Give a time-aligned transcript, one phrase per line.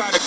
[0.00, 0.18] try to.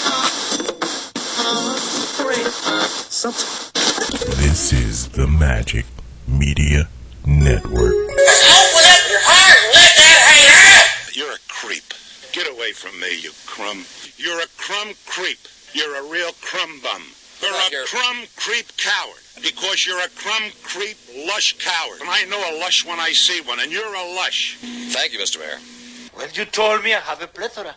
[4.38, 5.86] This is the Magic
[6.28, 6.88] Media
[7.26, 7.73] Network.
[7.73, 11.17] Open up your heart and let that hate out.
[11.17, 11.94] You're a creep.
[12.33, 13.86] Get away from me, you crumb.
[14.17, 15.39] You're a crumb creep.
[15.74, 17.02] You're a real crumb bum.
[17.42, 19.21] You're a crumb creep coward.
[19.42, 20.98] Because you're a crumb creep
[21.28, 22.00] lush coward.
[22.02, 24.58] And I know a lush when I see one, and you're a lush.
[24.94, 25.40] Thank you, Mr.
[25.40, 25.58] Mayor.
[26.16, 27.76] Well, you told me I have a plethora.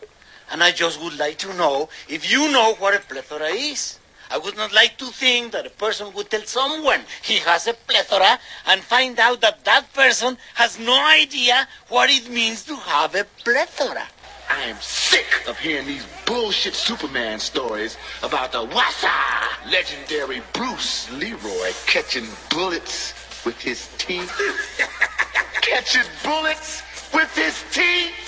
[0.50, 3.98] And I just would like to know if you know what a plethora is.
[4.30, 7.74] I would not like to think that a person would tell someone he has a
[7.74, 13.14] plethora and find out that that person has no idea what it means to have
[13.14, 14.06] a plethora.
[14.50, 21.72] I am sick of hearing these bullshit Superman stories about the Wassa legendary Bruce Leroy
[21.86, 24.32] catching bullets with his teeth.
[25.62, 26.82] catching bullets
[27.12, 28.25] with his teeth?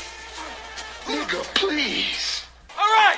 [1.09, 2.45] Nigga, please.
[2.77, 3.17] All right,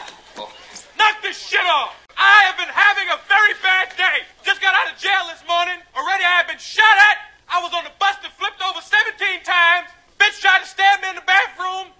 [0.94, 1.98] knock this shit off.
[2.16, 4.22] I have been having a very bad day.
[4.46, 5.74] Just got out of jail this morning.
[5.98, 7.34] Already I have been shot at.
[7.50, 9.90] I was on the bus that flipped over 17 times.
[10.22, 11.90] Bitch tried to stab me in the bathroom.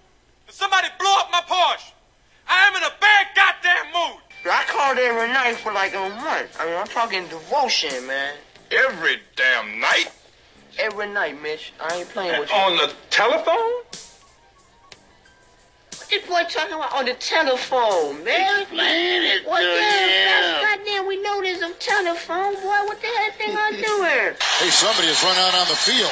[0.47, 1.91] And somebody blew up my Porsche.
[2.47, 4.23] I am in a bad goddamn mood.
[4.47, 6.55] I called every night for like a month.
[6.55, 8.35] I mean, I'm talking devotion, man.
[8.71, 10.07] Every damn night?
[10.79, 11.73] Every night, Mitch.
[11.83, 12.55] I ain't playing with you.
[12.55, 13.83] On the telephone?
[16.11, 18.63] This boy talking about on the telephone, man?
[18.63, 20.59] Explain it What to him.
[20.59, 22.83] Goddamn, we know there's a telephone, boy.
[22.83, 24.35] What the hell thing I doing?
[24.59, 26.11] Hey, somebody has run out on the field.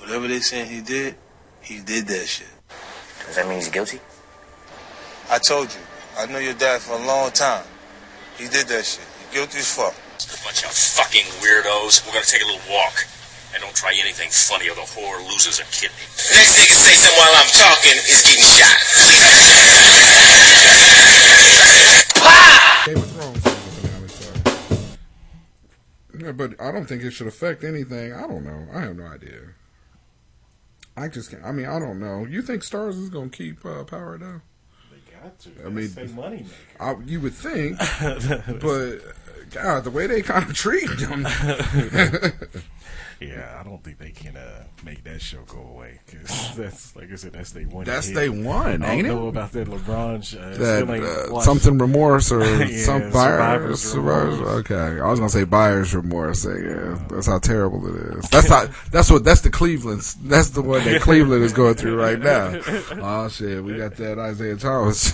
[0.00, 1.14] Whatever they saying he did,
[1.62, 2.48] he did that shit.
[3.26, 4.00] Does that mean he's guilty?
[5.30, 5.80] I told you,
[6.18, 7.64] I know your dad for a long time.
[8.36, 9.04] He did that shit.
[9.20, 9.94] He guilty as fuck.
[9.94, 12.06] A Bunch of fucking weirdos.
[12.06, 13.06] We're gonna take a little walk.
[13.52, 16.06] And don't try anything funny or the whore loses a kidney.
[16.16, 18.78] Next nigga say something while I'm talking is getting shot.
[22.86, 24.30] Game of Thrones season finale, so.
[26.26, 28.12] Yeah, but I don't think it should affect anything.
[28.12, 28.66] I don't know.
[28.72, 29.54] I have no idea.
[30.96, 31.44] I just can't.
[31.44, 32.24] I mean, I don't know.
[32.24, 34.42] You think Starz is going to keep uh, Power down?
[34.90, 35.50] They got to.
[35.64, 36.46] I mean, say money
[36.78, 37.78] I, you would think,
[38.60, 38.98] but
[39.50, 41.26] God, the way they kind of treat them.
[43.20, 47.12] Yeah, I don't think they can uh, make that show go away because that's like
[47.12, 47.84] I said, that's they one.
[47.84, 48.14] That's hit.
[48.14, 49.20] they one, I ain't don't it?
[49.20, 50.36] know about that LeBron.
[50.36, 54.38] Uh, that ain't uh, something remorse or Yeah, some buyer's survivor's.
[54.38, 54.40] remorse.
[54.70, 56.46] Okay, I was gonna say buyer's remorse.
[56.46, 58.28] Yeah, that's how terrible it is.
[58.30, 58.68] That's how.
[58.90, 59.22] That's what.
[59.22, 60.14] That's the Cleveland's.
[60.14, 62.58] That's the one that Cleveland is going through right now.
[63.02, 65.12] Oh shit, we got that Isaiah Thomas.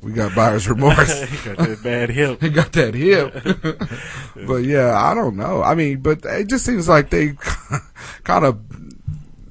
[0.00, 1.22] we got buyer's remorse.
[1.24, 2.40] He got that bad hip.
[2.40, 4.46] he got that hip.
[4.46, 5.62] but yeah, I don't know.
[5.62, 7.23] I mean, but it just seems like they
[8.24, 8.60] kind of,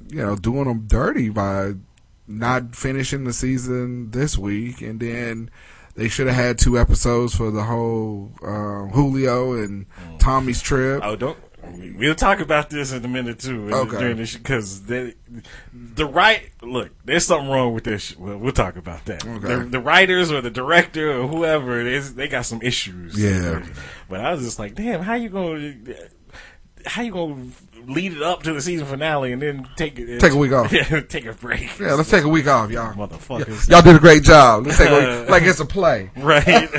[0.08, 1.74] you know, doing them dirty by
[2.26, 5.50] not finishing the season this week, and then
[5.94, 9.86] they should have had two episodes for the whole uh, Julio and
[10.18, 11.00] Tommy's trip.
[11.04, 11.38] Oh, don't.
[11.96, 13.70] We'll talk about this in a minute too.
[13.72, 14.12] Okay.
[14.12, 15.14] Because the
[15.72, 18.16] the right look, there's something wrong with this.
[18.18, 19.26] Well, we'll talk about that.
[19.26, 19.48] Okay.
[19.48, 23.18] The, the writers or the director or whoever they got some issues.
[23.18, 23.64] Yeah.
[24.10, 25.74] But I was just like, damn, how you gonna
[26.86, 27.46] how you gonna
[27.86, 30.72] lead it up to the season finale and then take it Take a week off.
[30.72, 31.78] Yeah, take a break.
[31.78, 32.94] Yeah, let's take a week off, y'all.
[32.94, 33.68] Motherfuckers.
[33.68, 34.66] Y'all did a great job.
[34.66, 36.10] Let's take a week, like it's a play.
[36.16, 36.46] Right.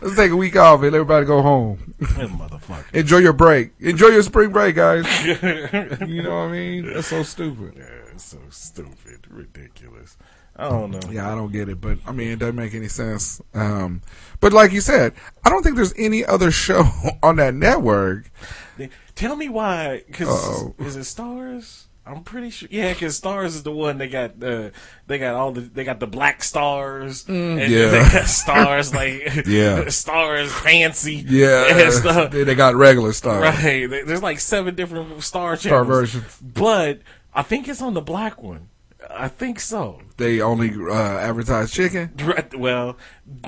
[0.00, 1.94] let's take a week off and everybody go home.
[2.00, 2.94] Motherfucker.
[2.94, 3.72] Enjoy your break.
[3.80, 5.04] Enjoy your spring break, guys.
[5.26, 6.92] you know what I mean?
[6.92, 7.74] That's so stupid.
[7.76, 10.16] Yeah, it's so stupid, ridiculous.
[10.58, 11.00] I don't know.
[11.10, 13.40] Yeah, I don't get it, but I mean, it doesn't make any sense.
[13.54, 14.02] Um,
[14.40, 15.14] but like you said,
[15.44, 16.84] I don't think there's any other show
[17.22, 18.30] on that network.
[19.14, 20.02] Tell me why?
[20.06, 21.84] Because is it Starz?
[22.08, 22.68] I'm pretty sure.
[22.72, 24.42] Yeah, because Starz is the one they got.
[24.42, 24.70] Uh,
[25.06, 25.60] they got all the.
[25.60, 27.24] They got the black stars.
[27.26, 27.88] Mm, and yeah.
[27.88, 29.18] They got stars like.
[29.46, 29.84] Yeah.
[29.84, 31.16] Starz fancy.
[31.26, 33.42] Yeah, they, got regular stuff.
[33.42, 33.86] Right.
[33.86, 35.60] There's like seven different star channels.
[35.60, 36.38] Star versions.
[36.40, 37.00] But
[37.34, 38.68] I think it's on the black one.
[39.10, 40.00] I think so.
[40.16, 42.10] They only uh, advertise chicken.
[42.56, 42.96] Well,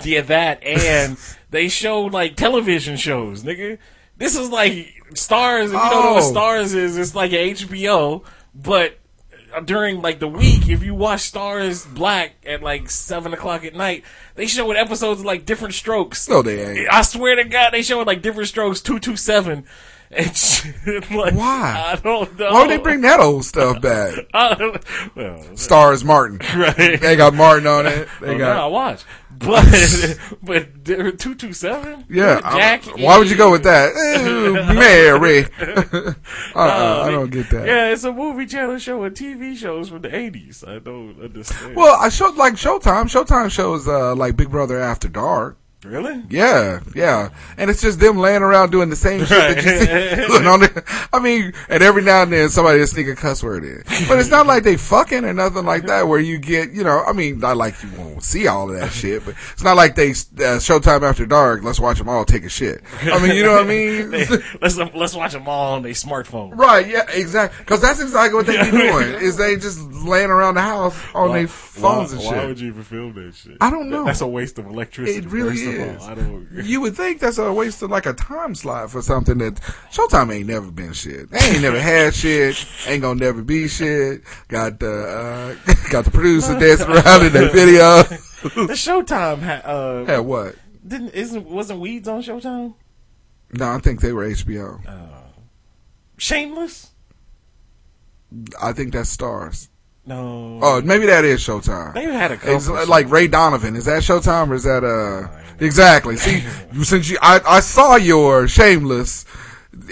[0.04, 1.16] yeah, that and
[1.50, 3.78] they show like television shows, nigga.
[4.16, 4.72] This is like
[5.14, 5.66] Starz.
[5.66, 6.32] If you don't know what Oh.
[6.34, 8.22] Starz is, it's like HBO,
[8.54, 8.98] but
[9.64, 14.04] during like the week, if you watch Starz Black at like seven o'clock at night,
[14.36, 16.28] they show episodes of like different strokes.
[16.28, 16.92] No, they ain't.
[16.92, 19.64] I swear to God, they show like different strokes two two seven.
[20.12, 21.92] And shit, like, Why?
[21.92, 22.52] I don't know.
[22.52, 24.14] Why would they bring that old stuff back?
[24.34, 26.40] Well, Starz Martin.
[26.58, 27.00] Right.
[27.00, 28.08] They got Martin on it.
[28.20, 28.56] They oh, got.
[28.56, 30.84] I watch, but but
[31.18, 32.04] two two seven.
[32.10, 32.84] Yeah, Jack.
[32.98, 33.94] why would you go with that?
[34.74, 35.44] Mary.
[36.54, 37.66] uh-uh, I don't get that.
[37.66, 40.64] Yeah, it's a movie channel show and TV shows from the eighties.
[40.66, 41.76] I don't understand.
[41.76, 43.04] Well, I showed like Showtime.
[43.04, 45.59] Showtime shows uh, like Big Brother After Dark.
[45.84, 46.22] Really?
[46.28, 50.26] Yeah, yeah, and it's just them laying around doing the same shit that you see
[50.28, 50.84] doing on it.
[51.12, 54.18] I mean, and every now and then somebody will sneak a cuss word in, but
[54.18, 56.08] it's not like they fucking or nothing like that.
[56.08, 58.92] Where you get, you know, I mean, not like you won't see all of that
[58.92, 61.62] shit, but it's not like they uh, Showtime After Dark.
[61.62, 62.82] Let's watch them all take a shit.
[63.02, 64.10] I mean, you know what I mean?
[64.60, 66.56] let's let's watch them all on their smartphone.
[66.56, 67.58] Right, yeah, exactly.
[67.60, 69.14] Because that's exactly what they be doing.
[69.14, 72.36] Is they just laying around the house on their phones why, and shit.
[72.36, 73.56] Why would you even film that shit?
[73.60, 74.04] I don't know.
[74.04, 75.18] That's a waste of electricity.
[75.18, 76.02] It really is.
[76.02, 76.48] I don't.
[76.52, 79.54] You would think that's a waste of like a time slot for something that
[79.92, 81.30] Showtime ain't never been shit.
[81.30, 82.64] They ain't never had shit.
[82.86, 84.22] Ain't gonna never be shit.
[84.48, 88.02] Got the uh, got the producer dancing around in their video.
[88.02, 90.56] the Showtime ha- uh, Had what?
[90.86, 92.74] Didn't isn't wasn't Weeds on Showtime?
[93.52, 94.80] No, I think they were HBO.
[96.16, 96.90] Shameless?
[98.62, 99.68] I think that's Starz.
[100.06, 100.58] No.
[100.62, 101.94] Oh, maybe that is Showtime.
[101.94, 103.76] They had a It's like Ray Donovan.
[103.76, 105.28] Is that Showtime or is that uh?
[105.60, 106.16] Exactly.
[106.16, 106.40] See,
[106.82, 109.24] since you, I, I saw your Shameless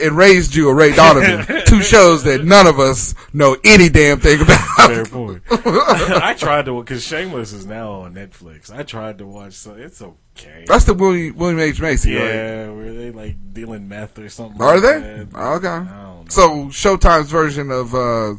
[0.02, 1.62] and raised you a Ray Donovan.
[1.66, 4.60] two shows that none of us know any damn thing about.
[4.88, 5.42] Fair point.
[5.50, 8.72] I tried to because Shameless is now on Netflix.
[8.72, 10.64] I tried to watch, so it's okay.
[10.66, 12.24] That's the William, William H Macy, right?
[12.24, 14.60] yeah, where they like dealing meth or something.
[14.60, 15.24] Are like they?
[15.24, 15.38] that.
[15.64, 16.30] Okay.
[16.30, 18.34] So Showtime's version of uh,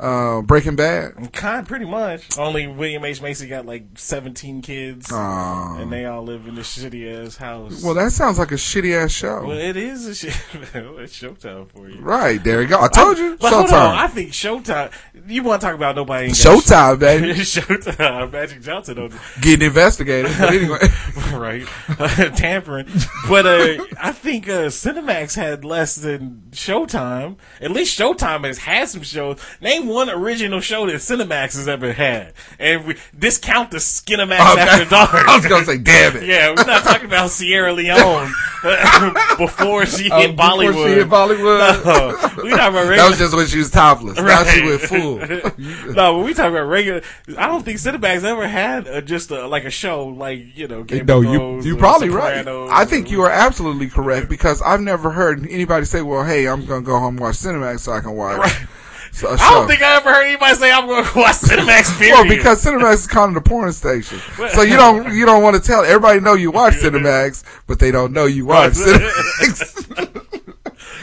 [0.00, 1.32] uh, Breaking Bad.
[1.32, 2.38] Kind, pretty much.
[2.38, 5.78] Only William H Macy got like seventeen kids, Aw.
[5.78, 7.82] and they all live in this shitty ass house.
[7.82, 9.44] Well, that sounds like a shitty ass show.
[9.46, 10.34] Well, it is a shit.
[10.54, 12.00] it's Showtime for you.
[12.00, 12.80] Right there you go.
[12.80, 13.36] I told you.
[13.38, 13.96] But hold on, Showtime.
[13.96, 14.92] I think Showtime.
[15.26, 16.30] You want to talk about nobody?
[16.30, 17.28] Showtime, baby.
[17.40, 18.32] Showtime.
[18.32, 18.98] Magic Johnson.
[18.98, 20.32] On Getting investigated.
[20.38, 20.78] But anyway.
[21.32, 21.66] right,
[22.36, 22.86] tampering.
[23.28, 27.36] But uh, I think uh, Cinemax had less than Showtime.
[27.60, 29.38] At least Showtime has had some shows.
[29.60, 34.60] Name one original show that Cinemax has ever had, and we discount the Skinemax Okay.
[34.62, 35.12] After Dark.
[35.28, 36.24] I was gonna say, damn it.
[36.24, 38.32] Yeah, we're not talking about Sierra Leone
[39.38, 40.86] before she Oh, hit before Bollywood.
[40.86, 41.80] she hit Bollywood?
[42.40, 42.96] No, we talking about regular.
[42.96, 44.16] That was just when she was topless.
[44.18, 45.18] Now she went full.
[45.94, 47.02] no, but we talking about regular.
[47.36, 50.82] I don't think Cinemax ever had a, just a, like a show like you know
[50.84, 52.46] Game no, of you Thrones you probably right.
[52.46, 56.64] I think you are absolutely correct because I've never heard anybody say, "Well, hey, I'm
[56.66, 58.52] gonna go home and watch Cinemax so I can watch."
[59.12, 61.98] So, I show." don't think I ever heard anybody say I'm going to watch Cinemax.
[61.98, 62.14] Period.
[62.20, 64.18] Well, because Cinemax is kind of the porn station,
[64.52, 67.90] so you don't you don't want to tell everybody know you watch Cinemax, but they
[67.90, 70.26] don't know you watch Cinemax.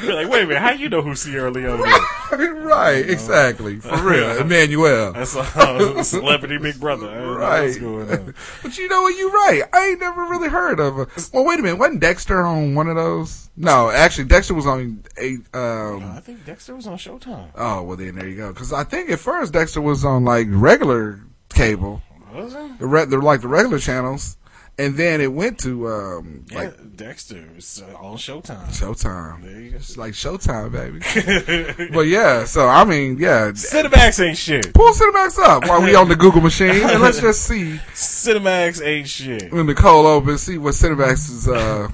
[0.04, 2.00] You're like, wait a minute, how you know who Sierra Leone is?
[2.32, 5.14] right, exactly, for real, Emmanuel.
[5.14, 7.10] That's uh, Celebrity Big Brother.
[7.10, 7.64] I don't know Right.
[7.64, 8.34] what's going on.
[8.64, 9.18] But you know what?
[9.18, 9.62] You're right.
[9.74, 11.08] I ain't never really heard of a.
[11.34, 11.80] Well, wait a minute.
[11.80, 13.50] Wasn't Dexter on one of those?
[13.58, 15.40] No, actually, Dexter was on eight.
[15.54, 17.50] Um, I think Dexter was on Showtime.
[17.56, 18.54] oh, well, then there you go.
[18.54, 21.20] Because I think at first Dexter was on like regular
[21.50, 22.02] cable,
[22.34, 22.80] Was it?
[22.80, 24.38] the re- the like the regular channels,
[24.80, 28.68] and then it went to um Yeah, like Dexter is uh, on Showtime.
[28.70, 29.44] Showtime.
[29.44, 29.76] There you go.
[29.78, 31.90] It's like Showtime, baby.
[31.94, 33.52] but yeah, so I mean, yeah.
[33.52, 34.74] Cinemax ain't shit.
[34.74, 39.08] Pull Cinemax up while we on the Google machine, and let's just see Cinemax ain't
[39.08, 39.52] shit.
[39.52, 41.90] when Nicole opens, see what Cinemax is uh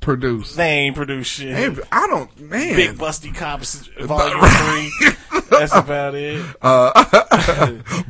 [0.00, 0.56] produced.
[0.56, 1.52] They ain't produce shit.
[1.52, 2.76] Man, I don't, man.
[2.76, 5.40] Big Busty Cops Volume Three.
[5.50, 6.44] That's about it.
[6.62, 6.92] Uh,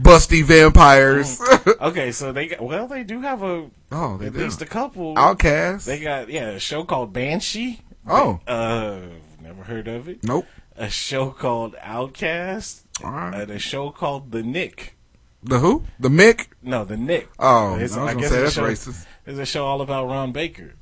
[0.03, 1.41] busty vampires.
[1.81, 4.41] okay, so they got well, they do have a Oh, they at do.
[4.41, 5.17] least a couple.
[5.19, 5.87] Outcast.
[5.87, 7.81] They got yeah, a show called Banshee.
[8.07, 8.41] Oh.
[8.47, 9.01] uh,
[9.43, 10.23] never heard of it.
[10.25, 10.47] Nope.
[10.77, 12.87] A show called Outcast.
[13.05, 13.41] All right.
[13.43, 14.97] And a show called The Nick.
[15.43, 15.85] The who?
[15.99, 16.49] The Mick?
[16.63, 17.29] No, The Nick.
[17.39, 19.07] Oh, It's- I was gonna guess say that's racist.
[19.27, 20.75] It's a show all about Ron Baker.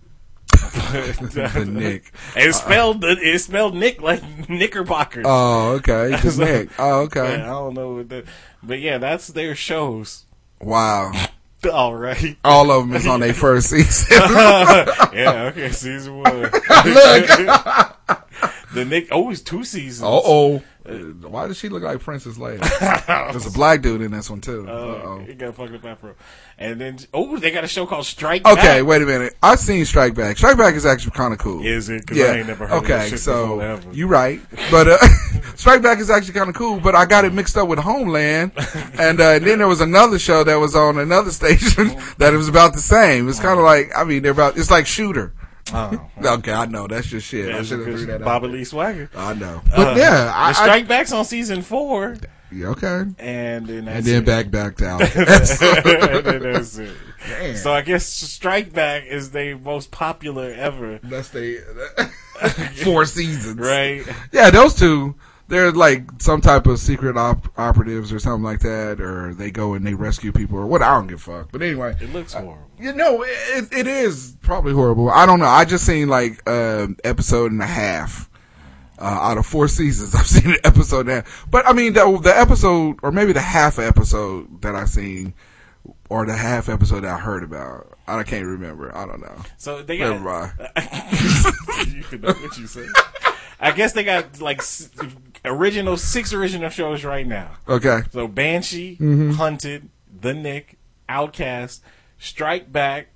[0.92, 2.12] The Nick.
[2.36, 5.24] It uh, spelled it's spelled Nick like Knickerbockers.
[5.28, 6.16] Oh, okay.
[6.30, 6.70] So- Nick.
[6.78, 7.38] Oh, okay.
[7.38, 8.24] Yeah, I don't know what that,
[8.62, 10.24] but yeah, that's their shows.
[10.60, 11.12] Wow.
[11.72, 12.36] All right.
[12.44, 14.06] All of them is on their first season.
[14.20, 16.50] yeah, okay, season one.
[18.74, 19.08] The Nick.
[19.10, 20.02] Oh, it's two seasons.
[20.04, 20.62] Uh oh.
[20.88, 22.60] Why does she look like Princess Leia?
[23.32, 24.64] There's a black dude in this one too.
[24.66, 25.18] Uh, Uh-oh.
[25.18, 26.14] he got fucked up afro.
[26.56, 28.54] And then, oh, they got a show called Strike Back.
[28.54, 28.86] Okay, Back.
[28.88, 29.34] wait a minute.
[29.42, 30.38] I've seen Strike Back.
[30.38, 31.62] Strike Back is actually kind of cool.
[31.62, 32.06] Is it?
[32.06, 33.92] 'Cause I ain't never heard of okay, that so before ever.
[33.92, 34.96] you right, but uh,
[35.56, 38.52] Strike Back is actually kind of cool, but I got it mixed up with Homeland,
[38.98, 42.48] and, uh, then there was another show that was on another station that it was
[42.48, 43.28] about the same.
[43.28, 44.56] It's kind of like, I mean, they're about.
[44.56, 45.34] It's like Shooter.
[45.72, 46.10] Oh.
[46.24, 47.46] okay, I know that's just shit.
[47.52, 48.42] I Yeah, should have threw that out.
[48.42, 49.10] Lee Swagger.
[49.16, 52.16] I know, Uh, but yeah, I, Strike Back's on season four,
[52.50, 54.26] yeah, okay, and then that's and then it.
[54.26, 55.60] back back to and Outcast.
[55.60, 56.96] then that's it.
[57.28, 57.56] Damn.
[57.56, 61.58] So I guess Strike Back is the most popular ever, That's the
[62.84, 64.02] four seasons, right?
[64.32, 65.16] Yeah, those two.
[65.48, 69.72] They're like some type of secret op- operatives or something like that, or they go
[69.74, 70.82] and they rescue people or what.
[70.82, 71.52] I don't give a fuck.
[71.52, 72.58] But anyway, It looks horrible.
[72.78, 75.08] you know, it, it is probably horrible.
[75.10, 75.46] I don't know.
[75.46, 78.28] I just seen like um episode and a half
[78.98, 80.14] uh, out of four seasons.
[80.14, 81.46] I've seen an episode and a half.
[81.50, 85.32] But I mean, the, the episode or maybe the half episode that I seen
[86.10, 87.94] or the half episode that I heard about.
[88.06, 88.94] I can't remember.
[88.96, 89.36] I don't know.
[89.58, 90.58] So they Never got.
[90.58, 90.70] mind.
[91.94, 92.86] you can know what you say.
[93.60, 94.88] I guess they got like s-
[95.44, 97.50] original six original shows right now.
[97.68, 98.02] Okay.
[98.12, 99.34] So Banshee, Mhm.
[99.34, 99.88] Hunted,
[100.20, 101.82] The Nick, Outcast,
[102.18, 103.08] Strike Back,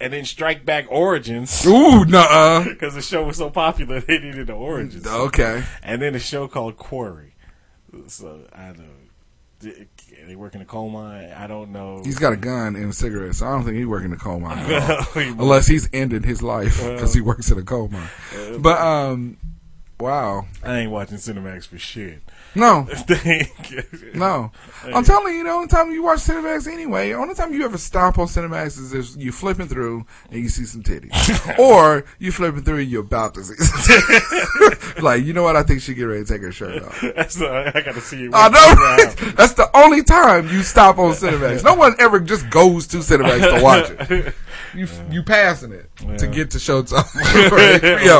[0.00, 1.66] and then Strike Back Origins.
[1.66, 2.64] Ooh, nuh-uh.
[2.68, 5.06] Because the show was so popular, they needed the origins.
[5.06, 5.64] Okay.
[5.82, 7.34] And then a show called Quarry.
[8.06, 8.84] So I don't know.
[10.28, 11.32] They work in a coal mine.
[11.36, 12.02] I don't know.
[12.04, 14.16] He's got a gun and a cigarette, so I don't think he's working in a
[14.16, 14.58] coal mine.
[14.58, 15.22] at all.
[15.22, 18.08] Unless he's ended his life because he works in a coal mine.
[18.36, 19.36] Uh, But um,
[20.00, 22.20] wow, I ain't watching Cinemax for shit.
[22.54, 22.86] no,
[24.14, 24.50] no.
[24.84, 27.78] I'm telling you, the only time you watch Cinemax anyway, the only time you ever
[27.78, 32.32] stop on Cinemax is if you flipping through and you see some titties, or you
[32.32, 33.54] flipping through and you're about to see.
[33.56, 35.02] Some titties.
[35.02, 35.56] like you know what?
[35.56, 37.00] I think she get ready to take her shirt off.
[37.00, 38.30] That's the, I gotta see it.
[38.34, 38.74] I know.
[38.74, 39.36] right?
[39.36, 41.64] That's the only time you stop on Cinemax.
[41.64, 44.34] No one ever just goes to Cinemax to watch it.
[44.74, 47.04] You you passing it to get to Showtime.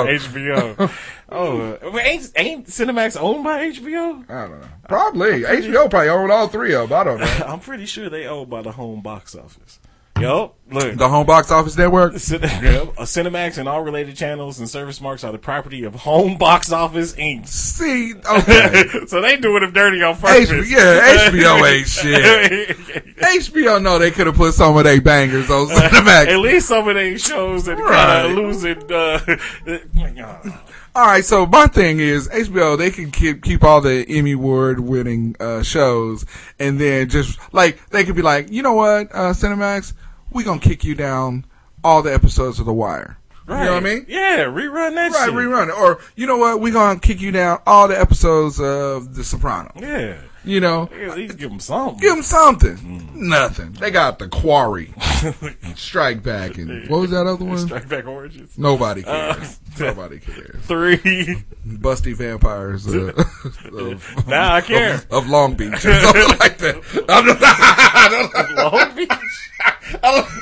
[0.06, 0.90] HBO.
[1.30, 4.28] Oh, uh, ain't ain't Cinemax owned by HBO?
[4.30, 4.66] I don't know.
[4.88, 6.98] Probably HBO probably owned all three of them.
[6.98, 7.26] I don't know.
[7.46, 9.78] I'm pretty sure they owned by the home box office.
[10.18, 10.96] Yo, look.
[10.96, 12.18] The home box office network.
[12.18, 15.94] Cin- yep, a Cinemax and all related channels and service marks are the property of
[15.94, 17.46] Home Box Office Inc.
[17.46, 18.84] See, okay.
[19.06, 20.50] so they doing them dirty on purpose.
[20.68, 22.76] Yeah, HBO ain't shit.
[23.18, 26.26] HBO know they could have put some of their bangers on Cinemax.
[26.26, 27.92] At least some of these shows that Right.
[27.92, 28.92] kind of losing.
[28.92, 30.58] Uh,
[30.98, 32.76] All right, so my thing is HBO.
[32.76, 36.26] They can keep keep all the Emmy award winning uh, shows,
[36.58, 39.92] and then just like they could be like, you know what, uh, Cinemax,
[40.32, 41.44] we gonna kick you down
[41.84, 43.16] all the episodes of The Wire.
[43.46, 43.60] right.
[43.60, 44.06] You know what I mean?
[44.08, 45.34] Yeah, rerun that Right, shit.
[45.34, 45.78] rerun it.
[45.78, 49.74] Or you know what, we gonna kick you down all the episodes of The Sopranos.
[49.80, 50.16] Yeah.
[50.48, 51.98] You know, At least give them something.
[52.00, 53.10] give them something.
[53.14, 53.72] Nothing.
[53.72, 54.94] They got the Quarry,
[55.76, 57.58] Strike Back, and what was that other one?
[57.58, 58.56] Strike Back Origins.
[58.56, 59.60] Nobody Uh, cares.
[59.78, 60.56] Nobody cares.
[60.62, 61.44] Three.
[61.66, 63.12] Busty vampires uh,
[63.74, 64.94] of, Now I care.
[64.94, 66.76] of, of Long Beach or something like that.
[67.08, 69.10] I'm I don't- Long Beach.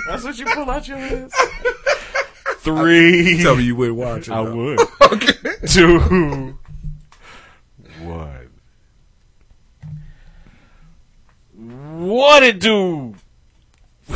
[0.09, 1.31] That's what you pull out your ass.
[2.59, 3.43] Three.
[3.43, 4.33] Tell me you would watch it.
[4.33, 4.55] I though.
[4.55, 4.81] would.
[5.13, 5.33] Okay.
[5.67, 6.55] Two.
[8.03, 8.36] One.
[11.99, 13.15] What it do?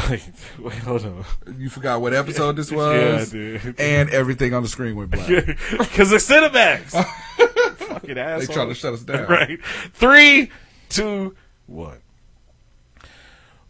[0.09, 0.23] Wait,
[0.59, 1.25] wait, hold on.
[1.59, 3.81] You forgot what episode this Yeah, was, I did.
[3.81, 5.27] and everything on the screen went black.
[5.79, 6.91] Because it's Cinemax.
[7.77, 8.47] Fucking asshole.
[8.47, 9.27] They trying to shut us down.
[9.29, 9.59] Right.
[9.93, 10.51] Three,
[10.89, 11.35] two,
[11.67, 11.99] one.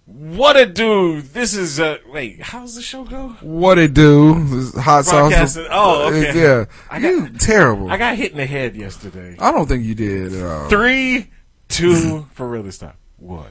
[0.05, 1.27] What a dude.
[1.27, 3.29] This is, uh, wait, how's the show go?
[3.43, 4.45] What it do?
[4.47, 5.31] This hot sauce.
[5.31, 6.39] Broadcasting- oh, okay.
[6.39, 7.89] Yeah, I you terrible.
[7.91, 9.37] I got hit in the head yesterday.
[9.39, 10.69] I don't think you did at all.
[10.69, 11.31] Three,
[11.69, 12.95] two, for real this time.
[13.19, 13.51] One.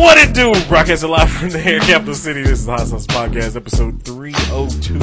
[0.00, 0.54] What it do?
[0.66, 2.40] Broadcasting live from the Air Capital City.
[2.40, 4.98] This is the Hot Sauce Podcast, episode 302.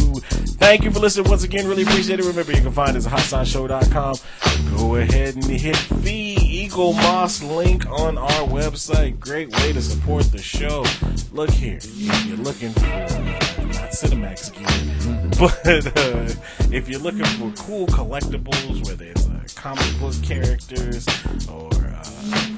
[0.58, 1.68] Thank you for listening once again.
[1.68, 2.26] Really appreciate it.
[2.26, 4.76] Remember, you can find us at hotsauceshow.com.
[4.76, 9.20] Go ahead and hit the Eaglemoss link on our website.
[9.20, 10.84] Great way to support the show.
[11.32, 11.78] Look here.
[11.78, 18.84] If you're looking for, not Cinemax gear, but uh, if you're looking for cool collectibles,
[18.88, 21.08] whether it's uh, comic book characters
[21.48, 22.57] or uh,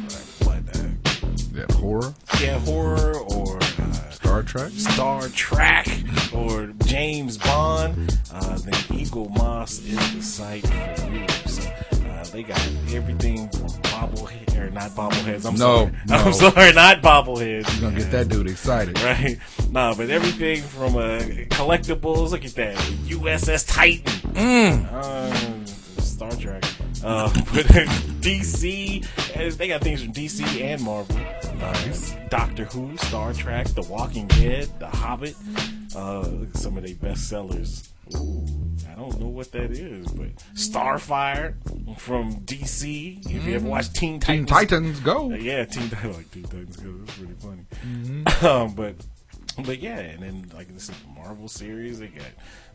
[1.53, 4.71] That horror, yeah, horror or uh, Star Trek.
[4.71, 5.87] Star Trek
[6.33, 11.27] or James Bond, uh, then Eaglemoss is the site for you.
[11.47, 11.69] So
[12.07, 12.59] uh, they got
[12.93, 15.45] everything from bobblehead or not bobbleheads.
[15.45, 16.15] I'm No, sorry, no.
[16.15, 17.81] I'm sorry, not bobbleheads.
[17.81, 18.99] You're gonna get that dude excited?
[19.01, 19.37] Right?
[19.71, 22.29] No, but everything from uh, collectibles.
[22.29, 22.75] Look at that
[23.07, 24.03] USS Titan.
[24.33, 24.93] Mm.
[24.93, 25.65] Uh,
[25.99, 26.63] Star Trek.
[27.03, 27.65] Uh, but
[28.21, 31.17] DC, they got things from DC and Marvel.
[31.61, 35.35] Uh, Doctor Who, Star Trek, The Walking Dead, The Hobbit.
[35.95, 37.89] Uh, some of their bestsellers.
[38.15, 38.45] Ooh,
[38.89, 41.55] I don't know what that is, but Starfire
[41.97, 43.25] from DC.
[43.25, 45.31] If you ever watched Teen Teen Titans, Titans Go.
[45.31, 46.91] Uh, yeah, Teen Titans like Teen Titans Go.
[46.91, 47.65] That's really funny.
[47.85, 48.45] Mm-hmm.
[48.45, 48.95] um, but
[49.65, 51.99] but yeah, and then like this is Marvel series.
[51.99, 52.25] They got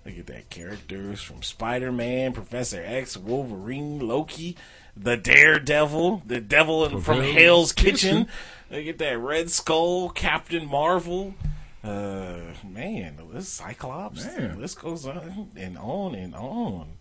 [0.05, 4.57] they at that characters from Spider Man, Professor X, Wolverine, Loki,
[4.97, 8.25] the Daredevil, the Devil in- from Hell's Kitchen.
[8.25, 8.29] Kitchen.
[8.71, 11.35] They get that Red Skull, Captain Marvel.
[11.83, 14.25] Uh, man, this Cyclops.
[14.25, 14.53] Man.
[14.55, 16.93] The list goes on and on and on.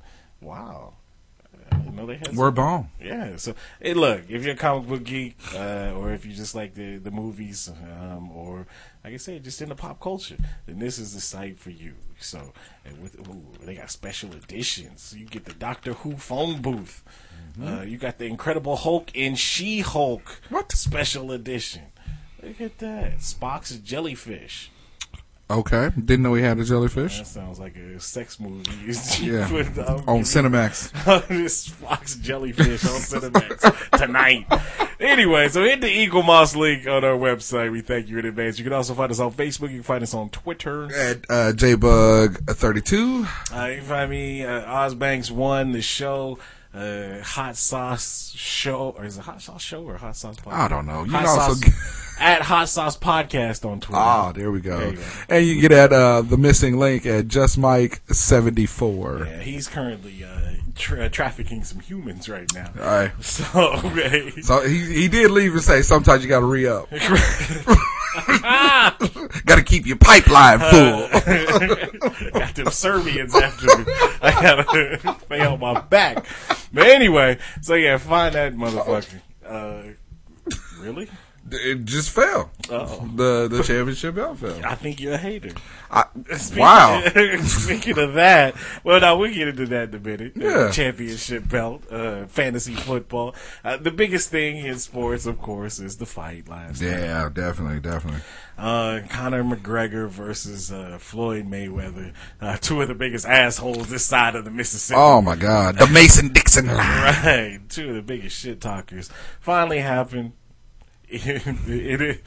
[0.42, 0.94] Wow.
[1.72, 2.90] I didn't know they had We're some- bomb.
[3.02, 3.36] yeah.
[3.38, 6.74] So, hey, look, if you're a comic book geek, uh, or if you just like
[6.74, 7.70] the the movies,
[8.02, 8.68] um, or
[9.04, 11.94] like I said, just into pop culture, then this is the site for you.
[12.20, 12.54] So,
[12.86, 15.14] and with ooh, they got special editions.
[15.18, 17.04] You get the Doctor Who phone booth.
[17.62, 20.42] Uh, you got the Incredible Hulk and She Hulk.
[20.50, 21.84] What special edition?
[22.42, 24.72] Look at that, Spock's jellyfish.
[25.50, 27.20] Okay, didn't know he had a jellyfish.
[27.20, 28.70] That sounds like a sex movie.
[29.22, 29.46] Yeah,
[29.88, 31.28] um, on Cinemax.
[31.28, 34.46] this Fox jellyfish on Cinemax tonight.
[35.00, 37.72] Anyway, so hit the Eaglemoss link on our website.
[37.72, 38.58] We thank you in advance.
[38.58, 39.70] You can also find us on Facebook.
[39.70, 40.86] You can find us on Twitter.
[40.86, 43.54] At uh, JBug32.
[43.54, 46.40] Uh, you can find me uh, Ozbanks1, the show,
[46.74, 50.53] uh, Hot Sauce Show, or is it Hot Sauce Show or Hot Sauce Podcast?
[50.53, 51.03] I don't know.
[51.03, 54.00] You Hot can also Sauce, at Hot Sauce Podcast on Twitter.
[54.01, 54.80] Ah, there we go.
[54.80, 55.03] There you go.
[55.30, 59.27] And you can get at uh, the missing link at just Mike seventy four.
[59.27, 62.70] Yeah, he's currently uh, tra- trafficking some humans right now.
[62.80, 63.12] All right.
[63.24, 64.32] So, hey.
[64.42, 66.89] So he he did leave and say sometimes you got to re up.
[69.46, 71.10] got to keep your pipeline full.
[72.32, 73.86] got them Serbians after me.
[74.22, 76.25] I gotta pay on my back.
[76.72, 79.20] But anyway, so yeah, find that motherfucker.
[79.46, 79.84] Uh,
[80.80, 81.10] really?
[81.52, 82.52] It just fell.
[82.70, 83.10] Uh-oh.
[83.16, 84.60] The the championship belt fell.
[84.66, 85.52] I think you're a hater.
[85.92, 86.06] I,
[86.38, 87.04] Speaking, wow.
[87.44, 90.42] speaking of that, well, now we'll get into that in a minute.
[90.42, 93.36] Uh, championship belt, uh, fantasy football.
[93.64, 96.89] Uh, the biggest thing in sports, of course, is the fight last night.
[96.89, 98.22] Yeah, definitely, definitely.
[98.58, 104.36] Uh, Conor McGregor versus uh, Floyd Mayweather, uh, two of the biggest assholes this side
[104.36, 105.00] of the Mississippi.
[105.00, 106.78] Oh my God, the Mason Dixon line.
[106.78, 110.34] Right, two of the biggest shit talkers finally happened.
[111.13, 112.21] It, it,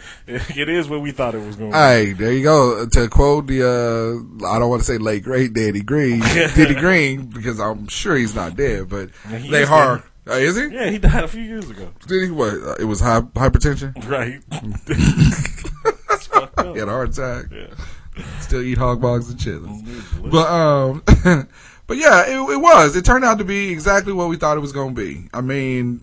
[0.56, 2.86] it is what we thought it was going to Hey, there you go.
[2.86, 7.26] To quote the, uh, I don't want to say late great Daddy Green, Diddy Green,
[7.26, 10.04] because I'm sure he's not dead, but he they is hard.
[10.28, 10.68] Uh, is he?
[10.68, 11.90] Yeah, he died a few years ago.
[12.06, 12.30] Did he?
[12.30, 12.54] What?
[12.54, 13.94] Uh, it was high, hypertension.
[14.08, 14.40] Right.
[16.72, 17.46] he had a heart attack.
[18.40, 19.82] Still eat hog bogs and chitlins.
[19.82, 20.30] Mm-hmm.
[20.30, 21.02] But um,
[21.86, 22.96] but yeah, it, it was.
[22.96, 25.28] It turned out to be exactly what we thought it was going to be.
[25.32, 26.02] I mean,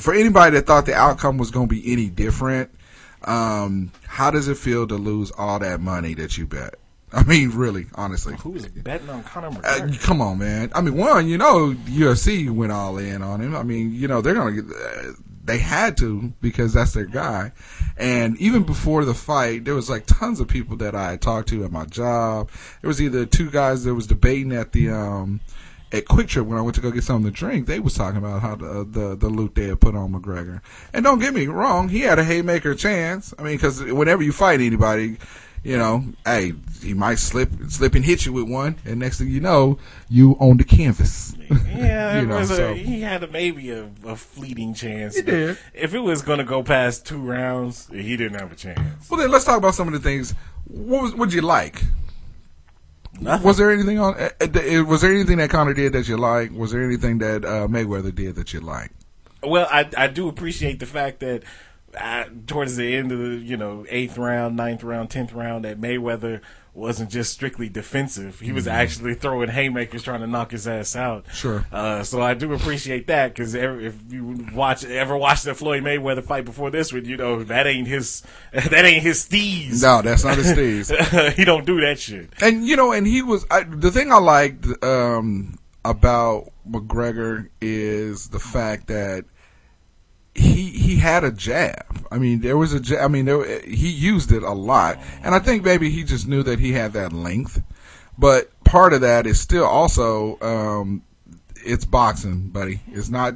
[0.00, 2.70] for anybody that thought the outcome was going to be any different,
[3.24, 6.74] um, how does it feel to lose all that money that you bet?
[7.12, 8.34] I mean, really, honestly.
[8.40, 10.02] Who was betting on Conor Uh, McGregor?
[10.02, 10.70] come on, man.
[10.74, 13.54] I mean, one, you know, UFC went all in on him.
[13.56, 14.64] I mean, you know, they're gonna get.
[14.66, 15.12] Uh,
[15.44, 17.52] they had to because that's their guy.
[17.96, 21.48] And even before the fight, there was like tons of people that I had talked
[21.50, 22.50] to at my job.
[22.82, 25.40] There was either two guys that was debating at the um
[25.92, 27.66] at QuikTrip when I went to go get something to drink.
[27.66, 30.60] They was talking about how the the, the loot they had put on McGregor.
[30.92, 33.32] And don't get me wrong, he had a haymaker chance.
[33.38, 35.18] I mean, because whenever you fight anybody.
[35.64, 39.26] You know, hey, he might slip, slip and hit you with one, and next thing
[39.28, 41.34] you know, you on the canvas.
[41.40, 45.16] Yeah, you know, was a, so- he had a, maybe a, a fleeting chance.
[45.16, 45.58] He did.
[45.74, 49.10] If it was going to go past two rounds, he didn't have a chance.
[49.10, 50.36] Well, then let's talk about some of the things.
[50.68, 51.82] What would you like?
[53.20, 53.46] Nothing.
[53.46, 54.14] Was there anything on?
[54.14, 56.52] uh, uh, Was there anything that Conor did that you like?
[56.52, 58.90] Was there anything that uh, Mayweather did that you like?
[59.42, 61.42] Well, I I do appreciate the fact that
[61.98, 65.80] uh, towards the end of the you know eighth round, ninth round, tenth round, that
[65.80, 66.40] Mayweather
[66.76, 68.38] wasn't just strictly defensive.
[68.40, 68.72] He was Mhm.
[68.72, 71.24] actually throwing haymakers trying to knock his ass out.
[71.32, 71.64] Sure.
[71.72, 76.22] Uh, so I do appreciate that because if you watch ever watched the Floyd Mayweather
[76.22, 79.82] fight before this one, you know that ain't his that ain't his steez.
[79.82, 81.32] No, that's not his steez.
[81.34, 82.30] he don't do that shit.
[82.42, 88.28] And you know, and he was I, the thing I liked um, about McGregor is
[88.28, 89.24] the fact that
[90.36, 92.06] he he had a jab.
[92.10, 93.04] I mean, there was a jab.
[93.04, 96.42] I mean, there, he used it a lot, and I think maybe he just knew
[96.42, 97.62] that he had that length.
[98.18, 101.02] But part of that is still also um,
[101.66, 102.80] it's boxing, buddy.
[102.88, 103.34] It's not.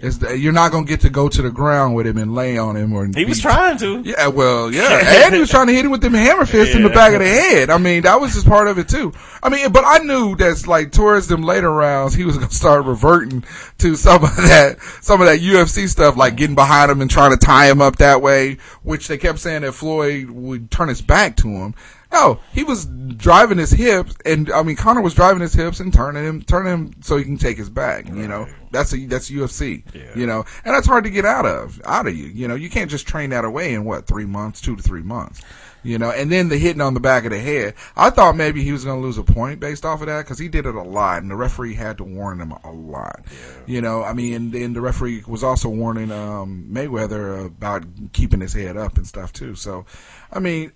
[0.00, 2.76] It's you're not gonna get to go to the ground with him and lay on
[2.76, 4.00] him or He was trying to.
[4.04, 6.82] yeah, well, yeah, and he was trying to hit him with them hammer fists in
[6.82, 7.70] the back of the head.
[7.70, 9.12] I mean, that was just part of it too.
[9.42, 12.84] I mean, but I knew that like towards them later rounds, he was gonna start
[12.84, 13.44] reverting
[13.78, 17.30] to some of that, some of that UFC stuff, like getting behind him and trying
[17.30, 18.58] to tie him up that way.
[18.82, 21.74] Which they kept saying that Floyd would turn his back to him.
[22.10, 25.92] No, he was driving his hips, and I mean Conor was driving his hips and
[25.92, 28.08] turning him, turning him so he can take his back.
[28.08, 29.84] You know, that's a that's UFC.
[30.16, 32.26] You know, and that's hard to get out of out of you.
[32.26, 35.02] You know, you can't just train that away in what three months, two to three
[35.02, 35.42] months.
[35.84, 37.74] You know, and then the hitting on the back of the head.
[37.96, 40.38] I thought maybe he was going to lose a point based off of that because
[40.38, 43.24] he did it a lot, and the referee had to warn him a lot.
[43.66, 48.40] You know, I mean, and then the referee was also warning um, Mayweather about keeping
[48.40, 49.54] his head up and stuff too.
[49.54, 49.86] So,
[50.32, 50.72] I mean,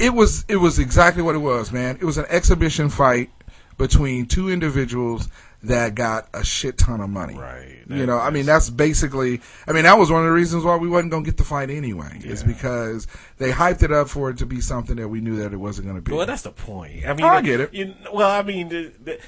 [0.00, 1.96] it was it was exactly what it was, man.
[1.96, 3.30] It was an exhibition fight
[3.76, 5.28] between two individuals
[5.62, 7.36] that got a shit ton of money.
[7.36, 7.76] Right.
[7.86, 9.40] You know, I mean, that's basically.
[9.66, 11.70] I mean, that was one of the reasons why we wasn't gonna get the fight
[11.70, 12.20] anyway.
[12.22, 13.06] Is because
[13.38, 15.88] they hyped it up for it to be something that we knew that it wasn't
[15.88, 16.12] gonna be.
[16.12, 17.06] Well, that's the point.
[17.06, 17.74] I mean, I get it.
[17.74, 19.20] You, well, I mean, the, the,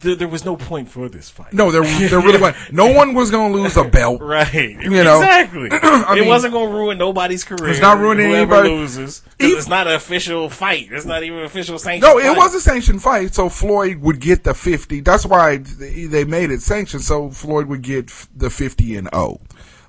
[0.00, 1.52] the, there was no point for this fight.
[1.52, 2.72] No, there there really wasn't.
[2.72, 4.20] No one was gonna lose a belt.
[4.20, 4.52] Right.
[4.54, 5.68] You know exactly.
[5.72, 7.68] I it wasn't going to ruin nobody's career.
[7.70, 9.22] It's not ruining anybody- loses.
[9.38, 10.88] it's not an official fight.
[10.90, 12.02] It's not even an official sanctioned.
[12.12, 12.36] No, it fight.
[12.36, 15.00] was a sanctioned fight, so Floyd would get the fifty.
[15.00, 19.40] That's why they they made it sanctioned, so Floyd would get the fifty and O.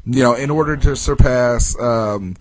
[0.05, 1.77] You know, in order to surpass.
[1.79, 2.35] Um,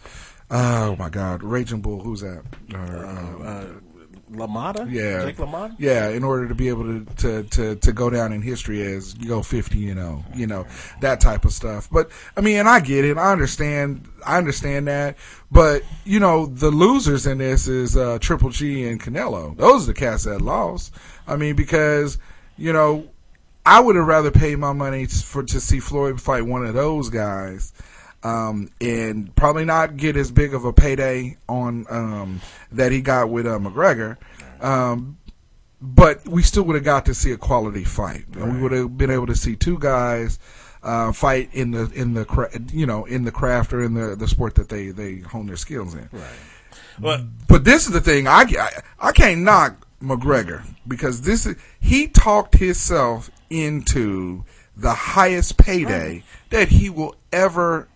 [0.50, 2.42] oh my God, Raging Bull, who's that?
[2.72, 3.66] Uh, Uh,
[4.36, 4.90] LaMotta.
[4.90, 5.76] yeah, Jake LaMotta.
[5.78, 9.16] Yeah, in order to be able to, to, to, to go down in history as
[9.16, 10.66] you go fifty and oh, you know
[11.00, 11.88] that type of stuff.
[11.90, 15.16] But I mean, and I get it, I understand, I understand that.
[15.50, 19.56] But you know, the losers in this is uh, Triple G and Canelo.
[19.56, 20.94] Those are the cats that lost.
[21.26, 22.18] I mean, because
[22.56, 23.08] you know,
[23.64, 27.10] I would have rather paid my money for to see Floyd fight one of those
[27.10, 27.72] guys.
[28.26, 32.40] Um, and probably not get as big of a payday on um,
[32.72, 34.16] that he got with uh, McGregor,
[34.60, 35.18] um,
[35.80, 38.98] but we still would have got to see a quality fight, and we would have
[38.98, 40.40] been able to see two guys
[40.82, 44.26] uh, fight in the in the you know in the craft or in the the
[44.26, 46.08] sport that they they hone their skills in.
[46.12, 46.24] Right.
[46.98, 51.56] But But this is the thing I, I I can't knock McGregor because this is
[51.80, 54.44] he talked himself into
[54.76, 57.88] the highest payday that he will ever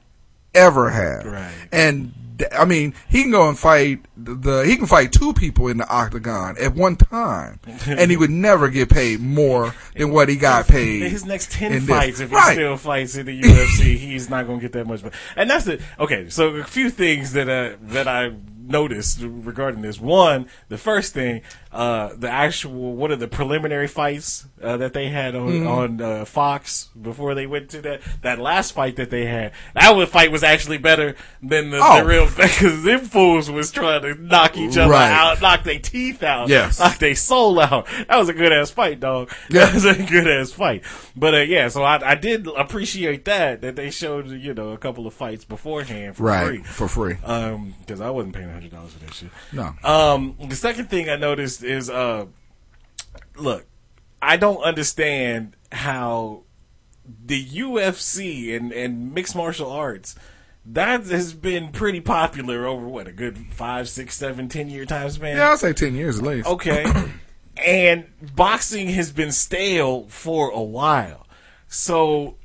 [0.54, 1.24] ever have.
[1.26, 1.52] Right.
[1.72, 2.12] And
[2.58, 5.86] I mean, he can go and fight the he can fight two people in the
[5.88, 10.66] octagon at one time, and he would never get paid more than what he got
[10.66, 11.02] paid.
[11.10, 11.86] His next ten this.
[11.86, 12.54] fights, if he Right.
[12.54, 15.02] still fights in the UFC, he's not going to get that much.
[15.02, 15.82] But and that's it.
[15.98, 16.30] okay.
[16.30, 20.00] So a few things that uh, that I noticed regarding this.
[20.00, 25.08] One, the first thing, uh, the actual one of the preliminary fights uh, that they
[25.08, 25.68] had on Mhm.
[25.68, 29.52] on uh, Fox before they went to that that last fight that they had.
[29.74, 32.00] That one fight was actually better than the, Oh.
[32.00, 35.10] the real because them fools was trying to knock each other Right.
[35.10, 36.80] out, knock their teeth out, Yes.
[36.80, 37.86] knock their soul out.
[38.08, 39.30] That was a good ass fight, dog.
[39.48, 39.66] Yeah.
[39.66, 40.82] That was a good ass fight.
[41.16, 44.78] But uh, yeah, so I, I did appreciate that that they showed you know a
[44.78, 47.14] couple of fights beforehand for Right, free for free.
[47.24, 49.30] Um, because I wasn't paying hundred dollars for that shit.
[49.52, 49.72] No.
[49.84, 52.26] Um, the second thing I noticed is uh,
[53.36, 53.66] look,
[54.20, 56.42] I don't understand how
[57.24, 60.14] the UFC and and mixed martial arts.
[60.66, 65.10] That has been pretty popular over what a good five, six, seven, ten year time
[65.10, 65.36] span.
[65.36, 66.46] Yeah, I'll say ten years at least.
[66.46, 66.84] Okay.
[67.64, 71.26] and boxing has been stale for a while.
[71.68, 72.36] So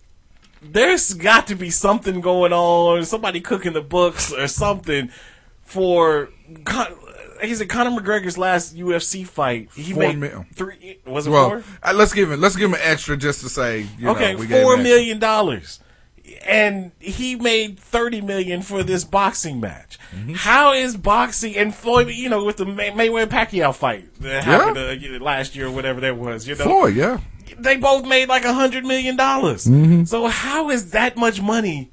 [0.62, 5.10] there's got to be something going on, somebody cooking the books or something
[5.62, 6.30] for
[7.41, 9.69] Like said, Conor McGregor's last UFC fight.
[9.75, 10.45] He Four made mil.
[10.53, 10.99] three.
[11.05, 11.63] Was it well, four?
[11.83, 13.87] uh, let's give him let's give him an extra just to say.
[13.97, 15.79] You okay, know, we four million dollars,
[16.45, 19.99] and he made thirty million for this boxing match.
[20.15, 20.33] Mm-hmm.
[20.35, 22.09] How is boxing and Floyd?
[22.09, 25.99] You know, with the May- Mayweather Pacquiao fight that happened uh, last year or whatever
[26.01, 26.47] that was.
[26.47, 27.19] You know, Floyd, yeah.
[27.57, 29.65] they both made like a hundred million dollars.
[29.65, 30.07] Mhm.
[30.07, 31.91] So how is that much money?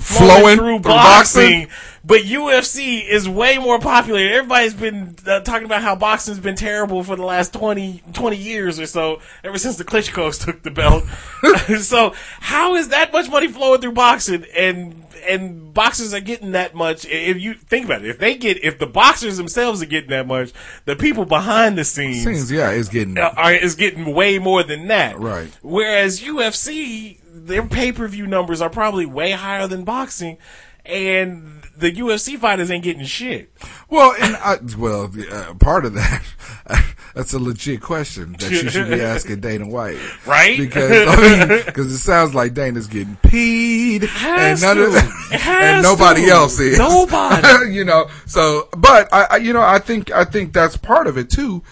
[0.00, 1.68] Flowing through boxing, boxing?
[2.04, 4.20] but UFC is way more popular.
[4.20, 8.80] Everybody's been uh, talking about how boxing's been terrible for the last 20, 20 years
[8.80, 11.04] or so, ever since the Klitschko's took the belt.
[11.80, 16.74] so how is that much money flowing through boxing and and boxers are getting that
[16.74, 17.04] much?
[17.04, 20.26] If you think about it, if they get, if the boxers themselves are getting that
[20.26, 20.52] much,
[20.84, 24.88] the people behind the scenes, Scenes, yeah, it's getting are, is getting way more than
[24.88, 25.18] that.
[25.18, 25.50] Right.
[25.62, 30.38] Whereas UFC, their pay per view numbers are probably way higher than boxing,
[30.84, 33.52] and the UFC fighters ain't getting shit.
[33.88, 36.22] Well, and I, well, uh, part of that,
[37.14, 40.58] that's a legit question that you should be asking Dana White, Right?
[40.58, 44.98] Because I mean, because it sounds like Dana's getting peed, and none of to.
[45.34, 46.30] It has and nobody to.
[46.30, 46.78] else is.
[46.78, 47.72] Nobody.
[47.72, 48.08] you know.
[48.26, 51.62] So, but I, I, you know, I think I think that's part of it too.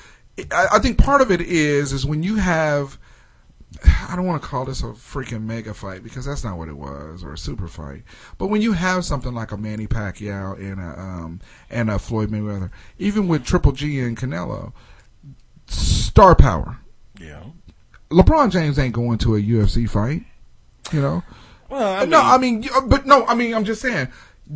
[0.50, 2.98] I, I think part of it is is when you have
[3.84, 6.76] I don't want to call this a freaking mega fight because that's not what it
[6.76, 8.02] was or a super fight.
[8.38, 11.40] But when you have something like a Manny Pacquiao and a um,
[11.70, 14.72] and a Floyd Mayweather, even with Triple G and Canelo,
[15.66, 16.78] star power.
[17.18, 17.44] Yeah.
[18.10, 20.24] LeBron James ain't going to a UFC fight.
[20.92, 21.22] You know.
[21.68, 24.08] Well, I no, I mean, but no, I mean, I'm just saying.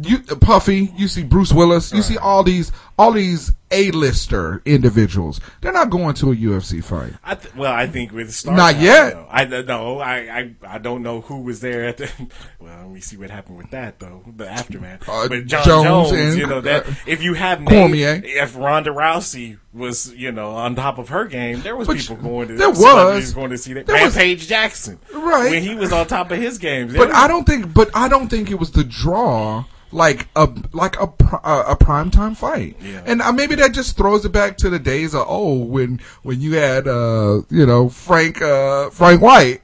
[0.02, 5.40] You Puffy, you see Bruce Willis, you see all these all these A-lister individuals.
[5.60, 7.12] They're not going to a UFC fight.
[7.24, 9.16] I th- well, I think with Star Not yet.
[9.30, 12.10] I no, I, I I don't know who was there at the.
[12.60, 14.22] Well, let me see what happened with that though.
[14.36, 15.06] The aftermath.
[15.06, 18.22] Uh, but Jon Jones Jones, and, you know that uh, if you have Cormier.
[18.24, 22.16] if Ronda Rousey was you know on top of her game, there was But people
[22.16, 23.34] going to there was.
[23.34, 23.86] going to see that.
[23.86, 25.50] There was- Rampage Jackson, Right.
[25.50, 26.96] when he was on top of his games.
[26.96, 27.74] But I don't think.
[27.74, 31.08] But I don't think it was the draw like a like a
[31.44, 32.76] a, a prime time fight.
[32.82, 33.02] Yeah.
[33.06, 36.40] And uh, maybe that just throws it back to the days of oh when when
[36.40, 39.62] you had uh you know Frank uh Frank White.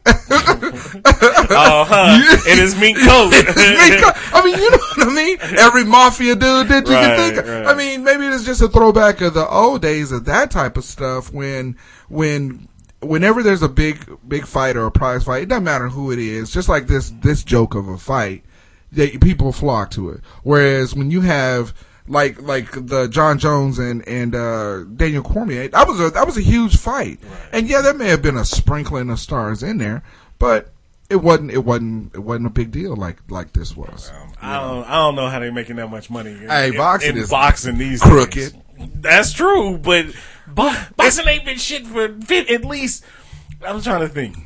[1.52, 2.42] Oh, huh.
[2.50, 3.30] in his mink coat.
[3.56, 4.14] Mink coat.
[4.32, 5.38] I mean, you know what I mean?
[5.58, 7.48] Every mafia dude that you Right, can think of.
[7.48, 7.66] right.
[7.66, 10.84] I mean, maybe it's just a throwback of the old days of that type of
[10.84, 11.76] stuff when
[12.08, 12.68] when
[13.00, 16.18] whenever there's a big big fight or a prize fight, it doesn't matter who it
[16.18, 16.50] is.
[16.52, 18.44] Just like this this joke of a fight,
[18.92, 20.20] that people flock to it.
[20.42, 21.74] Whereas when you have
[22.08, 26.36] like like the Jon Jones and and uh, Daniel Cormier, that was a that was
[26.36, 27.20] a huge fight.
[27.52, 30.02] And yeah, there may have been a sprinkling of stars in there,
[30.38, 30.72] but
[31.08, 34.10] it wasn't it wasn't it wasn't a big deal like like this was.
[34.42, 36.30] I don't, I don't know how they're making that much money.
[36.30, 38.32] In, Hey, in- boxing in is boxing these crooked.
[38.34, 38.54] days.
[38.94, 40.06] That's true, but
[40.48, 43.04] bo- boxing ain't been shit for at least.
[43.64, 44.36] I'm trying to think.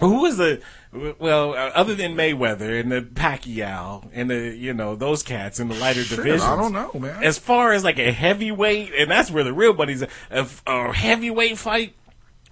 [0.00, 4.94] Who is the well, uh, other than Mayweather and the Pacquiao and the you know
[4.94, 6.42] those cats in the lighter Shit, divisions?
[6.42, 7.22] I don't know, man.
[7.22, 10.02] As far as like a heavyweight, and that's where the real money's.
[10.30, 11.94] A, a heavyweight fight.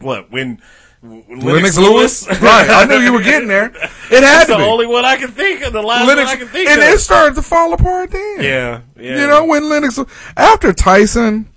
[0.00, 0.60] What when?
[1.02, 2.68] Lennox, Lennox Lewis, right?
[2.68, 3.72] I knew you were getting there.
[4.10, 5.72] It had That's to the only one I can think of.
[5.72, 6.88] The last Lennox, one I can think and of.
[6.88, 8.42] it started to fall apart then.
[8.42, 9.20] Yeah, yeah.
[9.20, 10.00] You know when Lennox
[10.36, 11.48] after Tyson,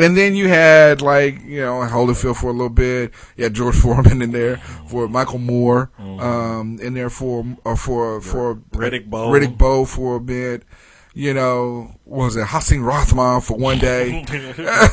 [0.00, 3.12] and then you had like you know Holyfield for a little bit.
[3.36, 4.58] You had George Foreman in there
[4.88, 9.30] for Michael Moorer, um, in there for uh, for for Riddick Bowe.
[9.30, 10.64] Riddick Bowe for a bit.
[11.12, 14.24] You know, what was it Hasim Rahman for one day?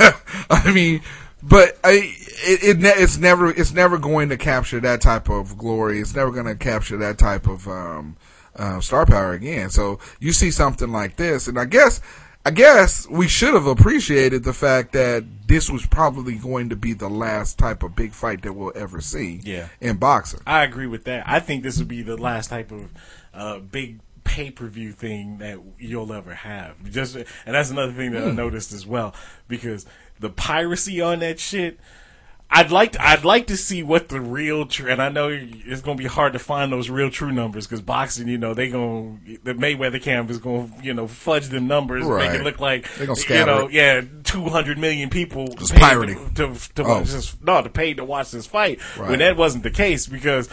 [0.50, 1.02] I mean,
[1.42, 5.56] but I, it, it ne- it's never it's never going to capture that type of
[5.56, 6.00] glory.
[6.00, 8.16] It's never going to capture that type of um,
[8.56, 9.70] uh, star power again.
[9.70, 12.00] So you see something like this, and I guess
[12.44, 16.94] I guess we should have appreciated the fact that this was probably going to be
[16.94, 19.68] the last type of big fight that we'll ever see Yeah.
[19.80, 20.40] in boxing.
[20.46, 21.24] I agree with that.
[21.26, 22.88] I think this would be the last type of
[23.34, 26.90] uh, big pay per view thing that you'll ever have.
[26.90, 28.36] Just and that's another thing that I Hmm.
[28.36, 29.14] noticed as well
[29.46, 29.84] because
[30.18, 31.78] the piracy on that shit.
[32.52, 35.82] I'd like to, I'd like to see what the real true and I know it's
[35.82, 39.18] gonna be hard to find those real true numbers because boxing you know they gonna
[39.44, 43.06] the Mayweather camp is gonna you know fudge them numbers make it look like They
[43.06, 43.72] gonna you know it.
[43.72, 46.34] yeah two hundred million people Just pirating.
[46.34, 46.88] to, to, to Oh.
[46.98, 49.10] watch this no to pay to watch this fight Right.
[49.10, 50.48] when that wasn't the case because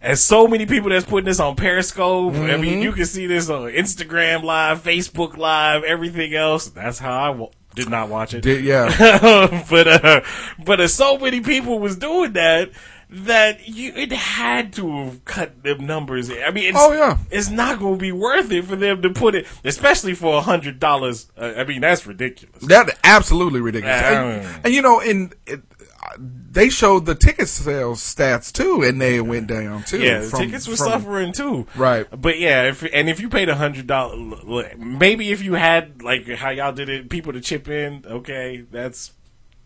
[0.00, 2.60] as so many people that's putting this on Periscope, I Mm-hmm.
[2.60, 6.68] mean, you can see this on Instagram Live, Facebook Live, everything else.
[6.68, 7.30] That's how I
[7.76, 8.40] did not watch it.
[8.40, 8.88] Did- yeah.
[9.70, 10.20] but uh,
[10.64, 12.70] but uh, so many people was doing that
[13.08, 16.28] that you it had to have cut them numbers.
[16.28, 17.18] I mean, it's, Oh, yeah.
[17.30, 20.40] it's not going to be worth it for them to put it, especially for a
[20.40, 21.30] hundred dollars.
[21.38, 22.62] Uh, I mean, that's ridiculous.
[22.62, 24.00] That absolutely ridiculous.
[24.00, 24.22] Yeah.
[24.22, 25.60] And, and, you know, in it,
[26.56, 30.00] they showed the ticket sales stats too, and they went down too.
[30.00, 31.66] Yeah, the from- tickets were from- suffering too.
[31.76, 32.06] Right.
[32.10, 34.40] But yeah, if, and if you paid a hundred dollars,
[34.78, 39.12] maybe if you had like how y'all did it, people to chip in, okay, that's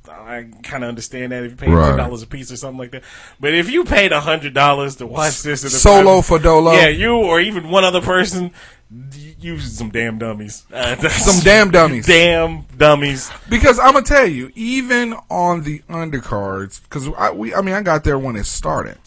[0.08, 1.90] I kind of understand that if you paid Right.
[1.90, 3.04] ten dollars a piece or something like that.
[3.38, 6.72] But if you paid a hundred dollars to watch this, Solo private- for Dolo.
[6.72, 8.50] yeah, you or even one other person,
[8.90, 12.06] y- you some damn dummies, uh, Some damn dummies.
[12.06, 13.30] damn dummies.
[13.48, 17.82] Because I'm gonna tell you, even on the undercards, because I we I mean I
[17.82, 18.98] got there when it started.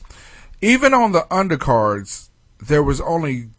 [0.61, 3.49] Even on the undercards, there was only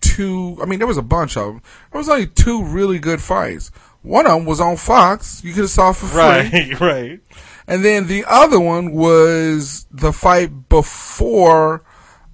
[0.00, 0.58] two.
[0.62, 1.62] I mean, there was a bunch of them.
[1.92, 3.70] There was only two really good fights.
[4.02, 5.42] One of them was on Fox.
[5.42, 6.20] You could have saw for free.
[6.20, 7.20] Right, right.
[7.66, 11.82] And then the other one was the fight before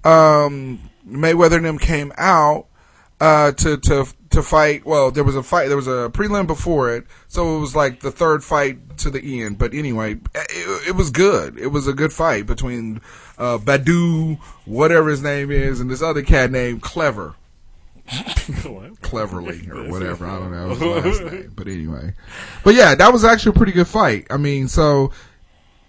[0.03, 2.67] um, Mayweather and them came out
[3.19, 4.85] uh, to to to fight.
[4.85, 5.67] Well, there was a fight.
[5.67, 9.41] There was a prelim before it, so it was like the third fight to the
[9.41, 9.57] end.
[9.57, 11.57] But anyway, it, it was good.
[11.57, 13.01] It was a good fight between
[13.37, 17.35] uh, Badou, whatever his name is, and this other cat named Clever.
[19.01, 20.27] Cleverly or whatever.
[20.27, 21.53] I don't know his last name.
[21.55, 22.13] But anyway.
[22.63, 24.27] But yeah, that was actually a pretty good fight.
[24.29, 25.11] I mean, so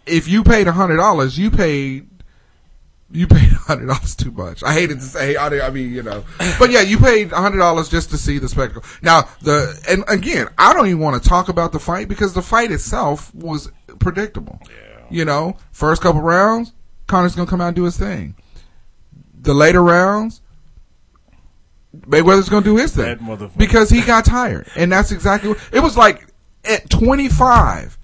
[0.07, 2.09] if you paid a hundred dollars, you paid
[3.11, 4.62] you paid a hundred dollars too much.
[4.62, 6.25] I hated to say, I I mean, you know,
[6.59, 8.83] but yeah, you paid a hundred dollars just to see the spectacle.
[9.03, 12.42] Now the and again, I don't even want to talk about the fight because the
[12.42, 14.61] fight itself was predictable.
[14.64, 15.05] Yeah.
[15.09, 16.73] You know, first couple rounds,
[17.07, 18.35] Conor's gonna come out and do his thing.
[19.40, 20.40] The later rounds,
[22.01, 23.19] Mayweather's gonna do his thing
[23.57, 26.27] because he got tired, and that's exactly what it was like
[26.64, 27.99] at 25.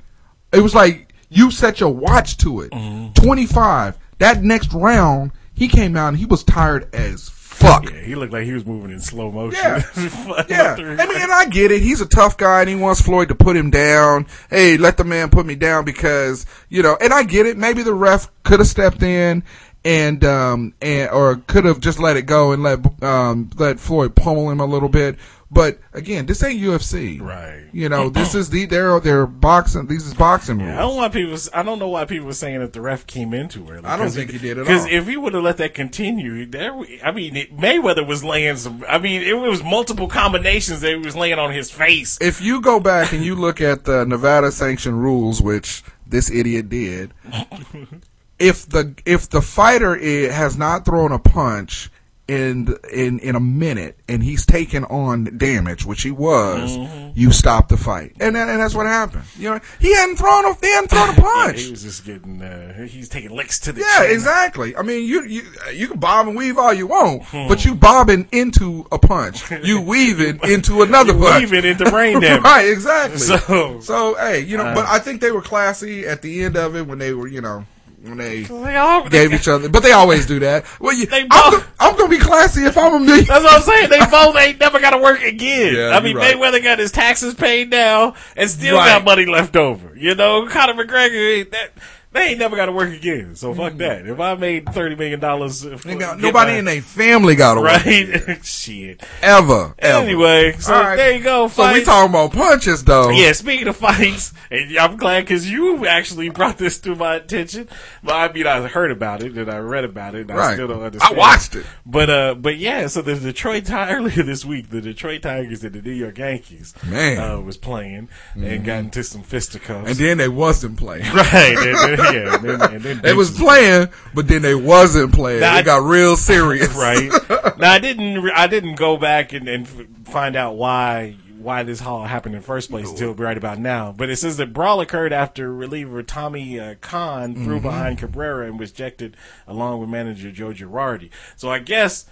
[0.52, 2.70] It was like you set your watch to it.
[2.70, 3.14] Mm-hmm.
[3.14, 3.98] 25.
[4.22, 7.90] That next round, he came out and he was tired as fuck.
[7.90, 9.58] Yeah, he looked like he was moving in slow motion.
[9.60, 9.82] Yeah.
[10.48, 11.82] Yeah, I mean, and I get it.
[11.82, 14.28] He's a tough guy, and he wants Floyd to put him down.
[14.48, 16.96] Hey, let the man put me down because you know.
[17.00, 17.58] And I get it.
[17.58, 19.42] Maybe the ref could have stepped in
[19.84, 24.14] and um and or could have just let it go and let um let Floyd
[24.14, 25.16] pummel him a little bit.
[25.54, 27.64] But again, this ain't UFC, Right.
[27.72, 29.86] You know, this is the they're they're boxing.
[29.86, 30.70] These is boxing rules.
[30.72, 31.36] I don't want people.
[31.52, 33.84] I don't know why people were saying that the ref came into it.
[33.84, 34.64] I don't think he did at all.
[34.64, 36.72] Because if he would have let that continue, there.
[37.04, 38.82] I mean, it, Mayweather was laying some.
[38.88, 42.16] I mean, it was multiple combinations that he was laying on his face.
[42.22, 46.70] if you go back and you look at the Nevada sanction rules, which this idiot
[46.70, 47.12] did,
[48.38, 51.90] if the if the fighter i- has not thrown a punch
[52.28, 57.10] in in in a minute and he's taken on damage, which he was, Mm-hmm.
[57.18, 59.24] you stop the fight, and that, and that's what happened.
[59.36, 61.60] You know, he hadn't thrown a he hadn't thrown a Yeah, punch.
[61.62, 62.40] he was just getting.
[62.40, 63.80] Uh, he's taking licks to the.
[63.80, 64.12] Yeah, chin.
[64.12, 64.76] exactly.
[64.76, 65.42] I mean, you you
[65.74, 67.48] you can bob and weave all you want, Hmm.
[67.48, 72.20] but you bobbing into a punch, you weaving into another You punch, weaving into brain
[72.20, 72.42] damage.
[72.44, 72.68] right?
[72.68, 73.18] Exactly.
[73.18, 76.56] So- so hey, you know, Uh, but I think they were classy at the end
[76.56, 77.66] of it when they were, you know,
[78.02, 79.68] when they They gave each other.
[79.68, 80.64] But they always do that.
[80.80, 83.26] Well, you, They I'm, both- I'm gonna be classy if I'm a million.
[83.26, 83.90] That's what I'm saying.
[83.90, 85.74] They both ain't never got to work again.
[85.74, 86.36] Yeah, I mean, right.
[86.36, 88.88] Mayweather got his taxes paid now and still Right.
[88.88, 89.94] got money left over.
[89.96, 91.70] You know, Conor McGregor, ain't that
[92.12, 93.34] they ain't never got to work again.
[93.36, 94.06] So fuck that.
[94.06, 98.38] If I made thirty million dollars, nobody in their family got to work right.
[98.44, 99.02] Shit.
[99.22, 99.74] ever.
[99.78, 100.04] ever.
[100.04, 100.96] Anyway, so right.
[100.96, 101.48] there you go.
[101.48, 103.10] So we talking about punches though.
[103.10, 107.68] Yeah, speaking of fights, and I'm glad because you actually brought this to my attention.
[108.02, 110.22] But I mean, I heard about it and I read about it.
[110.22, 110.54] And I Right.
[110.54, 111.14] still don't understand.
[111.14, 111.66] I watched it.
[111.86, 112.86] But uh, but yeah.
[112.88, 116.74] So the Detroit Tigers earlier this week, the Detroit Tigers and the New York Yankees,
[116.86, 117.18] Man.
[117.18, 119.88] uh, was playing and got into some fisticuffs.
[119.90, 121.04] And then they wasn't playing.
[121.14, 125.40] right, and yeah, and then, and then They was playing, but then they wasn't playing.
[125.40, 126.72] Now, I- it got real serious.
[126.74, 127.10] right.
[127.58, 129.66] now I didn't I didn't go back and, and
[130.08, 133.90] find out why why this all happened in the first place until right about now.
[133.90, 137.62] But it says that brawl occurred after reliever Tommy uh, Khan threw Mm-hmm.
[137.66, 139.16] behind Cabrera and was ejected
[139.48, 141.10] along with manager Joe Girardi.
[141.36, 142.06] So I guess.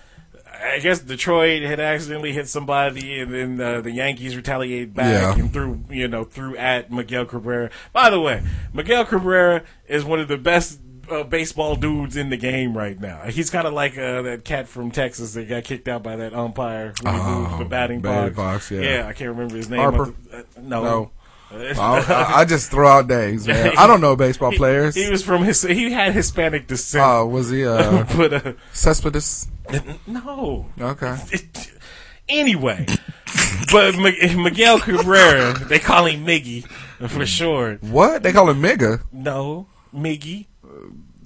[0.63, 5.43] I guess Detroit had accidentally hit somebody, and then uh, the Yankees retaliated back Yeah.
[5.43, 7.71] and threw, you know, threw at Miguel Cabrera.
[7.93, 8.43] By the way,
[8.75, 10.79] Miguel Cabrera is one of the best
[11.11, 13.23] uh, baseball dudes in the game right now.
[13.23, 16.35] He's kind of like uh, that cat from Texas that got kicked out by that
[16.35, 18.69] umpire he moved the batting Oh, batting box.
[18.69, 19.07] box, yeah.
[19.09, 19.81] I can't remember his name.
[19.81, 20.15] Harper?
[20.33, 20.83] Uh, no.
[20.85, 21.11] No.
[21.53, 23.73] I, I- just throw out names, man.
[23.79, 24.95] I don't know baseball He- players.
[24.95, 25.63] He, was from his.
[25.63, 27.03] He had Hispanic descent.
[27.05, 29.49] Oh, was he uh, but uh, Cespedes?
[30.07, 30.67] No.
[30.81, 31.17] Okay.
[32.29, 32.87] Anyway,
[33.73, 36.65] but M- Miguel Cabrera, they call him Miggy
[37.09, 37.83] for short.
[37.83, 39.01] What they call him Mega?
[39.13, 40.47] No, Miggy.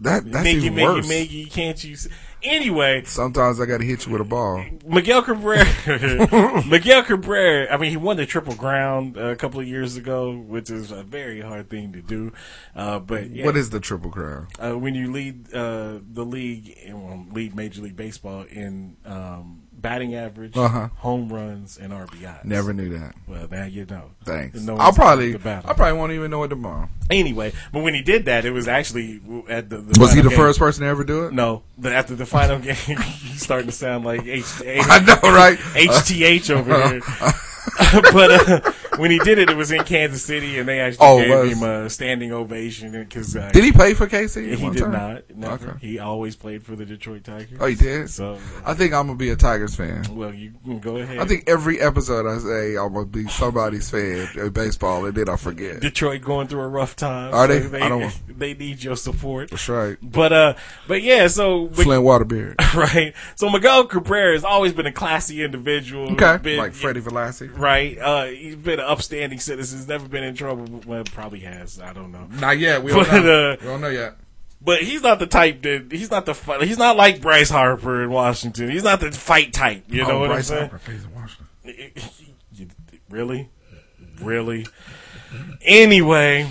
[0.01, 1.07] That that's Miggy, even Miggy, worse.
[1.09, 1.51] Miggy.
[1.51, 1.97] Can't you?
[1.97, 2.11] See?
[2.45, 4.65] Anyway, Sometimes I got to hit you with a ball.
[4.87, 5.65] Miguel Cabrera,
[6.69, 7.73] Miguel Cabrera.
[7.73, 11.03] I mean, he won the Triple Crown a couple of years ago, which is a
[11.03, 12.33] very hard thing to do.
[12.77, 14.49] Uh, but yeah, What is the triple crown?
[14.59, 20.15] uh, when you lead uh, the league, well, lead Major League Baseball in um, batting
[20.15, 20.89] average, Uh-huh.
[20.97, 22.45] home runs, and RBIs.
[22.45, 23.15] Never knew that.
[23.29, 24.11] Well, now you know.
[24.25, 24.59] Thanks.
[24.63, 25.35] No I'll probably.
[25.35, 26.89] I probably won't even know it tomorrow.
[27.11, 29.77] Anyway, but when he did that, it was actually at the.
[29.79, 30.39] the Was he the game.
[30.39, 31.35] first person to ever do it?
[31.35, 34.45] No, but after the final game, he's starting to sound like H.
[34.67, 35.59] I know, right?
[35.59, 37.01] HTH over here.
[38.13, 41.19] but uh, when he did it, it was in Kansas City, and they actually Oh,
[41.19, 44.55] gave him a standing ovation because uh, Did he play for KC?
[44.57, 44.93] He did time?
[44.93, 45.23] not.
[45.37, 45.71] Never.
[45.71, 45.79] Okay.
[45.87, 47.59] He always played for the Detroit Tigers.
[47.61, 48.11] Oh, he did.
[48.11, 50.05] So, I think I'm gonna be a Tigers fan.
[50.11, 51.19] well, you can go ahead.
[51.19, 55.29] I think every episode I say I'm gonna be somebody's fan of baseball, and then
[55.29, 55.81] I forget.
[55.81, 57.35] Detroit going through a rough time.
[57.35, 57.67] Are so they?
[57.67, 59.51] They, I don't they need your support.
[59.51, 59.97] That's right.
[60.03, 60.55] But uh,
[60.87, 61.27] but yeah.
[61.29, 62.55] So Flint Waterbeard.
[62.75, 63.15] right.
[63.37, 66.13] So Miguel Cabrera has always been a classy individual.
[66.13, 67.51] Okay, Been- like Freddie Velasquez.
[67.51, 67.99] Right.
[67.99, 69.79] Uh, he's been an upstanding citizen.
[69.79, 70.83] He's never been in trouble.
[70.87, 71.81] Well, probably has.
[71.81, 72.27] I don't know.
[72.41, 72.83] Not yet.
[72.83, 73.51] We don't But, know.
[73.53, 74.17] uh, we don't know yet.
[74.61, 78.03] But he's not the type that he's not the fi- he's not like Bryce Harper
[78.03, 78.71] in Washington.
[78.71, 79.85] He's not the fight type.
[79.89, 80.71] You know oh, what Bryce I'm saying?
[80.71, 81.51] Harper plays in Washington.
[83.11, 83.49] Really,
[84.21, 84.67] really.
[85.63, 86.51] Anyway,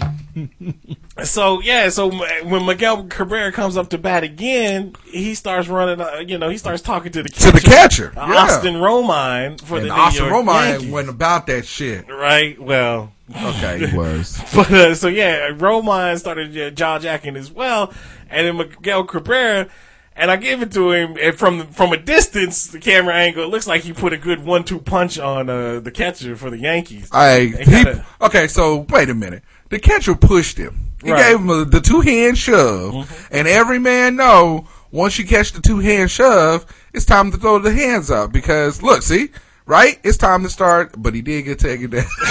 [1.24, 2.10] So yeah, so
[2.44, 6.02] when Miguel Cabrera comes up to bat again, he starts running.
[6.02, 8.36] Uh, you know, he starts talking to the To catcher, the catcher, uh, yeah.
[8.36, 10.90] Austin Romine for and the Austin York Romine Yankees.
[10.90, 12.10] went about that shit.
[12.10, 12.60] right.
[12.60, 14.42] Well, Okay, he was.
[14.56, 17.94] but uh, so yeah, Romine started uh, jaw jacking as well,
[18.32, 19.68] and then Miguel Cabrera.
[20.16, 23.48] And I give it to him, and from from a distance, the camera angle, it
[23.48, 27.10] looks like he put a good one-two punch on uh, the catcher for the Yankees.
[27.12, 27.86] I he,
[28.22, 28.48] okay.
[28.48, 29.42] So wait a minute.
[29.70, 30.92] The catcher pushed him.
[31.04, 31.32] He Right.
[31.32, 35.62] gave him a, the two hand shove, and every man know once you catch the
[35.62, 39.30] two hand shove, it's time to throw the hands up because look, see.
[39.66, 42.04] Right, it's time to start, but he did get taken down.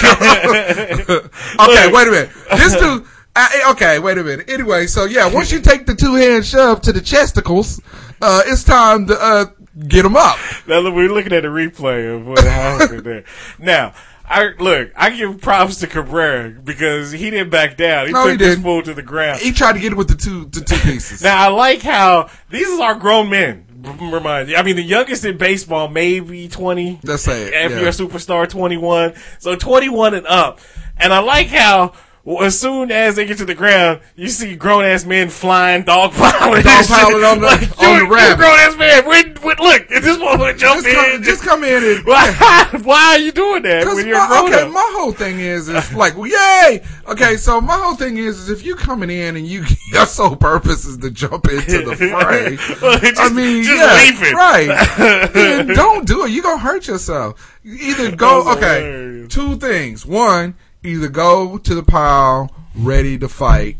[1.61, 2.31] okay, wait a minute.
[2.57, 3.05] This dude.
[3.35, 4.51] Uh, okay, wait a minute.
[4.51, 7.81] Anyway, so yeah, once you take the two hand shove to the chesticles,
[8.21, 9.47] uh, it's time to uh,
[9.89, 10.37] get them up.
[10.67, 13.25] Now look, we're looking at a replay of what happened there.
[13.59, 13.95] Now,
[14.33, 18.07] I look, I give props to Cabrera because he didn't back down.
[18.07, 18.65] He No, took he this didn't.
[18.65, 19.41] fool to the ground.
[19.41, 21.23] He tried to get it with the two the two pieces.
[21.23, 23.67] Now I like how these are grown men.
[24.01, 27.01] Remind you, I mean, the youngest in baseball, maybe twenty.
[27.03, 27.79] Let's say it, if yeah.
[27.81, 29.15] you're a superstar, twenty-one.
[29.41, 30.61] So twenty-one and up.
[30.97, 31.93] And I like how.
[32.25, 35.83] Well, as soon as they get to the ground, you see grown ass men flying,
[35.83, 38.37] dog piling, Dog piling on the- on the rabbit.
[38.39, 40.95] Grown ass man, wait, wait, look, is this motherfucker jump just in?
[40.95, 44.53] come, just come in and why, why are you doing that when you're my, grown
[44.53, 44.71] okay, up?
[44.71, 46.83] my whole thing is is like, well, yay.
[47.09, 50.37] Okay, so my whole thing is, is if you coming in and you your sole
[50.37, 52.57] purpose is to jump into the fray.
[52.89, 54.35] I Just- mean, just yeah, leave it.
[54.35, 55.33] right.
[55.33, 56.31] then don't do it.
[56.31, 57.59] You gonna hurt yourself.
[57.65, 58.49] Either go.
[58.53, 59.35] Okay, hilarious.
[59.35, 60.07] two things.
[60.07, 63.77] One, either go to the pile ready to fight,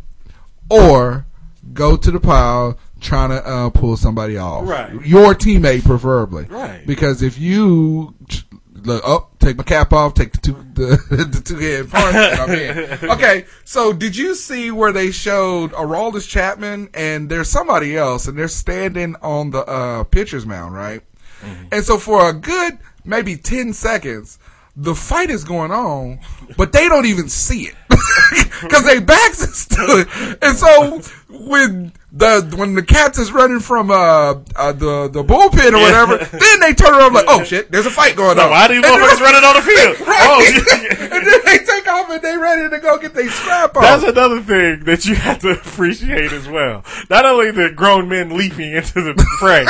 [0.71, 1.27] or
[1.73, 4.67] go to the pile trying to uh, pull somebody off.
[4.67, 4.93] Right.
[5.05, 6.45] Your teammate, preferably.
[6.45, 6.87] Right.
[6.87, 8.15] Because if you
[8.75, 12.41] look up, take my cap off, take the two the, the two head punch, and
[12.41, 13.11] I'm in.
[13.11, 18.39] Okay, so did you see where they showed Aroldis Chapman and there's somebody else, and
[18.39, 21.03] they're standing on the uh, pitcher's mound, right?
[21.73, 24.39] And so for a good maybe ten seconds,
[24.77, 26.21] the fight is going on,
[26.57, 27.75] but they don't even see it
[28.63, 30.09] because they backs is stood.
[30.41, 35.73] And so when the when the cats is running from uh, uh the the bullpen
[35.73, 38.51] or whatever, then they turn around like, oh shit, there's a fight going So on.
[38.51, 39.97] why these And motherfuckers running on the field?
[40.13, 40.21] Right.
[40.25, 43.83] Oh, and then they take off and they ready to go get their scrap off.
[43.83, 46.85] That's another thing that you have to appreciate as well.
[47.09, 49.65] Not only the grown men leaping into the fray,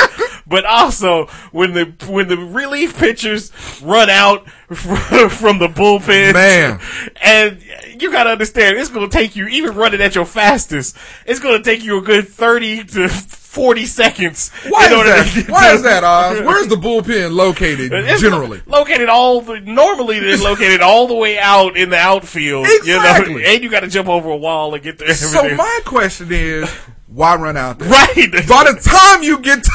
[0.53, 3.51] but also when the when the relief pitchers
[3.81, 6.33] run out from the bullpen.
[6.33, 6.79] Man.
[7.23, 7.59] and
[7.99, 10.95] you gotta understand, it's gonna take you even running at your fastest.
[11.25, 14.51] It's gonna take you a good thirty to forty seconds.
[14.69, 14.89] Why is
[15.35, 15.49] that?
[15.49, 16.41] Why to- is that, Oz?
[16.41, 18.61] Where's the bullpen located generally?
[18.67, 22.67] located all the normally they're located all the way out in the outfield.
[22.69, 23.33] Exactly.
[23.33, 25.15] You know, and you got to jump over a wall and get there.
[25.15, 26.69] So my question is,
[27.07, 27.89] why run out there?
[27.89, 28.31] Right.
[28.31, 29.71] By the time you get to,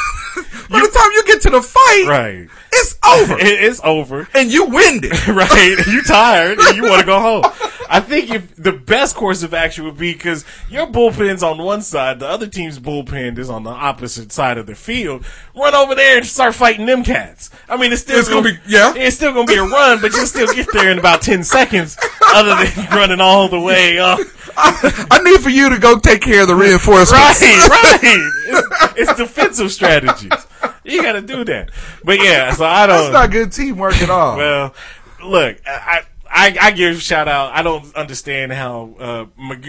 [0.71, 3.35] by the time you get to the fight, right, it's over.
[3.39, 5.13] It- it's over, and you winded.
[5.29, 5.77] right?
[5.89, 7.43] You tired and you want to go home.
[7.91, 11.81] I think if the best course of action would be because your bullpen's on one
[11.81, 15.25] side, the other team's bullpen is on the opposite side of the field.
[15.57, 17.49] Run over there and start fighting them cats.
[17.69, 18.93] I mean, it's still It's gonna be- yeah.
[18.95, 21.97] It's still gonna be a run, but you'll still get there in about ten seconds.
[22.35, 24.19] Other than running all the way up.
[24.61, 27.41] I need for you to go take care of the reinforcements.
[27.41, 27.69] Right,
[28.03, 28.33] right.
[28.99, 30.33] It's, it's defensive strategies.
[30.83, 31.71] You got to do that.
[32.03, 32.97] But yeah, so I don't.
[32.97, 34.37] That's not good teamwork at all.
[34.37, 34.75] Well,
[35.25, 36.03] look, I.
[36.31, 37.55] I, I give a shout out.
[37.55, 39.27] I don't understand how uh,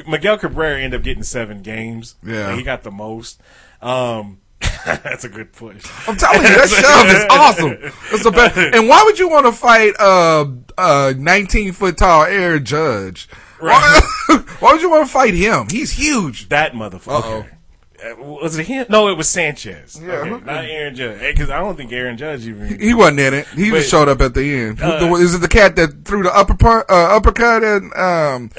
[0.08, 2.16] Miguel Cabrera ended up getting seven games.
[2.22, 2.54] Yeah.
[2.54, 3.42] he got the most.
[3.82, 4.42] Um,
[4.86, 5.86] that's a good push.
[6.06, 7.94] I'm telling you, that shove is awesome.
[8.12, 8.58] It's the best.
[8.58, 13.30] And why would you want to fight uh uh 19 foot tall Aaron Judge?
[13.60, 14.01] Why,
[14.60, 15.68] why would you want to fight him?
[15.70, 16.49] He's huge.
[16.49, 17.49] That motherfucker.
[18.01, 18.86] Uh, was it him?
[18.89, 19.99] No, it was Sanchez.
[20.01, 20.45] Yeah, okay.
[20.45, 21.20] not Aaron Judge.
[21.20, 22.80] Because I don't think Aaron Judge even.
[22.80, 23.47] He wasn't in it.
[23.47, 24.82] He But- just showed up at the end.
[24.82, 28.51] Uh, The- is it the cat that threw the upper part, uh, uppercut and um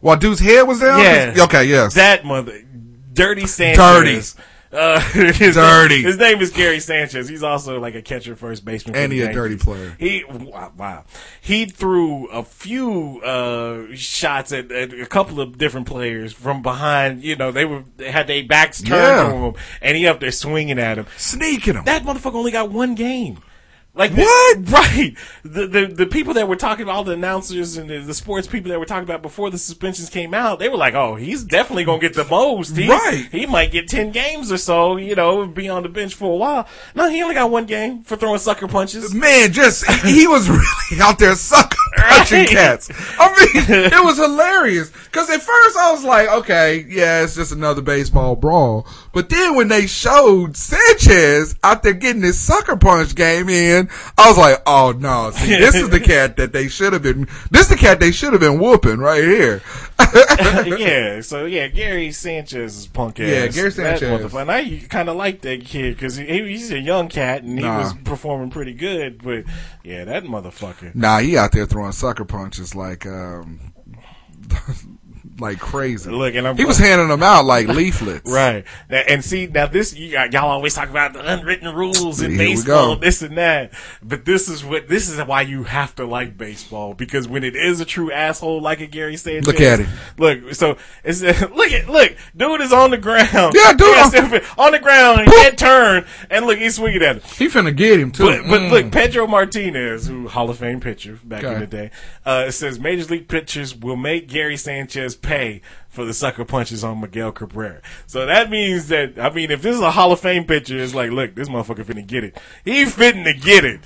[0.00, 1.00] while dude's head was down?
[1.00, 1.34] Yeah.
[1.44, 1.64] Okay.
[1.64, 1.94] Yes.
[1.94, 2.62] That mother,
[3.12, 4.34] Dirty Sanchez.
[4.34, 4.44] Dirty.
[4.74, 5.00] Uh,
[5.32, 6.02] his Dirty.
[6.02, 7.28] His name is Gary Sanchez.
[7.28, 9.96] He's also like a catcher, first baseman, And the he a dirty player.
[9.98, 11.04] He wow, wow.
[11.40, 17.22] He threw a few uh, shots at, at a couple of different players from behind.
[17.22, 19.28] You know, they were they had their backs turned Yeah.
[19.30, 21.06] to him, and he up there swinging at him.
[21.16, 21.84] Sneaking him.
[21.84, 23.38] That motherfucker only got one game.
[23.96, 24.58] Like What?
[24.70, 25.14] right?
[25.44, 28.48] The, the the people that were talking about all the announcers and the, the sports
[28.48, 31.44] people that were talking about before the suspensions came out, they were like, "Oh, he's
[31.44, 32.76] definitely gonna get the most.
[32.76, 33.28] He, Right.
[33.30, 34.96] He might get ten games or so.
[34.96, 36.66] You know, be on the bench for a while.
[36.96, 39.14] No, he only got one game for throwing sucker punches.
[39.14, 41.78] Man, just he, was really out there sucking
[42.08, 42.90] punching cats.
[43.18, 47.52] I mean, it was hilarious because at first I was like, okay, yeah, it's just
[47.52, 48.86] another baseball brawl.
[49.12, 53.88] But then when they showed Sanchez out there getting his sucker punch game in,
[54.18, 57.28] I was like, oh no, see, this is the cat that they should have been.
[57.50, 59.62] This is the cat they should have been whooping right here.
[60.78, 63.28] yeah, so yeah, Gary Sanchez is punk ass.
[63.28, 64.34] Yeah, Gary Sanchez.
[64.34, 67.64] And I kind of like that kid because he, he's a young cat and he
[67.64, 69.22] was performing pretty good.
[69.22, 69.44] But
[69.84, 70.94] yeah, that motherfucker.
[70.94, 73.72] Nah, he out there throwing sucker punches like, um,
[75.38, 76.10] like crazy.
[76.10, 78.30] Look, and I'm- he was handing them out like leaflets.
[78.34, 78.64] Right.
[78.90, 82.96] And see, now this, you, y'all always talk about the unwritten rules in Here baseball,
[82.96, 83.72] this and that.
[84.02, 86.94] But this is what, this is why you have to like baseball.
[86.94, 89.46] Because when it is a true asshole like a Gary Sanchez.
[89.46, 89.86] Look at it.
[90.18, 93.54] Look, so, it's, look at, look, dude is on the ground.
[93.54, 97.22] Yeah, dude, He stupid- on the ground, head turn, and look, he's swinging at him.
[97.36, 98.24] He finna get him too.
[98.24, 98.70] But, but Mm.
[98.70, 101.90] look, Pedro Martinez, who Hall of Fame pitcher back in the day,
[102.24, 107.00] uh, says Major League pitchers will make Gary Sanchez pay for the sucker punches on
[107.00, 107.80] Miguel Cabrera.
[108.06, 110.94] So that means that I mean, if this is a Hall of Fame pitcher, it's
[110.94, 112.38] like, look, this motherfucker finna get it.
[112.64, 113.80] He fitting to get it.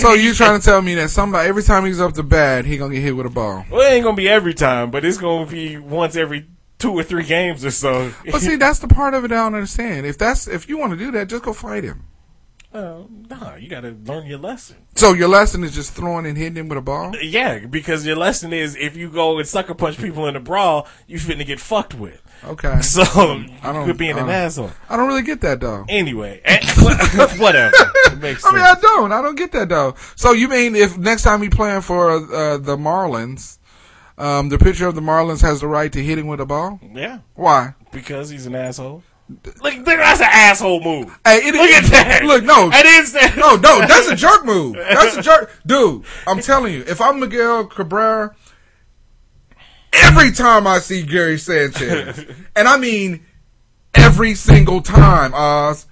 [0.00, 2.76] So you trying to tell me that somebody every time he's up to bat, he
[2.76, 3.64] gonna get hit with a ball?
[3.70, 6.46] Well, it ain't gonna be every time, but it's gonna be once every
[6.78, 8.12] two or three games or so.
[8.30, 10.06] But see, that's the part of it I don't understand.
[10.06, 12.04] If that's if you want to do that, just go fight him.
[12.72, 14.76] Uh, nah, you gotta learn your lesson.
[14.94, 17.12] So your lesson is just throwing and hitting him with a ball.
[17.20, 20.86] Yeah, because your lesson is if you go and sucker punch people in a brawl,
[21.08, 22.22] you're finna get fucked with.
[22.44, 22.80] Okay.
[22.82, 23.84] So I don't.
[23.84, 24.70] quit being I an asshole.
[24.88, 25.84] I don't really get that though.
[25.88, 26.60] Anyway, eh,
[27.38, 27.74] whatever.
[28.06, 28.36] I mean.
[28.44, 29.10] I don't.
[29.12, 29.96] I don't get that though.
[30.14, 33.58] So you mean if next time he playing for uh, the Marlins,
[34.16, 36.78] um, the pitcher of the Marlins has the right to hit him with a ball?
[36.94, 37.74] Yeah, Why?
[37.90, 39.02] because he's an asshole.
[39.62, 41.18] Look, look, that's an asshole move.
[41.24, 42.24] Hey, it, Look at that.
[42.24, 43.80] Look, no, I didn't say no, no.
[43.86, 44.74] That's a jerk move.
[44.74, 46.04] That's a jerk, dude.
[46.26, 48.34] I'm telling you, if I'm Miguel Cabrera,
[49.92, 52.26] every time I see Gary Sanchez,
[52.56, 53.24] and I mean
[53.94, 55.86] every single time, Oz,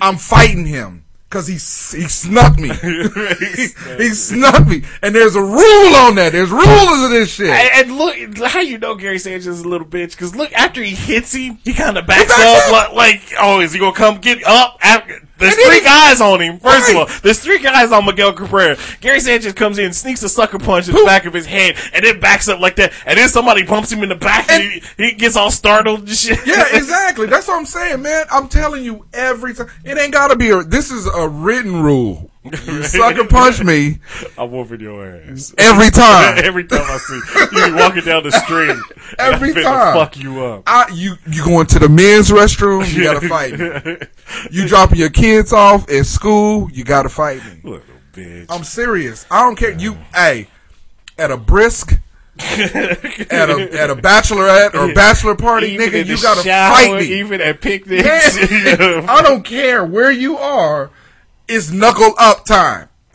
[0.00, 1.05] I'm fighting him.
[1.28, 3.66] Cause he s- he snuck me, he,
[3.98, 6.30] he snuck me, and there's a rule on that.
[6.30, 7.50] There's rules of this shit.
[7.50, 10.12] And, and look, how you know Gary Sanchez is a little bitch?
[10.12, 12.92] Because look, after he hits him, he kind of backs backs up, up.
[12.94, 14.78] like, like, oh, is he gonna come get up?
[14.80, 16.58] After, there's three guys on him.
[16.58, 17.02] First Right.
[17.02, 18.76] of all, there's three guys on Miguel Cabrera.
[19.00, 22.04] Gary Sanchez comes in, sneaks a sucker punch in the back of his head, and
[22.04, 22.92] then backs up like that.
[23.06, 26.08] And then somebody bumps him in the back, and, he, he gets all startled and
[26.10, 26.38] shit.
[26.46, 27.26] Yeah, exactly.
[27.26, 28.24] That's what I'm saying, man.
[28.30, 29.68] I'm telling you every time.
[29.84, 30.62] It ain't gotta be a.
[30.62, 32.30] This is a written rule.
[32.66, 33.98] You sucker punch me
[34.38, 35.54] I'm whooping your ass.
[35.58, 36.38] every time.
[36.44, 37.20] Every time I see
[37.56, 38.76] you be walking down the street,
[39.18, 39.94] Every I'm time.
[39.94, 40.62] fuck you up.
[40.66, 42.92] I, you you going to the men's restroom?
[42.92, 43.96] You gotta fight me.
[44.50, 46.70] You dropping your kids off at school?
[46.70, 47.60] You gotta fight me.
[47.70, 47.82] Little
[48.12, 48.46] bitch.
[48.48, 49.26] I'm serious.
[49.30, 49.72] I don't care.
[49.72, 50.48] You, hey,
[51.18, 51.98] at a brisk,
[52.38, 57.18] at a at a bachelorette or bachelor party, Even nigga, you gotta shower, fight me.
[57.20, 58.36] Even at picnics.
[58.38, 60.90] I don't care where you are.
[61.48, 62.88] It's knuckle up time.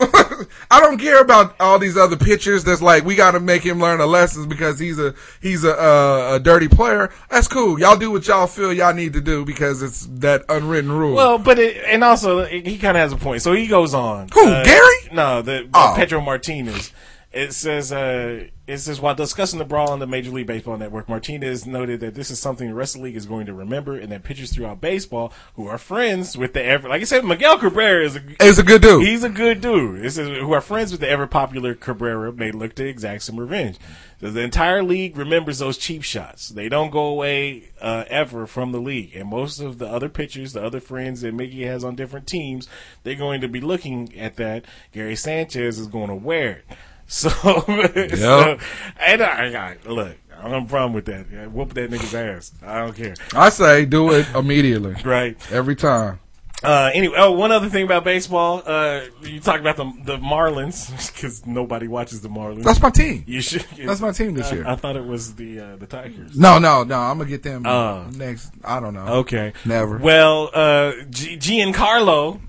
[0.70, 2.64] I don't care about all these other pitchers.
[2.64, 5.78] That's like we got to make him learn a lesson because he's a he's a,
[5.80, 7.10] uh, a dirty player.
[7.30, 7.78] That's cool.
[7.78, 11.14] Y'all do what y'all feel y'all need to do because it's that unwritten rule.
[11.14, 13.42] Well, but it, and also he kind of has a point.
[13.42, 14.28] So he goes on.
[14.34, 14.94] Who, Uh, Gary?
[15.12, 15.92] No, the, the Oh.
[15.96, 16.90] Pedro Martinez.
[17.32, 21.08] It says, uh, it says while discussing the brawl on the Major League Baseball Network,
[21.08, 23.96] Martinez noted that this is something the rest of the league is going to remember,
[23.96, 27.58] and that pitchers throughout baseball who are friends with the ever, like I said, Miguel
[27.58, 29.06] Cabrera is a He's a good dude.
[29.06, 30.04] He's a good dude.
[30.04, 33.40] It says who are friends with the ever popular Cabrera may look to exact some
[33.40, 33.78] revenge.
[34.20, 36.50] So the entire league remembers those cheap shots.
[36.50, 39.16] They don't go away uh, ever from the league.
[39.16, 42.68] And most of the other pitchers, the other friends that Miggy has on different teams,
[43.02, 44.64] they're going to be looking at that.
[44.92, 46.64] Gary Sanchez is going to wear it.
[47.12, 47.28] So,
[48.16, 48.58] so
[48.98, 51.26] and I, I look, I don't have a problem with that.
[51.30, 52.52] Yeah, Whoop that nigga's ass.
[52.62, 53.14] I don't care.
[53.34, 55.36] I say do it immediately, Right.
[55.52, 56.20] every time.
[56.64, 58.62] Uh, anyway, oh, one other thing about baseball.
[58.64, 62.62] Uh, you talk about the the Marlins because nobody watches the Marlins.
[62.62, 63.24] That's my team.
[63.26, 63.66] You should.
[63.84, 64.66] That's my team this I- year.
[64.66, 66.38] I, thought it was the uh, the Tigers.
[66.38, 66.98] No, no, no.
[66.98, 68.06] I'm gonna get them Oh.
[68.16, 68.52] next.
[68.64, 69.06] I don't know.
[69.22, 69.52] Okay.
[69.66, 69.98] Never.
[69.98, 72.40] Well, uh, G- Giancarlo.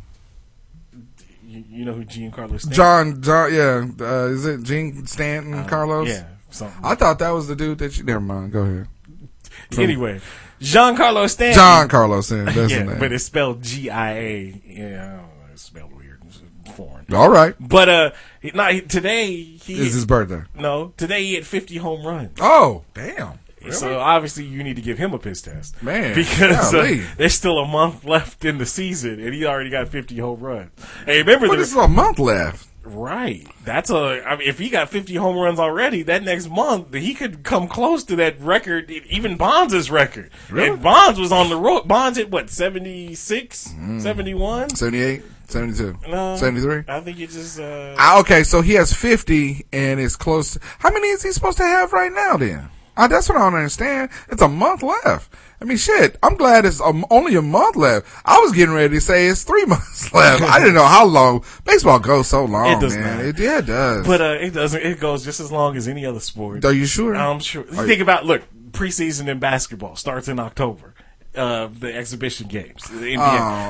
[1.54, 2.72] You, you know who Giancarlo Stanton?
[2.74, 3.86] John, John, yeah.
[4.06, 6.08] Uh, is it Gene Stanton, Carlos?
[6.08, 6.84] Uh, Yeah, something.
[6.84, 8.04] I thought that was the dude that you.
[8.04, 8.52] Never mind.
[8.52, 8.88] Go ahead.
[9.78, 10.20] anyway,
[10.60, 11.56] Giancarlo Stanton.
[11.56, 12.56] John Carlos Stanton.
[12.56, 14.62] That's yeah, but it's spelled G I A.
[14.66, 16.42] Yeah, I don't know, it's spelled weird, it's
[16.76, 17.06] foreign.
[17.14, 17.54] All right.
[17.60, 18.12] But uh,
[18.56, 20.42] not, today he It's his birthday.
[20.56, 22.38] no today he had fifty home runs.
[22.42, 23.40] Oh, damn.
[23.72, 27.60] So obviously you need to give him a piss test, Man, because uh, there's still
[27.60, 30.72] a month left in the season, and he already got 50 home runs.
[31.06, 32.68] Hey, remember But the this is a month left.
[32.86, 33.48] Right.
[33.64, 34.22] That's a.
[34.28, 37.70] I mean, if he got 50 home runs already, that next month he could come
[37.70, 40.32] close to that record, even Bonds' record.
[40.50, 40.68] Really?
[40.70, 41.88] And Bonds was on the road.
[41.88, 44.76] Bonds hit what 76, 71.
[44.76, 46.84] 78, 72, No, 73.
[46.90, 47.58] I think you just.
[47.58, 50.56] Uh, Ah, okay, so he has 50 and it's close.
[50.56, 52.70] To, how many is he supposed to have right now then?
[52.96, 54.10] Ah, that's what I don't understand.
[54.30, 55.34] It's a month left.
[55.60, 58.06] I mean, shit, I'm glad it's um, only a month left.
[58.26, 60.44] I was getting ready to say it's three months left.
[60.44, 61.44] I didn't know how long.
[61.66, 63.18] Baseball goes so long, It does man.
[63.18, 63.26] not.
[63.26, 64.06] It, yeah, it does.
[64.06, 64.82] but uh, it doesn't.
[64.82, 66.66] It goes just as long as any other sport.
[66.66, 67.16] Are you sure?
[67.16, 67.64] I'm sure.
[67.64, 68.42] Are Think about look.
[68.74, 70.93] Preseason in basketball starts in October.
[71.36, 73.18] Uh, the exhibition games, the NBA.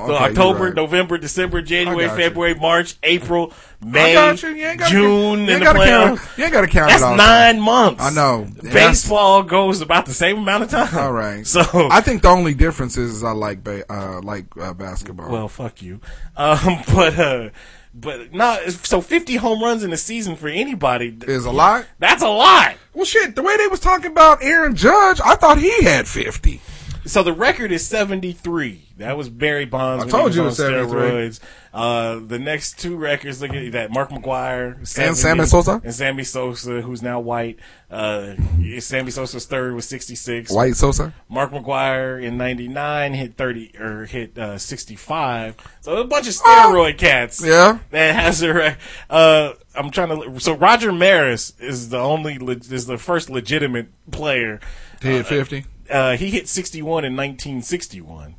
[0.04, 0.76] Oh, so October, right.
[0.76, 2.10] November, December, January.
[2.10, 4.50] February, March, April, May, got you.
[4.50, 6.38] Ain't gotta June, you and ain't the gotta count- playoffs.
[6.38, 8.04] you ain't gotta count it That's nine months.
[8.04, 8.48] I know.
[8.62, 10.98] Baseball goes about the same amount of time.
[10.98, 11.48] All right.
[11.54, 15.32] So I think the only difference is, I like ba- uh, like uh, basketball.
[15.32, 16.02] Well, fuck you.
[16.36, 17.50] Um, but uh,
[17.94, 18.60] but no.
[18.68, 21.86] So fifty home runs in a season for anybody is a lot.
[22.00, 22.76] That's a lot.
[22.94, 23.36] Well, shit.
[23.36, 26.60] The way they was talking about Aaron Judge, I thought he had fifty.
[27.06, 28.86] So the record is seventy three.
[28.98, 30.06] That was Barry Bonds.
[30.06, 31.02] I told you it was 73.
[31.02, 31.40] steroids.
[31.74, 35.82] Uh, the next two records, look at that: Mark McGwire 70, Sammy Sosa?
[35.84, 37.58] and Sammy Sosa, who's now white.
[37.90, 38.36] Uh,
[38.80, 40.52] Sammy Sosa's third was sixty six.
[40.52, 41.14] White Sosa.
[41.28, 45.56] Mark McGwire in '99 hit 30 or hit uh, 65.
[45.82, 47.44] So a bunch of steroid cats.
[47.44, 47.80] Yeah.
[47.90, 48.78] that has a.
[49.10, 50.40] Uh, I'm trying to.
[50.40, 54.60] So Roger Maris is the only is the first legitimate player.
[55.02, 55.66] He hit 50?
[55.90, 58.36] Uh, he hit 61 in 1961.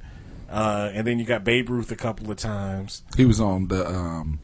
[0.51, 3.03] Uh, and then you got Babe Ruth a couple of times.
[3.16, 4.40] He was on the um,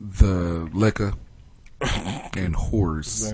[0.00, 1.12] the liquor
[2.36, 3.30] and horse.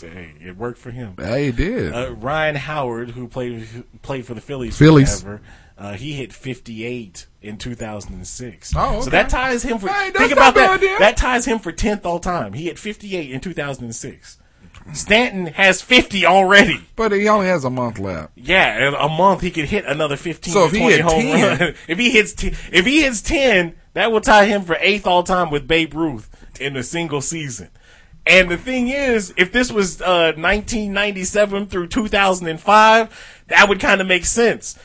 [0.00, 1.14] Hey, it worked for him.
[1.16, 1.92] Hey, it did.
[1.92, 3.66] Uh, Ryan Howard, who played
[4.02, 5.22] played for the Phillies, Phillies.
[5.22, 5.42] forever,
[5.78, 8.72] uh, he hit 58 in 2006.
[8.76, 9.88] Oh, So that ties him for.
[9.88, 10.82] Hey, think about that.
[10.82, 10.96] yeah.
[10.98, 12.54] That ties him for 10th all time.
[12.54, 14.38] He hit 58 in 2006.
[14.92, 16.80] Stanton has 50 already.
[16.96, 18.32] But he only has a month left.
[18.36, 21.22] Yeah, in a month he could hit another 15 So if he 20 hit home
[21.22, 21.74] 10 run.
[21.88, 25.22] if he hits t- if he hits 10, that will tie him for eighth all
[25.22, 26.28] time with Babe Ruth
[26.60, 27.70] in a single season.
[28.26, 34.06] And the thing is, if this was uh, 1997 through 2005, that would kind of
[34.06, 34.78] make sense.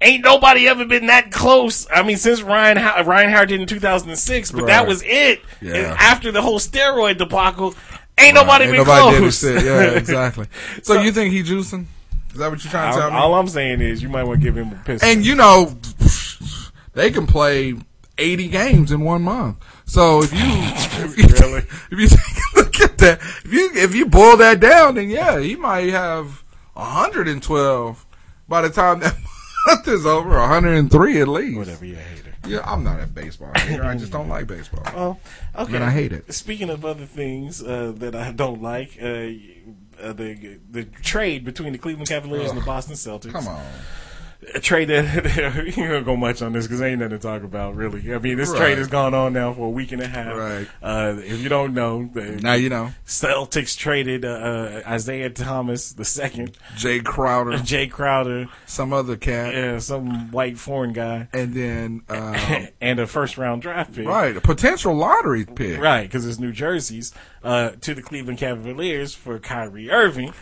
[0.00, 1.86] Ain't nobody ever been that close.
[1.90, 5.40] I mean, since Ryan How- Ryan Howard did in 2006, but that was it.
[5.60, 5.96] Yeah.
[5.98, 7.74] After the whole steroid debacle,
[8.18, 9.40] ain't nobody Ain't been nobody close.
[9.40, 9.64] his shit.
[9.64, 10.46] Yeah, exactly.
[10.82, 11.86] So, you think he juicing?
[12.32, 13.16] Is that what you're trying to tell all, me?
[13.16, 15.08] all I'm saying is, you might want to give him a pistol.
[15.08, 15.76] And you know,
[16.94, 17.74] they can play
[18.18, 19.58] 80 games in one month.
[19.84, 21.58] So if you, if you, Really?
[21.90, 25.10] if you take a look at that, if you, if you boil that down, then
[25.10, 26.42] yeah, he might have
[26.74, 28.06] 112
[28.48, 29.14] by the time that
[29.66, 31.58] month is over, 103 at least.
[31.58, 32.21] Whatever, you hater.
[32.46, 33.84] Yeah, I'm not a baseball hater.
[33.84, 34.82] I just don't like baseball.
[34.86, 35.16] Oh,
[35.62, 35.76] okay.
[35.76, 36.32] And I hate it.
[36.32, 39.30] Speaking of other things uh, that I don't like, uh,
[40.02, 43.32] uh, the the trade between the Cleveland Cavaliers and the Boston Celtics.
[43.32, 43.64] Come on.
[44.54, 47.76] A trade that you gonna go much on this because ain't nothing to talk about
[47.76, 48.12] really.
[48.12, 48.58] I mean, this Right.
[48.58, 50.34] trade has gone on now for a week and a half.
[50.36, 50.66] Right.
[50.82, 52.90] Uh, if you don't know, Now you know.
[53.06, 59.54] Celtics traded uh, uh, Isaiah Thomas the second, Jae Crowder, Jae Crowder, some other cat,
[59.54, 62.34] yeah, some white foreign guy, and then um,
[62.80, 64.08] and a first round draft pick.
[64.08, 65.80] right, a potential lottery pick.
[65.80, 67.12] Right, because it's New Jersey's
[67.44, 70.34] uh, to the Cleveland Cavaliers for Kyrie Irving.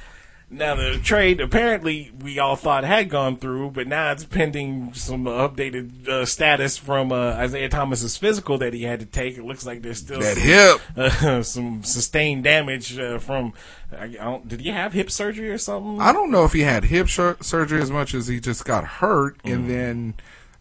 [0.52, 5.24] Now the trade apparently we all thought had gone through, but now it's pending some
[5.26, 9.38] updated uh, status from uh, Isaiah Thomas's physical that he had to take.
[9.38, 11.22] It looks like there's still That some, hip.
[11.24, 13.52] uh, some sustained damage uh, from.
[13.96, 16.00] I, I don't, did he have hip surgery or something?
[16.00, 18.82] I don't know if he had hip sur- surgery as much as he just got
[18.84, 19.52] hurt, Mm.
[19.54, 20.14] and then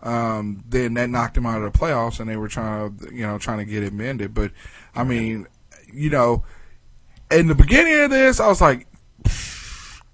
[0.04, 3.26] um, then that knocked him out of the playoffs, and they were trying to you
[3.26, 4.36] know trying to get it mended.
[4.36, 4.52] But
[4.94, 5.48] I mean,
[5.92, 6.44] you know,
[7.32, 8.86] in the beginning of this, I was like.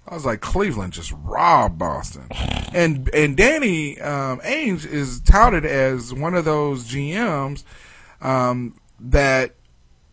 [0.08, 2.28] I was like, Cleveland just robbed Boston,
[2.72, 7.64] and and Danny um, Ainge is touted as one of those GMs
[8.20, 9.54] um, that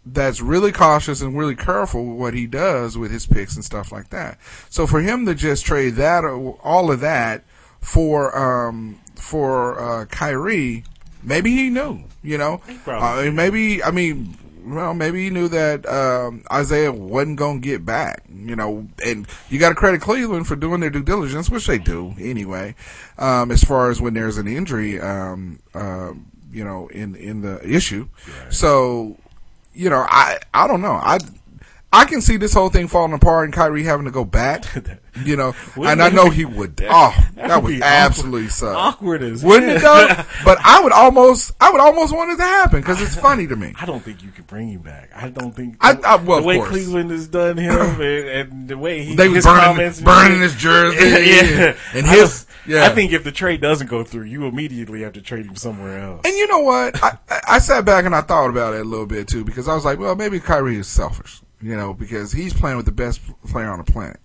[0.06, 3.92] that's really cautious and really careful with what he does with his picks and stuff
[3.92, 4.38] like that.
[4.70, 7.44] So for him to just trade that all of that
[7.80, 10.84] for um for uh Kyrie,
[11.22, 12.62] maybe he knew, you know.
[13.26, 17.86] mean, maybe I mean well, maybe he knew that um, Isaiah wasn't going to get
[17.86, 21.68] back, you know, and you got to credit Cleveland for doing their due diligence, which
[21.68, 22.76] they do anyway.
[23.18, 26.14] Um, as far as when there's an injury, um, uh,
[26.52, 28.08] you know, in in the issue,
[28.50, 29.18] so
[29.74, 30.94] you know, I I don't know.
[30.94, 31.18] I
[31.94, 34.66] I can see this whole thing falling apart and Kyrie having to go back.
[35.24, 36.76] You know, and I know he would.
[36.78, 38.76] that- oh, that that would absolutely awkward- suck.
[38.76, 40.08] awkward as wouldn't it though?
[40.44, 43.56] but I would almost, I would almost want it to happen because it's funny to
[43.56, 43.76] me.
[43.80, 45.12] I don't think you can bring him back.
[45.16, 45.78] I don't think.
[45.82, 46.70] I- I- well, the way course.
[46.72, 50.56] Cleveland has done him and, and the way he They his burning- comments burning his
[50.56, 52.86] jersey yeah, and I his- don't- yeah.
[52.86, 56.00] I think if the trade doesn't go through, you immediately have to trade him somewhere
[56.00, 56.22] else.
[56.26, 57.04] And you know what?
[57.04, 59.68] I, I- I sat back and I thought about it a little bit too because
[59.68, 62.92] I was like, well, maybe Kyrie is selfish, you know, because he's playing with the
[62.92, 64.20] best player on the planet.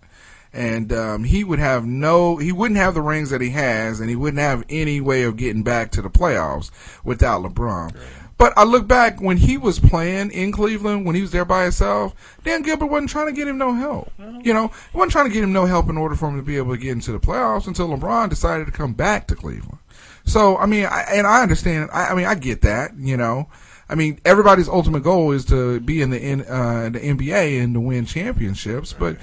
[0.53, 4.09] And um, he would have no, he wouldn't have the rings that he has, and
[4.09, 6.70] he wouldn't have any way of getting back to the playoffs
[7.05, 7.95] without LeBron.
[8.39, 11.64] But I look back when he was playing in Cleveland, when he was there by
[11.64, 12.14] himself,
[12.45, 14.12] Dan Gilbert wasn't trying to get him no help.
[14.45, 16.43] You know, he wasn't trying to get him no help in order for him to
[16.43, 19.78] be able to get into the playoffs until LeBron decided to come back to Cleveland.
[20.24, 21.91] So I mean, I, and I understand.
[21.93, 22.97] I, I mean, I get that.
[22.97, 23.49] You know,
[23.89, 27.74] I mean, everybody's ultimate goal is to be in the N, uh, the NBA and
[27.74, 28.93] to win championships.
[28.93, 29.16] But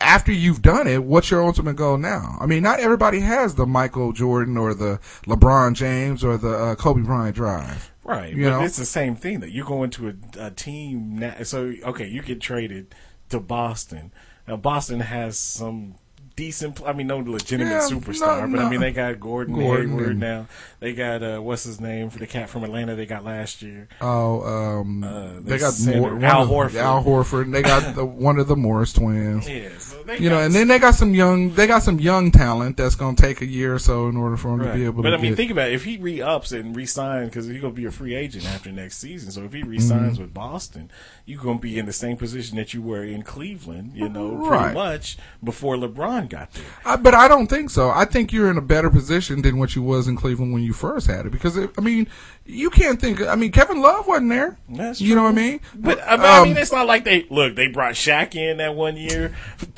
[0.00, 2.36] after you've done it, what's your ultimate goal now?
[2.40, 6.74] I mean, not everybody has the Michael Jordan or the LeBron James or the uh,
[6.74, 7.90] Kobe Bryant drive.
[8.04, 8.64] Right, You but know?
[8.64, 11.18] it's the same thing that you go into a, a team.
[11.18, 12.94] Now, so okay, you get traded
[13.28, 14.12] to Boston.
[14.48, 15.94] Now Boston has some
[16.40, 16.80] decent.
[16.86, 20.10] I mean, no legitimate Yeah, superstar, no, but I mean they got Gordon, Gordon Hayward
[20.12, 20.46] and- now.
[20.80, 22.94] They got uh, what's his name for the cat from Atlanta.
[22.96, 23.86] They got last year.
[24.00, 24.40] Oh,
[24.80, 25.02] um,
[25.44, 26.74] they they got sent more, one Al of- Horford.
[26.80, 27.52] Al Horford.
[27.52, 29.46] They got the, one of the Morris twins.
[29.46, 31.50] Yeah, so they you know, got and then they got some young.
[31.52, 34.38] They got some young talent that's going to take a year or so in order
[34.38, 35.16] for them to be able But to.
[35.16, 35.74] I mean, get, think about it.
[35.74, 38.96] If he re-ups and re-signs, because he's going to be a free agent after next
[38.98, 39.30] season.
[39.30, 40.20] So if he re-signs Mhm.
[40.22, 40.90] with Boston,
[41.30, 44.32] you're going to be in the same position that you were in Cleveland, you know,
[44.34, 44.60] Right.
[44.62, 46.64] pretty much before LeBron got there.
[46.84, 47.88] I, but I don't think so.
[47.90, 50.72] I think you're in a better position than what you was in Cleveland when you
[50.72, 51.30] first had it.
[51.32, 52.08] Because it, I mean,
[52.44, 53.22] you can't think.
[53.22, 54.58] I mean, Kevin Love wasn't there.
[54.68, 55.60] That's you know what I mean?
[55.74, 57.54] But I mean, I mean, Um, it's not like they look.
[57.54, 59.32] They brought Shaq in that one year.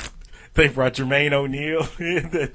[0.54, 1.86] they brought Jermaine O'Neal.
[1.98, 2.52] in that-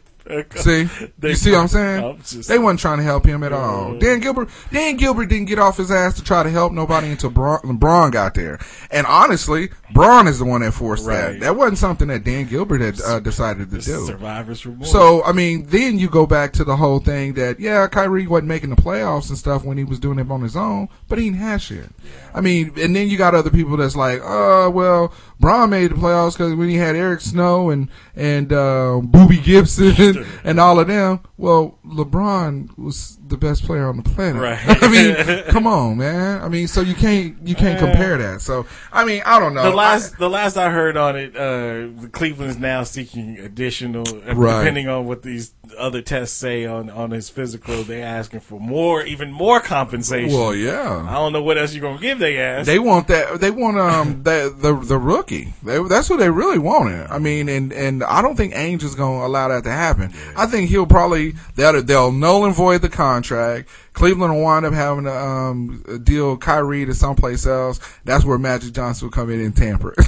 [0.55, 0.83] See,
[1.19, 2.03] They you see what I'm saying?
[2.03, 3.97] I'm they wasn't trying to help him at all.
[3.97, 7.29] Dan Gilbert, Dan Gilbert didn't get off his ass to try to help nobody until
[7.29, 8.59] Bron, LeBron got there.
[8.91, 11.31] And honestly, Bron is the one that forced that.
[11.31, 11.39] Right.
[11.39, 14.05] That wasn't something that Dan Gilbert had uh, decided to do.
[14.05, 14.91] Survivors remorse.
[14.91, 18.49] So I mean, then you go back to the whole thing that yeah, Kyrie wasn't
[18.49, 21.25] making the playoffs and stuff when he was doing it on his own, but he
[21.25, 21.89] didn't have shit.
[22.33, 25.95] I mean, and then you got other people that's like, oh well, Bron made the
[25.95, 29.95] playoffs because when he had Eric Snow and and uh, Boobie Gibson
[30.43, 31.19] and all of them.
[31.37, 34.41] Well, LeBron was the best player on the planet.
[34.41, 34.59] Right.
[34.83, 36.41] I mean, come on, man.
[36.41, 38.41] I mean, so you can't you can't compare that.
[38.41, 39.63] So I mean, I don't know.
[39.69, 44.07] The last, the last I heard on it, uh, the Cleveland is now seeking additional,
[44.27, 44.59] uh, Right.
[44.59, 47.83] depending on what these other tests say on on his physical.
[47.83, 50.37] They're asking for more, even more compensation.
[50.37, 51.05] Well, yeah.
[51.07, 52.65] I don't know what else you're gonna give they ass.
[52.65, 53.39] They want that.
[53.39, 55.53] They want um the the the rookie.
[55.63, 57.07] They, that's what they really wanted.
[57.09, 60.06] I mean, and and I don't think Ainge is going to allow that to happen.
[60.35, 63.69] I think he'll probably they'll they'll null and void the contract.
[63.93, 67.79] Cleveland will wind up having to um deal Kyrie to someplace else.
[68.05, 69.93] That's where Magic Johnson will come in and tamper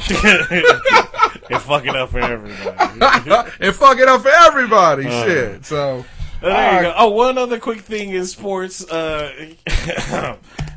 [1.50, 3.52] and fuck it up for everybody.
[3.60, 5.08] and fuck it up for everybody.
[5.08, 5.66] Uh, Shit.
[5.66, 6.06] So.
[6.41, 6.93] Uh, there you go.
[6.95, 8.89] Oh, one other quick thing in sports.
[8.89, 9.54] Uh,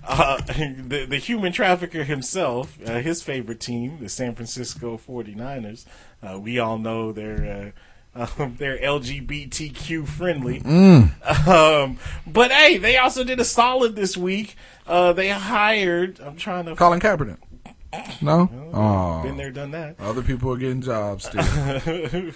[0.04, 5.84] uh, the, the human trafficker himself, uh, his favorite team, the San Francisco 49ers,
[6.22, 7.72] uh, we all know they're.
[8.14, 10.60] Um, they're LGBTQ friendly.
[10.60, 11.48] Mm.
[11.48, 14.56] Um, but hey, they also did a solid this week.
[14.86, 16.76] Uh, they hired, I'm trying to.
[16.76, 17.38] Colin Kaepernick.
[18.22, 18.48] No.
[18.72, 19.22] Oh.
[19.22, 20.00] Been there, done that.
[20.00, 21.42] Other people are getting jobs still.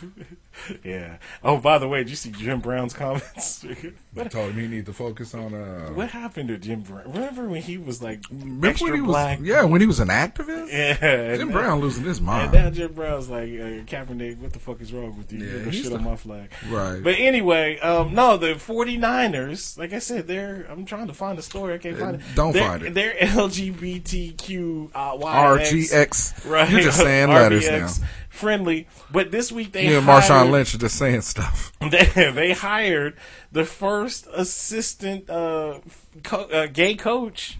[0.85, 1.19] yeah.
[1.43, 3.65] Oh, by the way, did you see Jim Brown's comments?
[4.19, 5.89] I told him he need to focus on uh.
[5.91, 7.13] What happened to Jim Brown?
[7.13, 8.21] Remember when he was like
[8.63, 9.39] extra he was, black?
[9.43, 10.73] yeah, when he was an activist.
[10.73, 12.55] Yeah, Jim Brown losing his mind.
[12.55, 15.45] And now Jim Brown's like, uh, Kaepernick, what the fuck is wrong with you?
[15.45, 16.51] Yeah, gonna shit the- on my flag.
[16.69, 17.01] Right.
[17.03, 21.43] But anyway, um, no, the 49ers, like I said, they're, I'm trying to find a
[21.43, 21.75] story.
[21.75, 22.23] I can't find it.
[22.23, 22.95] Uh, don't They're- find it.
[22.95, 26.51] They're LGBTQ, uh, RGX.
[26.51, 26.71] Right.
[26.71, 27.89] You're just saying letters now.
[28.31, 28.87] Friendly.
[29.11, 31.73] But this week they You and hired, Marshawn Lynch just saying stuff.
[31.91, 33.17] they, they hired
[33.53, 35.81] the first assistant uh,
[36.23, 37.59] co- uh, gay coach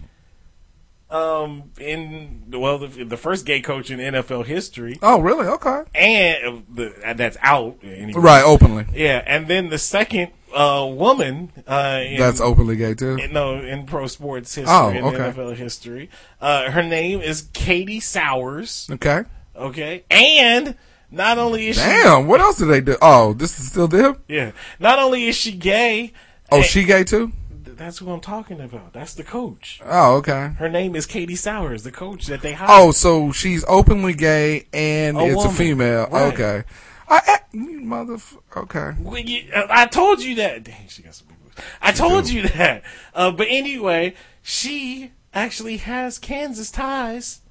[1.09, 5.47] um in well the, the first gay coach in NFL history Oh, really?
[5.47, 5.83] Okay.
[5.95, 8.19] and uh, the, that's out anyway.
[8.19, 8.85] Right, openly.
[8.93, 13.15] yeah and then the second uh woman uh in, That's openly gay too.
[13.15, 15.17] in- no in pro sports history Oh, in okay.
[15.31, 16.09] NFL history
[16.41, 19.23] uh her name is Katie Sowers Okay.
[19.55, 20.75] okay and
[21.11, 22.27] not only is she Damn.
[22.27, 22.97] What else did they do?
[23.01, 24.17] Oh, this is still them.
[24.27, 26.13] yeah not only is she gay
[26.51, 27.33] Oh, she gay too.
[27.63, 28.93] that's who I'm talking about.
[28.93, 29.81] That's the coach.
[29.85, 30.53] Oh, okay.
[30.57, 32.69] Her name is Katie Sowers, the coach that they hired.
[32.71, 36.07] Oh, so she's openly gay and A it's a female.
[36.09, 36.33] Right.
[36.33, 36.63] Okay.
[37.09, 38.17] I, I mother.
[38.55, 38.91] Okay.
[38.99, 40.63] Well, you- I told you that.
[40.63, 41.55] Dang, she got some big boobs.
[41.81, 42.83] I told you that.
[43.13, 47.41] Uh, but anyway, she actually has Kansas ties.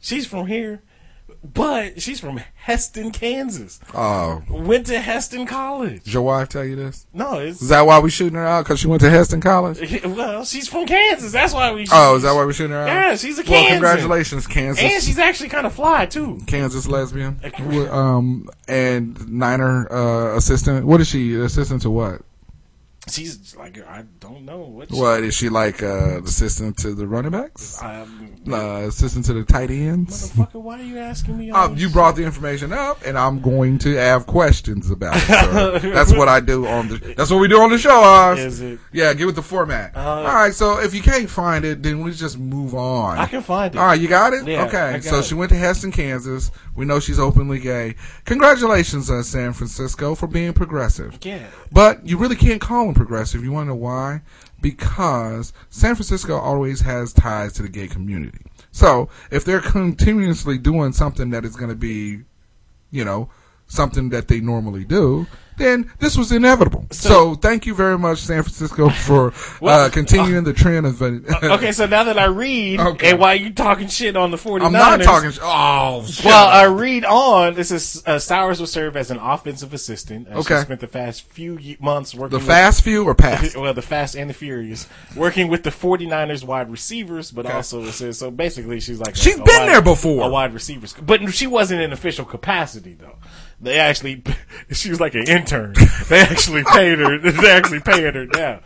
[0.00, 0.82] She's from here,
[1.44, 3.80] but she's from Hesston, Kansas.
[3.94, 6.04] Oh, Went to Hesston College.
[6.04, 7.06] did your wife tell you this?
[7.12, 8.64] No, it's Is that why we shooting her out?
[8.64, 10.02] Because she went to Hesston College?
[10.04, 11.32] well, she's from Kansas.
[11.32, 11.86] That's why we.
[11.92, 12.86] Oh, is that why we're shooting her out?
[12.88, 13.50] Yeah, she's a Kansas.
[13.50, 14.82] Well, congratulations, Kansas.
[14.82, 16.40] And she's actually kind of fly too.
[16.46, 17.40] Kansas lesbian.
[17.88, 20.86] Um, and Niner uh, assistant.
[20.86, 21.34] What is she?
[21.34, 22.22] Assistant to what?
[23.10, 24.90] She's like I don't know what.
[24.90, 25.82] What is she like?
[25.82, 27.82] Uh, assistant to the running backs?
[27.82, 30.30] Um, Uh, assistant to the tight ends?
[30.32, 31.50] motherfucker, why are you asking me?
[31.50, 31.92] all Uh, this you shit?
[31.94, 35.82] brought the information up, and I'm going to have questions about it.
[35.94, 36.96] that's what I do on the.
[37.16, 38.00] That's what we do on the show.
[38.02, 38.38] Oz.
[38.38, 38.78] Is it?
[38.92, 39.94] Yeah, give it the format.
[39.96, 43.18] All right, so if you can't find it, then we just move on.
[43.18, 43.78] I can find it.
[43.78, 44.46] All right, you got it.
[44.46, 45.24] Yeah, okay, got so it.
[45.26, 46.50] she went to Hesston, Kansas.
[46.74, 47.96] We know she's openly gay.
[48.24, 51.18] Congratulations, uh, San Francisco, for being progressive.
[51.22, 51.44] Yeah.
[51.72, 53.42] But you really can't call them progressive.
[53.42, 54.22] You want to know why?
[54.60, 58.44] Because San Francisco always has ties to the gay community.
[58.72, 62.24] So if they're continuously doing something that is going to be,
[62.90, 63.30] you know,
[63.68, 65.26] something that they normally do,
[65.58, 66.86] then this was inevitable.
[66.90, 69.32] So, thank you very much, San Francisco, for
[69.62, 71.02] uh, continuing the trend of.
[71.02, 73.10] okay, so now that I read, Okay.
[73.10, 74.64] and while you talking shit on the 49ers.
[74.64, 75.30] I'm not talking.
[75.32, 76.46] sh- Oh, shut Well.
[76.48, 77.54] I read on.
[77.54, 80.28] This is uh, Sowers will serve as an offensive assistant.
[80.28, 80.56] Uh, Okay.
[80.56, 82.30] She spent the fast few months working.
[82.30, 83.54] the with- fast few or pass?
[83.56, 84.86] well, the Fast and the Furious,
[85.16, 87.54] working with the 49ers wide receivers, but Okay.
[87.54, 88.30] also it says so.
[88.30, 90.24] Basically, she's like a- She's a been wide- there before.
[90.24, 93.16] a wide receivers, but she wasn't in official capacity though.
[93.60, 94.22] They actually,
[94.70, 95.74] she was like an intern.
[96.08, 97.18] They actually paid her.
[97.38, 98.60] They actually paying her now,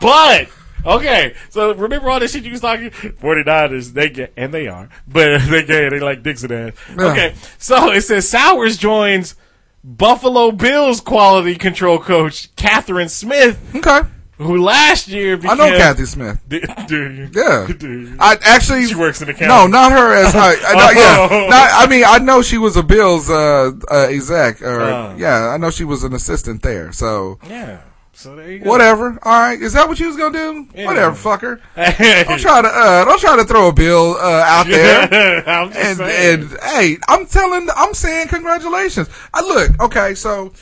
[0.00, 0.48] but.
[0.86, 2.88] Okay, so remember all this shit you was talking?
[2.88, 6.72] 49ers, they get, and they are, but they get they like Dixon ass.
[6.98, 9.36] Okay, so it says Sowers joins
[9.84, 14.08] Buffalo Bills quality control coach Kathryn Smith Okay.
[14.40, 16.40] Who last year I know Kathy Smith.
[16.48, 17.28] Do, do you?
[17.32, 18.16] Yeah, Do you?
[18.18, 21.40] I actually She works in the No, not her as I, I know, Oh.
[21.42, 21.46] yeah.
[21.48, 25.14] Not, I mean, I know she was a Bills uh, uh, exec, or Oh.
[25.18, 26.90] yeah, I know she was an assistant there.
[26.92, 27.80] So Yeah.
[28.12, 28.68] So there you go.
[28.68, 29.18] whatever.
[29.22, 30.68] All right, is that what you was gonna do?
[30.74, 30.84] Yeah.
[30.86, 31.60] Whatever, fucker.
[32.26, 35.48] don't try to uh, don't try to throw a bill uh, out there.
[35.48, 36.40] I'm just and, saying.
[36.42, 39.08] and hey, I'm telling, I'm saying congratulations.
[39.32, 40.14] I look okay.
[40.14, 40.52] So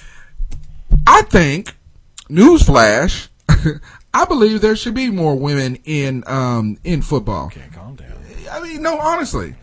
[1.04, 1.74] I think,
[2.30, 3.26] newsflash,
[4.14, 7.46] I believe there should be more women in um in football.
[7.46, 8.12] okay, calm down.
[8.50, 9.54] I mean, no, honestly.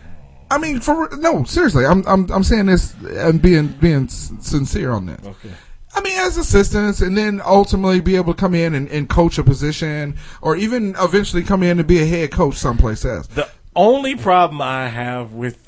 [0.52, 1.86] I mean, for no, seriously.
[1.86, 5.26] I'm I'm I'm saying this and being being sincere on this.
[5.26, 5.52] Okay.
[5.96, 9.38] I mean, as assistants, and then ultimately be able to come in and, and coach
[9.38, 13.28] a position, or even eventually come in and be a head coach someplace else.
[13.28, 15.65] The only problem I have with, with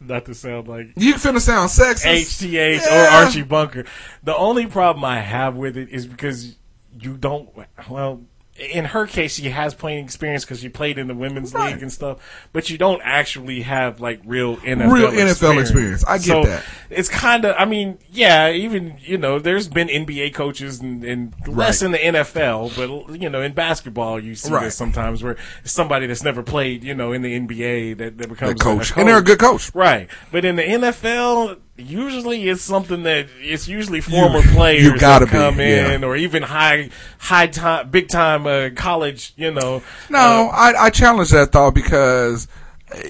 [0.00, 2.42] not to sound like You finna sound sexist.
[2.42, 3.84] HTH or Archie Bunker,
[4.22, 6.56] the only problem I have with it is because
[6.98, 7.50] you don't.
[7.88, 8.22] Well,
[8.56, 11.72] in her case, she has playing experience because she played in the women's Right.
[11.74, 12.18] league and stuff,
[12.52, 16.04] but you don't actually have like real NFL Real NFL experience.
[16.06, 16.64] I get So that.
[16.88, 17.56] It's kind of.
[17.58, 18.50] I mean, yeah.
[18.50, 21.86] Even you know, there's been NBA coaches and, and less Right.
[21.86, 22.76] in the NFL,
[23.08, 24.64] but you know, in basketball, you see Right.
[24.66, 28.28] this sometimes where it's somebody that's never played, you know, in the NBA that, that
[28.28, 28.92] becomes That coach.
[28.92, 29.72] a And they're a good coach.
[29.74, 30.08] right?
[30.30, 35.24] But in the NFL, usually it's something that it's usually former You- players you gotta
[35.26, 35.92] that come be, yeah.
[35.94, 39.32] in, or even high, high time, big time uh, college.
[39.36, 42.46] You know, No, Uh, I, I challenge that thought because,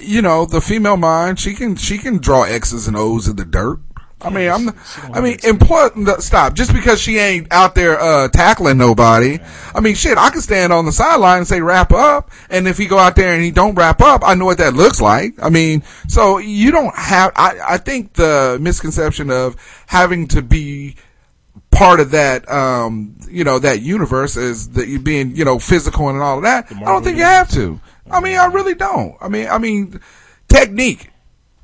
[0.01, 3.45] you know, the female mind she can she can draw X's and O's in the
[3.45, 3.81] dirt.
[4.25, 4.69] I mean, I'm.
[5.13, 5.39] I mean,
[5.97, 6.55] no, Stop.
[6.55, 9.39] Just because she ain't out there uh, tackling nobody.
[9.75, 10.17] I mean, shit.
[10.19, 13.17] I can stand on the sideline and say wrap up, and if he go out
[13.17, 15.35] there and he don't wrap up, I know what that looks like.
[15.43, 17.33] I mean, so you don't have.
[17.37, 19.57] I I think the misconception of
[19.87, 20.97] having to be
[21.71, 26.09] part of that, um, you know, that universe is that you being, you know, physical
[26.09, 26.71] and all of that.
[26.73, 27.81] I don't think you have to.
[28.11, 29.17] I mean, I really don't.
[29.21, 30.01] I mean, I mean,
[30.49, 31.11] technique.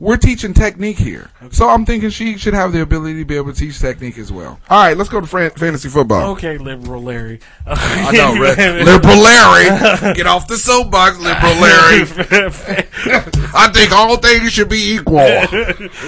[0.01, 3.53] We're teaching technique here, so I'm thinking she should have the ability to be able
[3.53, 4.59] to teach technique as well.
[4.71, 6.31] All right, let's go to fran- fantasy football.
[6.33, 7.39] okay, liberal Larry.
[7.67, 8.57] I know, right?
[8.87, 12.07] liberal Larry, get off the soapbox, liberal Larry.
[13.53, 15.17] I think all things should be equal: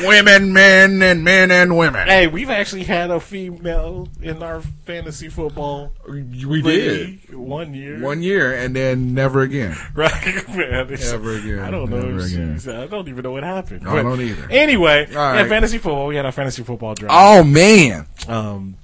[0.09, 2.09] women, men, and men and women.
[2.09, 5.93] Hey, we've actually had a female in our fantasy football.
[6.09, 6.23] We
[6.63, 8.01] did one year.
[8.01, 9.77] one year, and then never again.
[9.95, 10.89] Right, man.
[10.89, 11.59] Never again.
[11.59, 12.19] I don't know.
[12.19, 12.59] Again.
[12.67, 13.82] I don't even know what happened.
[13.87, 14.47] I don't either.
[14.51, 16.07] Anyway, All yeah, fantasy football.
[16.07, 17.15] We had our fantasy football draft.
[17.17, 18.77] Oh man, Um,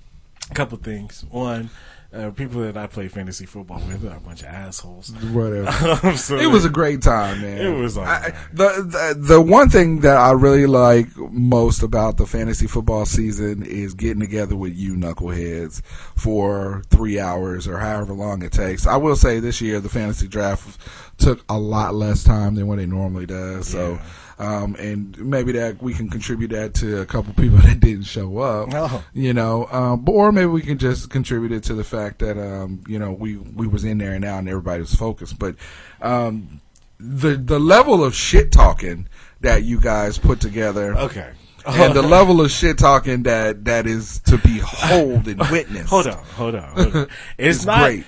[0.51, 1.24] a couple things.
[1.30, 1.70] One,
[2.11, 5.11] Uh, people that I play fantasy football with are a bunch of assholes.
[5.30, 5.68] Whatever.
[6.09, 7.59] Um, so- it was a great time, man.
[7.59, 8.68] It was I, the,
[9.14, 13.92] the the one thing that I really like most about the fantasy football season is
[13.92, 15.82] getting together with you knuckleheads
[16.16, 18.86] for three hours or however long it takes.
[18.86, 20.78] I will say this year the fantasy draft
[21.18, 23.68] took a lot less time than what it normally does.
[23.68, 23.99] So.
[24.39, 28.39] Um, and maybe that we can contribute that to a couple people that didn't show
[28.39, 29.05] up, Oh.
[29.12, 32.39] you know, um, but, or maybe we can just contribute it to the fact that,
[32.39, 35.41] um, you know, we, we was in there and out and everybody was focused.
[35.41, 35.57] But,
[36.01, 36.61] um,
[37.01, 39.09] the, the level of shit talking
[39.41, 40.97] that you guys put together.
[40.97, 41.30] Okay.
[41.66, 45.91] And the level of shit talking that, that is to behold and witness.
[45.91, 46.62] Hold on, hold on.
[46.76, 47.03] Hold on.
[47.39, 48.05] It's, It's not great.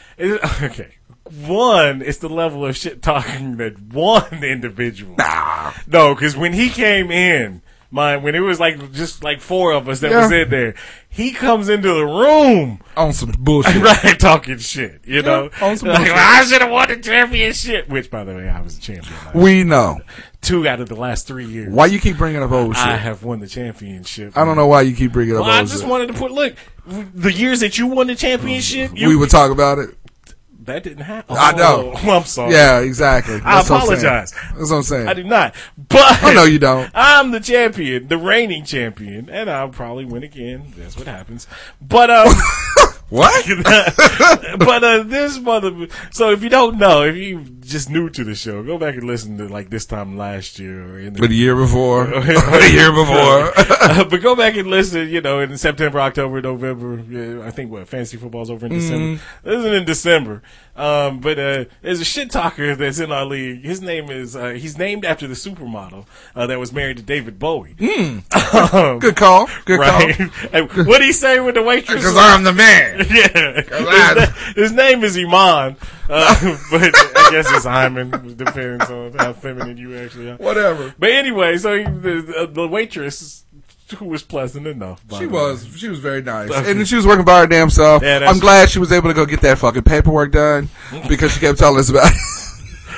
[0.63, 0.95] okay.
[1.47, 5.15] One, is the level of shit talking that one individual.
[5.17, 5.73] Nah.
[5.87, 7.63] No, because when he came in,
[7.93, 10.23] my when it was like just like four of us that Yeah.
[10.23, 10.75] was in there,
[11.09, 13.83] he comes into the room on some bullshit.
[14.05, 15.01] right, talking shit.
[15.05, 16.15] You know, on some like, bullshit.
[16.15, 17.89] "Well, I should have won the championship.
[17.89, 19.15] Which, by the way, I was a champion.
[19.35, 20.01] We know.
[20.41, 21.71] Two out of the last three years.
[21.73, 22.87] Why you keep bringing up old shit?
[22.87, 24.39] I have won the championship.
[24.39, 25.89] I don't know why you keep bringing up Well, I just shit.
[25.89, 26.55] wanted to put look
[26.87, 28.93] the years that you won the championship.
[28.95, 29.91] You, we would talk about it.
[30.71, 31.37] That didn't happen.
[31.37, 31.95] I know.
[32.03, 32.53] Oh, I'm sorry.
[32.53, 33.35] Yeah, exactly.
[33.45, 33.81] I That's saying.
[33.83, 34.33] apologize.
[34.57, 35.09] That's what I'm saying.
[35.09, 35.55] I do not.
[35.77, 36.91] But I know you don't.
[36.95, 40.73] I'm the champion, the reigning champion, and I'll probably win again.
[40.77, 41.47] That's what happens.
[41.81, 42.29] But um,
[43.11, 43.45] what?
[44.59, 45.89] but uh, this mother.
[46.13, 49.05] So if you don't know, if you just new to the show, go back and
[49.05, 52.07] listen to like this time last year or in Or the year before.
[52.07, 53.53] Or the year before.
[53.57, 55.09] Uh, but go back and listen.
[55.09, 57.03] You know, in September, October, November.
[57.09, 59.21] Yeah, I think what fantasy football's over in December.
[59.21, 59.49] Mm-hmm.
[59.49, 60.43] This is in December.
[60.77, 63.65] Um, but uh, there's a shit talker that's in our league.
[63.65, 67.39] His name is uh, he's named after the supermodel uh, that was married to David
[67.39, 67.75] Bowie.
[68.63, 69.49] Um, Good call.
[69.65, 70.17] Good right?
[70.17, 70.85] call.
[70.85, 71.97] what do he say with the waitress?
[71.97, 73.00] Because I'm the man.
[73.09, 74.27] Yeah.
[74.27, 75.77] His, his name is Iman,
[76.09, 80.37] uh, but I guess it's Iman, Depends on how feminine you actually are.
[80.37, 80.95] Whatever.
[80.99, 83.45] But anyway, so he, the, the waitress
[83.97, 85.07] who was pleasant enough.
[85.09, 85.41] by She the way.
[85.43, 85.67] was.
[85.77, 86.51] She was very nice.
[86.53, 88.03] And then she was working by her damn self.
[88.03, 90.69] Yeah, I'm glad she was able to go get that fucking paperwork done
[91.09, 92.17] because she kept telling us about it.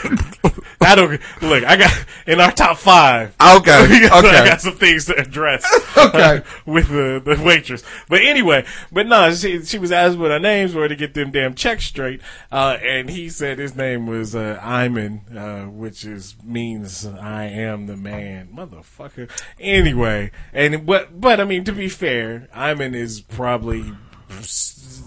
[0.80, 1.64] I don't look.
[1.64, 3.34] I got in our top five.
[3.40, 3.72] Okay,
[4.12, 4.44] I okay.
[4.44, 5.64] got some things to address.
[6.02, 6.42] Okay.
[6.66, 7.84] with the, the waitress.
[8.08, 11.30] But anyway, but no, she she was asked what our names were to get them
[11.30, 12.20] damn checks straight.
[12.50, 17.86] Uh, and he said his name was uh, Iman, uh, which is means I am
[17.86, 19.30] the man, motherfucker.
[19.60, 23.92] Anyway, and but but I mean to be fair, Iman is probably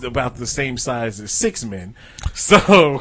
[0.03, 1.95] about the same size as six men.
[2.35, 2.99] So,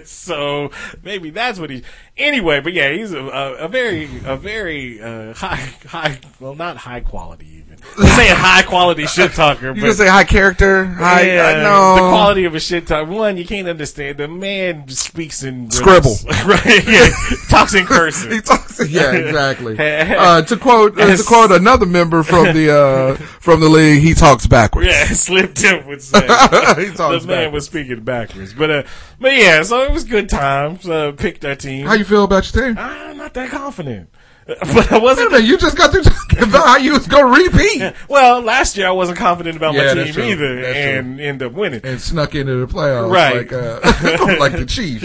[0.04, 0.70] so
[1.02, 1.82] maybe that's what he.
[2.16, 6.20] Anyway, but yeah, he's a, a, very, a very uh, high, high.
[6.38, 7.64] Well, not high quality
[7.96, 9.68] saying high quality shit talker.
[9.68, 10.84] You but gonna say high character?
[10.84, 11.94] High, yeah, I know.
[11.94, 13.10] the quality of a shit talker.
[13.10, 14.18] One, you can't understand.
[14.18, 16.14] The man speaks in Scribble.
[16.44, 16.86] right?
[16.86, 17.08] Yeah,
[17.48, 18.32] talks in cursive.
[18.32, 19.76] He talks- yeah, exactly.
[19.78, 24.14] Uh, to quote uh, to quote another member from the uh, from the league, he
[24.14, 24.88] talks backwards.
[24.88, 26.20] Yeah, Slim Tip would say.
[26.20, 27.52] He the talks man backwards.
[27.52, 28.54] was speaking backwards.
[28.54, 28.82] But uh,
[29.18, 30.88] but yeah, so it was good times.
[30.88, 31.86] Uh, picked our team.
[31.86, 32.78] How you feel about your team?
[32.78, 34.10] I'm not that confident.
[34.74, 35.28] But I wasn't.
[35.28, 38.40] A minute, you just got through talking about how you was going to repeat Well,
[38.40, 41.82] last year I wasn't confident about Yeah, my team either, That's and end up winning.
[41.84, 43.36] and snuck into the playoffs Right.
[43.36, 45.04] like uh, like the Chiefs.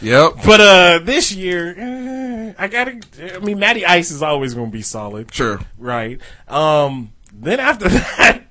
[0.00, 0.32] yep.
[0.44, 3.00] But uh, this year, eh, I gotta.
[3.34, 5.32] I mean, Matty Ice is always going to be solid.
[5.34, 5.60] Sure.
[5.76, 6.20] right?
[6.48, 8.42] Um, then after that,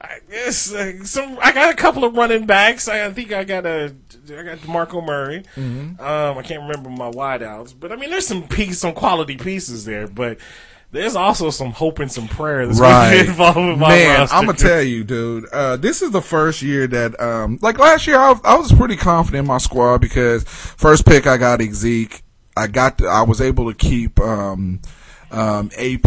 [0.00, 1.38] I guess uh, some.
[1.40, 2.88] I got a couple of running backs.
[2.88, 3.94] I, I think I got a.
[4.36, 5.44] I got Marco Murray.
[5.56, 6.00] Mm-hmm.
[6.00, 9.84] Um, I can't remember my wideouts, but I mean, there's some piece, some quality pieces
[9.84, 10.38] there, but.
[10.92, 13.28] There's also some hope and some prayer that's going to Right.
[13.28, 14.34] involved with my Man, roster.
[14.34, 15.46] I'm gonna tell you, dude.
[15.52, 18.96] Uh, this is the first year that, um, like last year, I, I was pretty
[18.96, 22.22] confident in my squad because first pick I got Zeke.
[22.56, 24.80] I got, the, I was able to keep um,
[25.30, 26.06] um, AP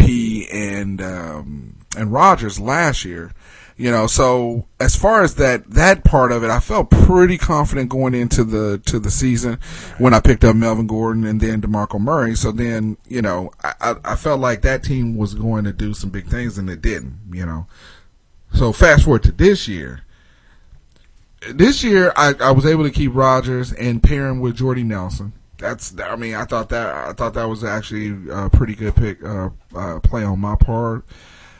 [0.52, 3.32] and um, and Rodgers last year.
[3.76, 7.90] You know, so as far as that that part of it, I felt pretty confident
[7.90, 9.58] going into the to the season
[9.98, 12.36] when I picked up Melvin Gordon and then Demarco Murray.
[12.36, 16.10] So then, you know, I, I, felt like that team was going to do some
[16.10, 17.18] big things, and it didn't.
[17.32, 17.66] You know,
[18.52, 20.02] so fast forward to this year.
[21.50, 25.32] This year, I, I was able to keep Rodgers and pair him with Jordy Nelson.
[25.58, 29.22] That's, I mean, I thought that I thought that was actually a pretty good pick,
[29.22, 31.04] uh, uh, play on my part.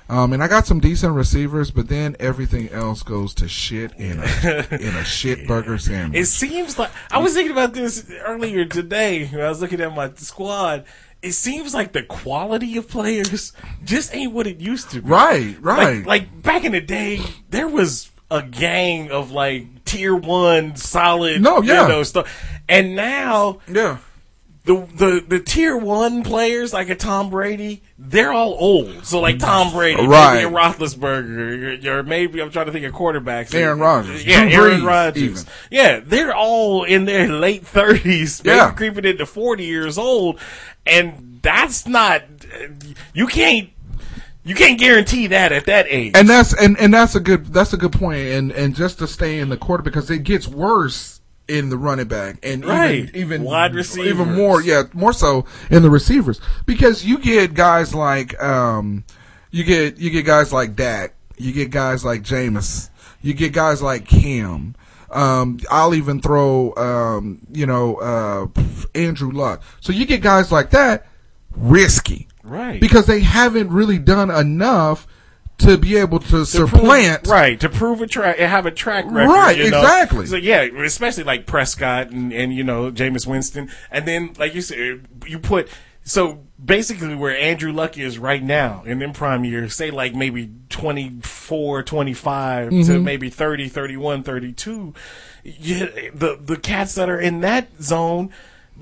[0.09, 4.19] Um, and I got some decent receivers, but then everything else goes to shit in
[4.21, 6.21] a in a shit burger sandwich.
[6.21, 9.95] It seems like I was thinking about this earlier today when I was looking at
[9.95, 10.85] my squad.
[11.23, 15.09] It seems like the quality of players just ain't what it used to be.
[15.09, 15.97] Right, right.
[15.99, 21.41] Like, like back in the day, there was a gang of like tier one solid,
[21.41, 21.83] No, yeah.
[21.85, 22.31] you know, stuff.
[22.69, 23.99] And now, yeah,
[24.65, 29.05] the the the tier one players like a Tom Brady, they're all old.
[29.05, 30.43] So like Tom Brady, Right.
[30.43, 33.55] maybe a Roethlisberger, or maybe I'm trying to think of quarterbacks.
[33.55, 34.25] Aaron Rodgers.
[34.27, 35.23] yeah, Drew Aaron Rodgers.
[35.23, 35.45] even.
[35.71, 38.71] Yeah, they're all in their late thirties, Yeah.
[38.73, 40.41] creeping into forty years old,
[40.87, 42.23] and that's not.
[43.13, 43.69] You can't.
[44.47, 46.13] You can't guarantee that at that age.
[46.15, 48.29] and that's and, and that's a good that's a good point.
[48.29, 51.14] And and just to stay in the quarter because it gets worse
[51.49, 53.01] in the running back and Right.
[53.05, 54.09] even even Wide receivers.
[54.11, 59.05] even more yeah more so in the receivers because you get guys like um
[59.51, 62.89] you get you get guys like Dak you get guys like Jameis
[63.21, 64.75] you get guys like Cam.
[65.11, 68.47] Um, I'll even throw, um, you know, uh,
[68.95, 69.63] Andrew Luck.
[69.81, 71.07] So you get guys like that
[71.57, 72.29] risky.
[72.43, 72.81] Right.
[72.81, 75.07] Because they haven't really done enough
[75.59, 77.25] to be able to, to supplant.
[77.25, 79.81] prove, right to prove a track have a track record Right, you know?
[79.81, 80.27] exactly.
[80.27, 84.61] so yeah especially like Prescott and, and you know Jameis Winston and then like you
[84.63, 85.69] said you put
[86.03, 90.51] so basically where Andrew Luck is right now in them prime years say like maybe
[90.69, 93.03] 24 25 to Mhm.
[93.05, 94.93] maybe 30 31 32
[95.45, 95.77] you,
[96.15, 98.31] the the cats that are in that zone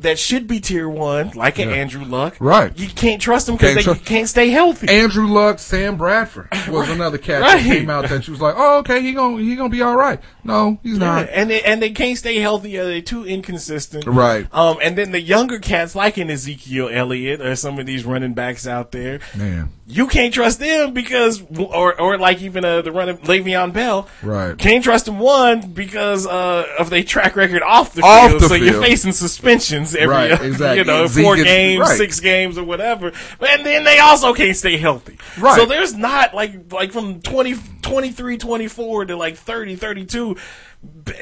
[0.00, 1.76] that should be tier one, like an Yeah.
[1.76, 2.36] Andrew Luck.
[2.40, 2.76] Right.
[2.78, 4.88] You can't trust them because they trust- can't stay healthy.
[4.88, 7.62] Andrew Luck, Sam Bradford was another cat Right.
[7.62, 9.94] that came out that you was like, oh, okay, he gonna he gonna be all
[9.96, 10.18] right.
[10.44, 11.28] No, he's Yeah, not.
[11.30, 12.76] and they, and they can't stay healthy.
[12.78, 14.06] Uh, they're too inconsistent.
[14.06, 14.46] Right.
[14.52, 18.34] Um, and then the younger cats, like an Ezekiel Elliott or some of these running
[18.34, 22.90] backs out there, Man, you can't trust them because, or or like even uh, the
[22.92, 24.56] running Le'Veon Bell, right.
[24.56, 28.42] can't trust them one because uh, of their track record off the Off field.
[28.42, 30.78] the so you're facing suspensions every, Right, exactly.
[30.78, 31.96] you know, Zeke four gets- games, right.
[31.96, 33.12] six games, or whatever.
[33.40, 35.18] And then they also can't stay healthy.
[35.38, 35.56] Right.
[35.56, 40.40] So there's not like like from 20, 23, 24 to like 30, 32 b-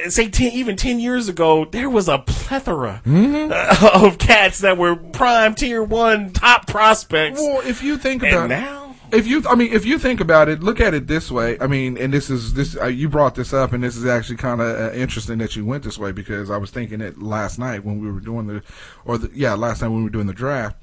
[0.09, 4.05] say 10, even 10 years ago, there was a plethora Mm-hmm.
[4.05, 7.41] of cats that were prime tier one top prospects.
[7.41, 8.97] Well, if you think And about now?
[9.13, 11.59] if you, I mean, if you think about it, look at it this way.
[11.61, 14.37] I mean, and this is this uh, you brought this up, and this is actually
[14.37, 17.59] kind of uh, interesting that you went this way because I was thinking it last
[17.59, 18.63] night when we were doing the,
[19.05, 20.77] or the, yeah, last night when we were doing the draft.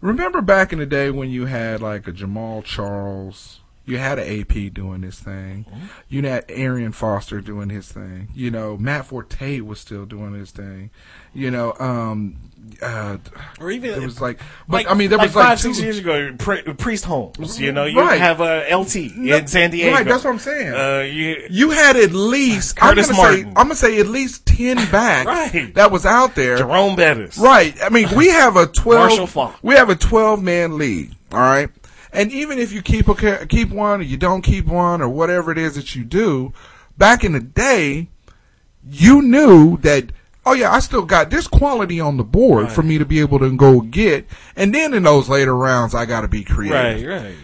[0.00, 4.40] Remember back in the day when you had like a Jamaal Charles, you had an
[4.40, 5.64] AP doing his thing,
[6.08, 10.50] you had Arian Foster doing his thing, you know, Matt Forte was still doing his
[10.50, 10.90] thing,
[11.34, 12.36] you know, um,
[12.82, 13.16] uh,
[13.60, 15.98] Or even it was like, but I mean, there was five, like six two- years
[15.98, 17.58] ago, Pri- Priest Holmes.
[17.58, 18.20] You know, you Right.
[18.20, 19.92] have uh, LT in San Diego.
[19.92, 20.74] Right, that's what I'm saying.
[20.74, 24.44] Uh, you, You had at least Curtis I'm gonna say I'm gonna say at least
[24.44, 25.74] ten backs Right.
[25.76, 26.58] that was out there.
[26.58, 27.38] Jerome Bettis.
[27.38, 27.74] Right.
[27.82, 29.18] I mean, we have a twelve.
[29.18, 29.54] Marshall.
[29.62, 31.12] We have a twelve man league.
[31.32, 31.70] All right.
[32.12, 35.52] And even if you keep a keep one or you don't keep one or whatever
[35.52, 36.52] it is that you do,
[36.96, 38.08] back in the day,
[38.88, 40.12] you knew that.
[40.46, 43.38] Oh yeah, I still got this quality on the board for me to be able
[43.40, 47.06] to go get, and then in those later rounds, I got to be creative.
[47.06, 47.36] Right, right.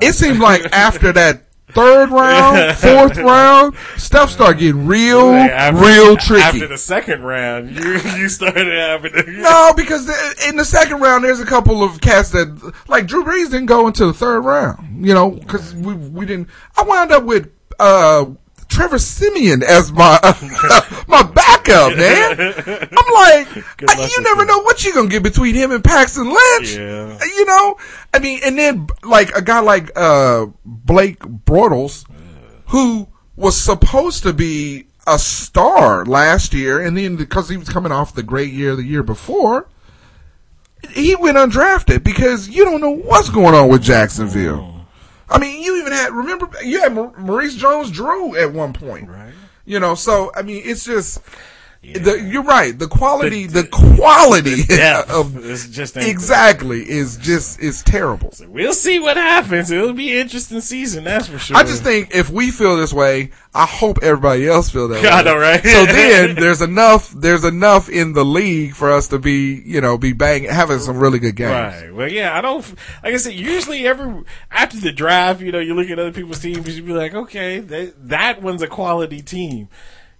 [0.00, 1.44] It seemed like after that
[1.74, 6.42] third round, fourth round, stuff started getting real, After- real tricky.
[6.42, 11.00] After the second round, you you started having to, no, because the, in the second
[11.00, 14.40] round, there's a couple of cats that, like Drew Brees, didn't go into the third
[14.40, 15.06] round.
[15.06, 16.48] You know, because we we didn't.
[16.76, 18.26] I wound up with uh,
[18.68, 20.18] Trevor Siemian as my
[21.08, 22.38] my backup, man.
[22.38, 26.76] I'm like, luck you never know what you're gonna get between him and Paxton Lynch.
[26.76, 27.18] Yeah.
[27.24, 27.76] You know,
[28.12, 32.06] I mean, and then like a guy like uh, Blake Bortles,
[32.68, 37.92] who was supposed to be a star last year, and then because he was coming
[37.92, 39.68] off the great year the year before,
[40.90, 44.73] he went undrafted because you don't know what's going on with Jacksonville.
[45.28, 49.32] I mean, you even had remember you had Maurice Jones-Drew at one point, right?
[49.64, 51.20] You know, so I mean, it's just.
[51.92, 52.76] The, you're right.
[52.76, 55.34] The quality, the, quality depth of
[55.70, 58.32] just exactly is just is terrible.
[58.48, 59.70] We'll see what happens.
[59.70, 61.56] It'll be an interesting season, that's for sure.
[61.56, 65.34] I just think if we feel this way, I hope everybody else feel that I
[65.34, 65.38] way.
[65.38, 65.62] right?
[65.62, 69.98] So then there's enough there's enough in the league for us to be, you know,
[69.98, 71.82] be banging having some really good games.
[71.82, 71.94] Right.
[71.94, 72.66] Well, yeah, I don't.
[73.02, 76.40] Like I said, usually every after the draft, you know, you look at other people's
[76.40, 79.68] teams, you'd be like, okay, that that one's a quality team.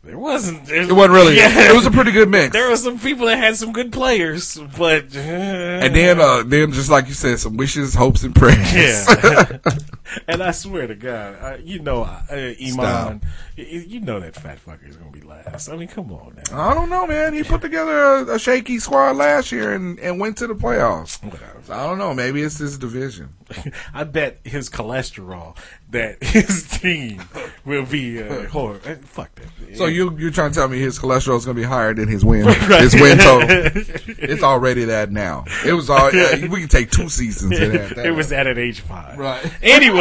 [0.04, 0.68] There wasn't.
[0.68, 1.36] It wasn't really.
[1.38, 2.52] It was a pretty good mix.
[2.52, 6.90] There were some people that had some good players, but And then uh then just
[6.90, 8.74] like you said, some wishes, hopes and prayers.
[8.74, 9.58] Yeah.
[10.28, 13.22] and I swear to God, uh, you know, uh, Iman,
[13.56, 15.68] you, you know that fat fucker is gonna be last.
[15.68, 16.70] I mean, come on now.
[16.70, 17.34] I don't know, man.
[17.34, 21.18] He put together a, a shaky squad last year and, and went to the playoffs.
[21.66, 22.12] So I don't know.
[22.12, 23.30] Maybe it's this division.
[23.94, 25.56] I bet his cholesterol
[25.90, 27.22] that his team
[27.64, 28.90] will be uh, horrible.
[28.90, 29.76] Uh, Fuck that.
[29.76, 32.08] So you you're trying to tell me his cholesterol is going to be higher than
[32.08, 32.82] his win Right.
[32.82, 33.48] his win total?
[33.50, 35.44] it's already that now.
[35.64, 37.96] It was all uh, we can take two seasons to that.
[37.96, 39.18] that it was at an age five.
[39.18, 39.44] Right.
[39.62, 39.93] Anyway,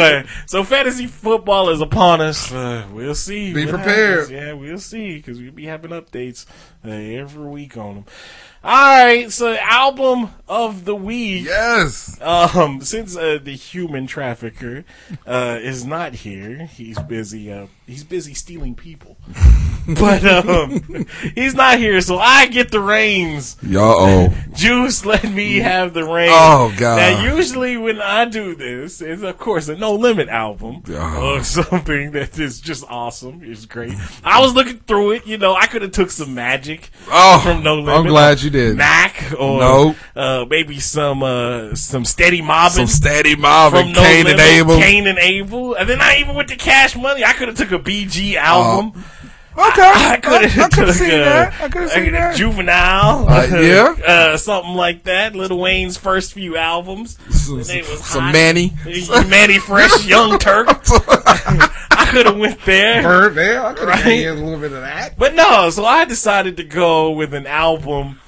[0.46, 2.52] so fantasy football is upon us.
[2.52, 3.52] Uh, we'll see.
[3.52, 4.18] Be what prepared.
[4.18, 4.30] happens.
[4.30, 6.46] Yeah, we'll see because we'll be having updates
[6.84, 8.04] uh, every week on them.
[8.66, 11.44] All right, so album of the week.
[11.44, 12.18] Yes.
[12.22, 14.86] Um, since uh, the human trafficker
[15.26, 17.52] uh, is not here, he's busy.
[17.52, 19.16] Uh, he's busy stealing people.
[19.98, 23.56] but um, he's not here, so I get the reins.
[23.74, 24.34] Oh.
[24.54, 26.32] Juice, let me have the reins.
[26.34, 26.96] Oh, God.
[26.96, 31.34] Now, usually when I do this, it's of course a No Limit album Oh.
[31.36, 33.40] or something that is just awesome.
[33.42, 33.94] It's great.
[34.22, 35.26] I was looking through it.
[35.26, 37.94] You know, I could have took some magic Oh, from No Limit.
[37.94, 38.76] I'm glad you did.
[38.76, 39.96] Mac or Nope.
[40.16, 42.74] uh, maybe some uh, some steady mobbing.
[42.74, 44.76] Some steady mobbing, from No Cain and Limit, Abel.
[44.78, 47.24] Cain and Abel, and then I even went to Cash Money.
[47.24, 49.04] I could have took a BG album.
[49.56, 51.60] Okay, I could have seen uh, that.
[51.62, 52.34] I could've seen that.
[52.36, 53.94] Juvenile, Uh, yeah.
[54.32, 55.36] uh, something like that.
[55.36, 57.16] Little Wayne's first few albums.
[57.30, 58.32] Some, The name was some.
[58.32, 58.72] Manny.
[59.28, 60.66] Mannie Fresh, Young Turk.
[60.88, 63.02] I could have went there.
[63.04, 63.64] Bird there.
[63.64, 64.26] I could have Right?
[64.26, 65.16] a little bit of that.
[65.16, 68.18] But no, so I decided to go with an album.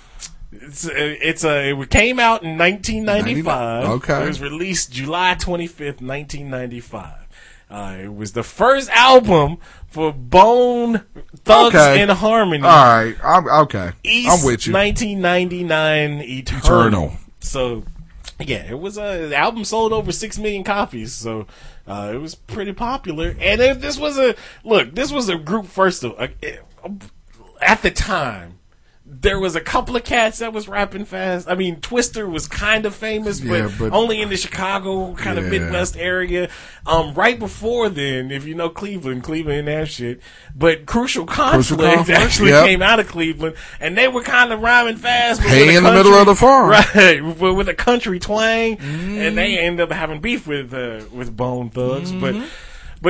[0.52, 3.84] It's a, it's a it came out in 1995.
[4.02, 4.22] Okay.
[4.22, 7.25] It was released July 25th, 1995.
[7.68, 11.02] Uh, it was the first album for Bone
[11.44, 12.00] Thugs Okay.
[12.00, 12.62] in Harmony.
[12.62, 13.16] All right.
[13.24, 13.90] I'm okay.
[14.04, 14.72] East I'm with you.
[14.72, 16.58] 1999 Eternal.
[16.64, 17.12] Eternal.
[17.40, 17.82] So,
[18.38, 21.12] yeah, it was a the album sold over six million copies.
[21.12, 21.46] So,
[21.88, 23.34] uh, it was pretty popular.
[23.40, 26.28] And if this was a look, this was a group first of uh,
[27.60, 28.55] at the time.
[29.20, 31.48] There was a couple of cats that was rapping fast.
[31.48, 35.38] I mean, Twista was kind of famous, but, Yeah, but- only in the Chicago kind
[35.38, 36.48] of Midwest area.
[36.86, 40.20] Um, right before then, if you know Cleveland, Cleveland and that shit.
[40.54, 42.64] But Crucial Conflict, Conflict, actually yep.
[42.66, 45.40] came out of Cleveland, and they were kind of rhyming fast.
[45.42, 46.70] but a in the middle of the farm.
[46.94, 47.20] right?
[47.38, 49.18] But with a country twang, Mm-hmm.
[49.18, 52.10] and they ended up having beef with uh, with Bone Thugs.
[52.12, 52.20] Mm-hmm.
[52.20, 52.48] But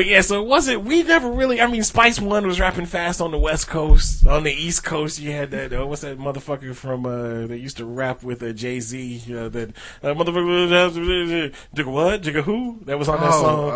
[0.04, 0.84] yeah, so it wasn't.
[0.84, 1.58] We never really.
[1.60, 4.26] I mean, Spice One was rapping fast on the West Coast.
[4.26, 5.72] On the East Coast, you had that.
[5.72, 7.06] Uh, what's that motherfucker from?
[7.06, 9.22] Uh, that used to rap with uh, Jay Z.
[9.32, 9.70] Uh, that
[10.02, 11.54] uh, motherfucker.
[11.74, 12.20] Jigga what?
[12.22, 12.80] Jigga who?
[12.84, 13.70] That was on that Oh, song.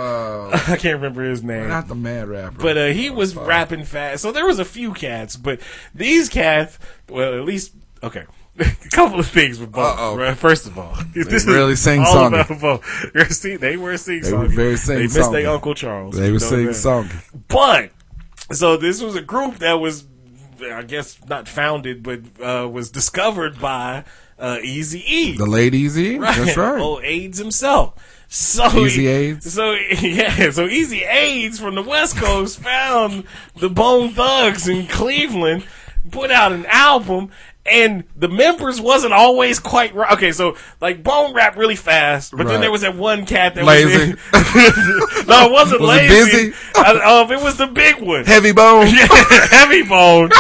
[0.53, 1.69] uh, I can't remember his name.
[1.69, 2.59] Not the mad rapper.
[2.61, 4.21] But uh, he was rapping fast.
[4.23, 5.61] So there was a few cats, but
[5.95, 6.79] these cats,
[7.09, 7.73] well, at least
[8.03, 8.25] okay.
[8.85, 10.19] a couple of things with both.
[10.19, 10.37] Right?
[10.37, 12.83] First of all, this really is sing all about.
[13.15, 16.17] You see, they were sing They were very They missed their Uncle Charles.
[16.17, 17.25] They were know sing that.
[17.49, 17.91] But
[18.53, 20.05] so this was a group that was,
[20.63, 24.05] I guess, not founded, but uh, was discovered by
[24.39, 25.37] uh, Easy E.
[25.37, 26.19] The late Easy.
[26.19, 26.81] That's right.
[26.81, 27.95] Oh, AIDS himself.
[28.29, 29.53] So Easy AIDS?
[29.53, 33.25] So yeah, so Easy AIDS from the West Coast found
[33.57, 35.67] the Bone Thugs in Cleveland,
[36.11, 37.31] put out an album,
[37.67, 40.13] and the members wasn't always quite right.
[40.13, 42.49] Okay, so like Bone rap really fast, but Right.
[42.49, 44.15] then there was that one cat that was Lazy.
[44.33, 46.37] was no, it wasn't Was it lazy.
[46.51, 46.55] busy?
[46.77, 48.25] I, um, it was the big one.
[48.25, 48.87] Heavy bone.
[48.91, 49.07] yeah,
[49.51, 50.31] Heavy Bone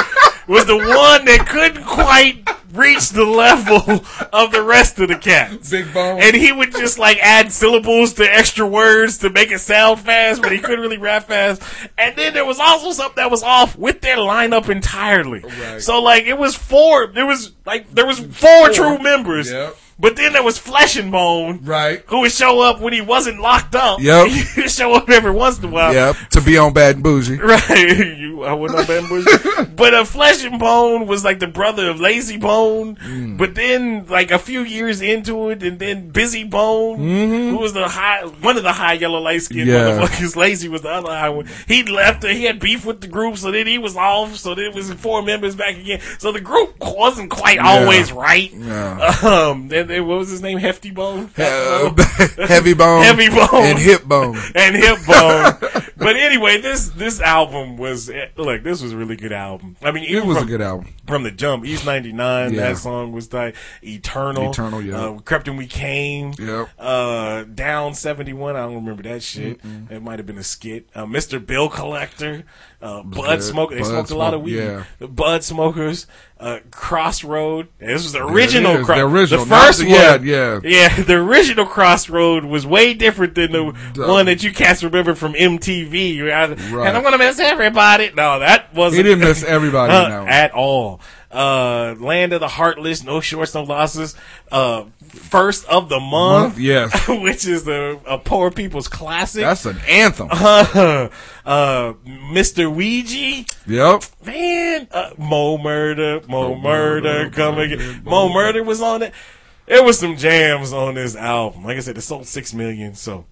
[0.50, 5.70] was the one that couldn't quite reach the level of the rest of the cats.
[5.70, 6.20] Big bone.
[6.20, 10.42] And he would just like add syllables to extra words to make it sound fast,
[10.42, 11.62] but he couldn't really rap fast.
[11.96, 15.40] And then there was also something that was off with their lineup entirely.
[15.40, 15.80] Right.
[15.80, 19.50] So like it was four, there was like, there was four, true members.
[19.50, 19.76] Yep.
[20.00, 22.02] But then there was Flesh-n-Bone, Right.
[22.06, 24.00] who would show up when he wasn't locked up.
[24.00, 24.28] Yep.
[24.30, 25.92] He would show up every once in a while.
[25.92, 26.16] Yep.
[26.32, 27.36] To be on Bad and Bougie.
[27.40, 31.90] Right, you, I wouldn't have been But uh, Flesh and Bone was like the brother
[31.90, 32.96] of Layzie Bone.
[32.96, 33.36] Mm.
[33.36, 36.98] But then, like a few years into it, and then Bizzy Bone,
[37.50, 40.00] who was the high, one of the high yellow light skinned Mm-hmm.
[40.00, 40.06] Yeah.
[40.06, 40.36] motherfuckers.
[40.40, 41.46] Lazy was the other high one.
[41.68, 42.24] He left.
[42.24, 44.36] He had beef with the group, so then he was off.
[44.36, 46.00] So then it was four members back again.
[46.18, 47.68] So the group wasn't quite Yeah.
[47.68, 48.50] always right.
[48.52, 49.16] Yeah.
[49.22, 50.58] Um, and, and what was his name?
[50.58, 51.26] Hefty Bone.
[51.36, 51.96] Bone?
[52.46, 53.02] Heavy bone.
[53.02, 54.36] Heavy Bone And hip bone.
[54.54, 55.54] and hip bone.
[55.96, 58.62] but anyway, this this album was eh, look.
[58.62, 59.76] This was a really good album.
[59.82, 60.94] I mean, It was from, a good album.
[61.06, 61.64] from the jump.
[61.64, 62.54] East ninety nine.
[62.54, 62.60] Yeah.
[62.70, 64.50] That song was like Eternal.
[64.50, 64.98] Eternal, yeah.
[65.00, 66.34] Uh, Crept and We Came.
[66.38, 66.68] Yep.
[66.78, 68.56] Uh, Down seventy one.
[68.56, 69.60] I don't remember that shit.
[69.90, 70.88] It might have been a skit.
[70.94, 71.44] Uh, Mr.
[71.44, 72.44] Bill Collector.
[72.82, 73.42] Uh, Bud.
[73.42, 73.74] Smoker.
[73.74, 74.56] They Bud smoked a lot of weed.
[74.56, 74.84] yeah.
[75.00, 76.06] Bud Smokers.
[76.38, 77.68] Uh, Crossroad.
[77.78, 78.76] This was the original.
[78.76, 79.94] is, Cro- the original, The first the- one.
[79.94, 80.60] yeah, yeah.
[80.64, 84.06] Yeah, the original Crossroad was way different than the Duh.
[84.08, 86.22] one that you cats remember from MTV.
[86.32, 86.88] I- Right.
[86.88, 88.10] And I'm gonna miss everybody.
[88.16, 88.96] No, that wasn't.
[88.96, 91.00] He didn't miss everybody uh, at all.
[91.30, 94.14] Uh, Land of the Heartless, No Shorts, No Losses,
[94.50, 97.08] uh, First of the Month, Month, yes.
[97.08, 99.42] which is the a poor people's classic.
[99.42, 100.28] That's an anthem.
[100.32, 101.08] uh,
[101.44, 102.72] uh, Mr.
[102.72, 104.02] Ouija, Yep.
[104.24, 108.02] man, uh, Mo Murder, Mo Murder, come again.
[108.04, 109.12] Mo Murder was on it.
[109.66, 111.64] There was some jams on this album.
[111.64, 112.96] Like I said, it sold six million.
[112.96, 113.24] So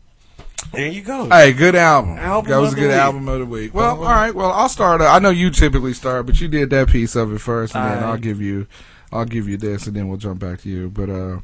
[0.72, 1.28] there you go.
[1.28, 2.18] Hey, good album.
[2.18, 3.74] Album that was a good album of the week.
[3.74, 4.35] Well, all right.
[4.35, 5.01] Well, I'll start.
[5.01, 7.85] Uh, I know you typically start, but you did that piece of it first, and
[7.85, 8.10] then All right.
[8.10, 8.66] I'll give you,
[9.12, 10.90] I'll give you this, and then we'll jump back to you.
[10.90, 11.39] But uh,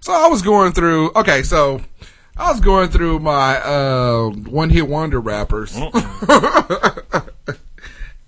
[0.00, 1.12] so I was going through.
[1.14, 1.80] Okay, so
[2.36, 5.90] I was going through my uh one hit wonder rappers, and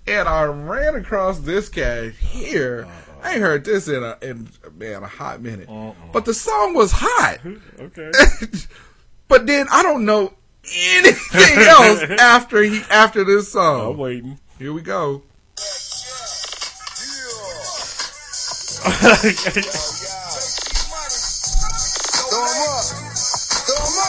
[0.07, 2.87] I ran across this guy here.
[3.23, 5.67] I ain't heard this in a in man a hot minute,
[6.13, 7.39] but the song was hot.
[7.79, 8.11] Okay.
[9.27, 10.33] But then I don't know
[10.73, 13.91] anything else after he after this song.
[13.93, 14.39] I'm waiting.
[14.59, 15.23] Here we go.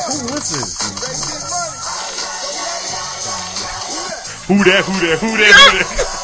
[0.06, 0.70] Who was this?
[4.46, 4.84] Who that?
[4.84, 5.18] Who that?
[5.18, 5.52] Who that?
[5.56, 6.16] Who that?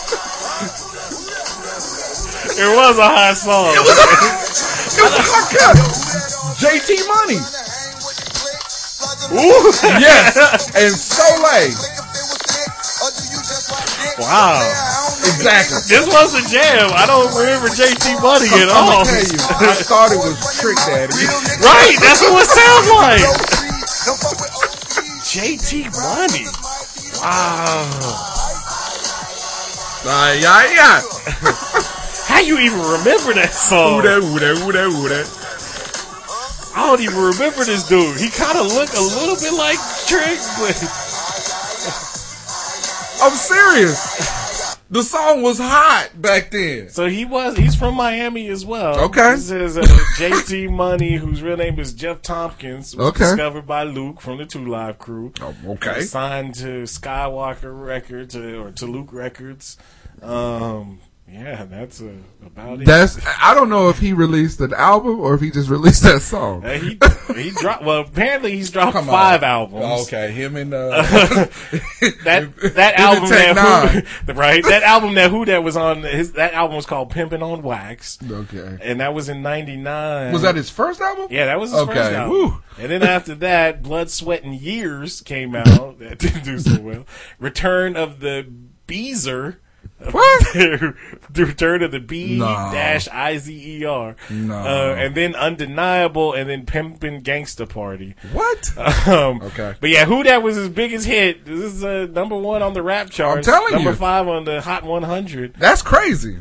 [2.59, 3.75] it was a hot song.
[3.75, 4.07] It was a,
[4.95, 5.77] it was a hot cut.
[6.63, 7.62] JT Money.
[9.33, 9.73] Ooh.
[10.03, 10.37] Yes.
[10.77, 11.73] And Solé.
[14.19, 14.61] Wow.
[15.25, 15.81] Exactly.
[15.89, 16.91] This was a jam.
[16.93, 19.03] I don't remember JT Money at all.
[19.03, 21.17] gonna tell you, I thought it was Trick Daddy.
[21.65, 23.25] Right, that's what it sounds like.
[25.25, 26.47] JT Money.
[27.23, 27.89] Wow.
[30.05, 31.01] Uh, yeah, yeah.
[32.27, 34.03] How you even remember that song?
[34.03, 35.42] Who that, who that, who that.
[36.83, 38.21] I don't even remember this dude.
[38.21, 39.79] He kind of looked a little bit like
[40.09, 40.75] Trick, but
[43.23, 44.77] I'm serious.
[44.91, 46.89] The song was hot back then.
[46.91, 47.57] so he was.
[47.57, 48.99] He's from Miami as well.
[49.05, 49.37] Okay.
[49.37, 49.83] This is uh,
[50.19, 52.99] JT Money, whose real name is Jeff Tompkins.
[52.99, 53.25] Okay.
[53.27, 55.33] Discovered by Luke from the Two Live Crew.
[55.41, 56.01] Oh, okay.
[56.01, 59.77] Signed to Skywalker Records uh, or to Luke Records.
[60.21, 60.99] Um,
[61.33, 62.13] yeah, that's uh,
[62.45, 62.87] about it.
[62.87, 66.21] That's I don't know if he released an album or if he just released that
[66.21, 66.65] song.
[66.65, 66.99] Uh, he
[67.43, 67.85] he dropped.
[67.85, 69.15] Well, apparently he's dropped Come on.
[69.15, 70.07] five albums.
[70.07, 71.03] Okay, him and uh,
[72.25, 76.53] That that album that who, right that album that who that was on his that
[76.53, 78.79] album was called Pimping on Wax, okay.
[78.83, 80.33] and that was in '99.
[80.33, 81.29] Was that his first album?
[81.31, 82.33] Yeah, that was his Okay, first album.
[82.33, 82.63] woo.
[82.79, 85.99] And then after that, Blood, Sweat, and Years came out.
[85.99, 87.07] That didn't do so well.
[87.39, 88.47] Return of the
[88.87, 89.61] Beezer.
[90.11, 90.53] What?
[90.55, 90.95] the
[91.35, 94.17] return of the B dash I Z E R.
[94.31, 94.55] No.
[94.55, 98.15] Uh, and then Undeniable, and then Pimpin' Gangsta Party.
[98.33, 98.71] What?
[99.07, 99.75] Um, Okay.
[99.81, 101.45] But yeah, who that was his biggest hit?
[101.45, 103.47] This is uh, number one on the rap charts.
[103.47, 105.55] telling you number five on the Hot 100.
[105.55, 106.39] That's crazy.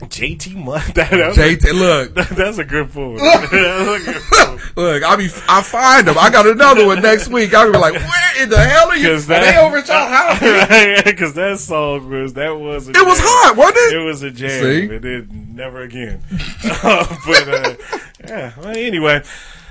[0.00, 0.82] JT Money.
[0.94, 3.16] That, JT, look, that's a good pull.
[3.16, 4.82] that's a good pull.
[4.84, 5.02] look.
[5.02, 6.16] I be I find them.
[6.18, 7.54] I got another one next week.
[7.54, 9.14] I'll be like, where in the hell are you?
[9.14, 11.04] Are that, they over at y'all house?
[11.04, 13.96] Because that song was that was a It was hot, wasn't it?
[13.96, 14.62] It was a jam.
[14.62, 14.94] See?
[14.94, 16.22] It did never again.
[16.62, 17.74] but uh,
[18.28, 18.52] yeah.
[18.58, 19.22] Well, anyway,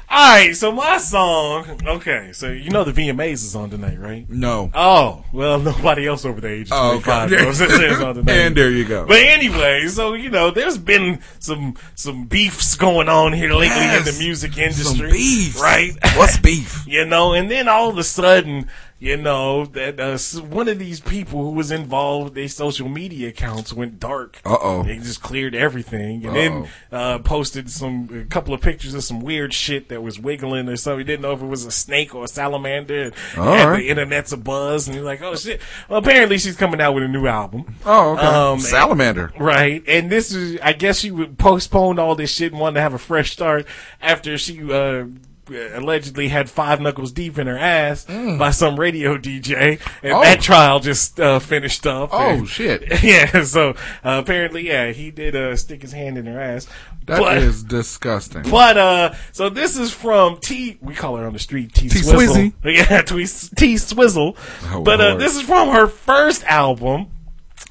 [0.10, 0.56] all right.
[0.56, 1.80] So my song.
[1.86, 2.32] Okay.
[2.34, 4.30] So you know the VMAs is on tonight, right?
[4.30, 4.70] No.
[4.74, 7.44] Oh well, nobody else over the age of Oh, twenty-five okay.
[7.44, 8.32] knows that it's on tonight.
[8.34, 9.06] and there you go.
[9.06, 14.08] But anyway, so you know, there's been some some beefs going on here lately Yes.
[14.08, 15.60] in the music industry, beef.
[15.62, 15.92] right?
[16.16, 16.84] What's beef?
[16.88, 18.70] you know, and then all of a sudden,
[19.06, 23.72] you know, that uh, one of these people who was involved, their social media accounts
[23.72, 24.42] went dark.
[24.44, 24.82] Uh-oh.
[24.82, 29.20] They just cleared everything, and then uh, posted some a couple of pictures of some
[29.20, 31.02] weird shit that was wiggling or something.
[31.02, 33.04] He didn't know if it was a snake or a salamander.
[33.04, 33.78] And All right.
[33.78, 35.62] the internet's a buzz, and you're like, oh shit.
[35.88, 37.76] Well, apparently she's coming out with a new album.
[37.86, 38.26] Oh, okay.
[38.26, 39.34] Um, Salamander.
[39.40, 39.84] Right.
[39.88, 42.96] And this is, I guess she would postpone all this shit and wanted to have
[42.96, 43.68] a fresh start
[44.02, 45.06] after she, uh,
[45.50, 50.18] allegedly had five knuckles deep in her ass by some radio DJ, and Mm.
[50.20, 50.22] Oh.
[50.24, 52.10] that trial just uh, finished up.
[52.12, 53.04] Oh And- shit.
[53.04, 53.44] yeah.
[53.44, 53.70] So
[54.04, 56.68] uh, apparently, yeah, he did uh, stick his hand in her ass.
[57.06, 58.44] That is but, disgusting.
[58.50, 60.78] but uh, so this is from T.
[60.82, 61.88] We call her on the street T.
[61.90, 62.00] T.
[62.00, 62.52] Swizzle.
[62.64, 63.26] Yeah, T.
[63.56, 63.78] T.
[63.78, 64.36] Swizzle.
[64.72, 65.22] Oh, but uh, Lord.
[65.22, 67.08] this is from her first album.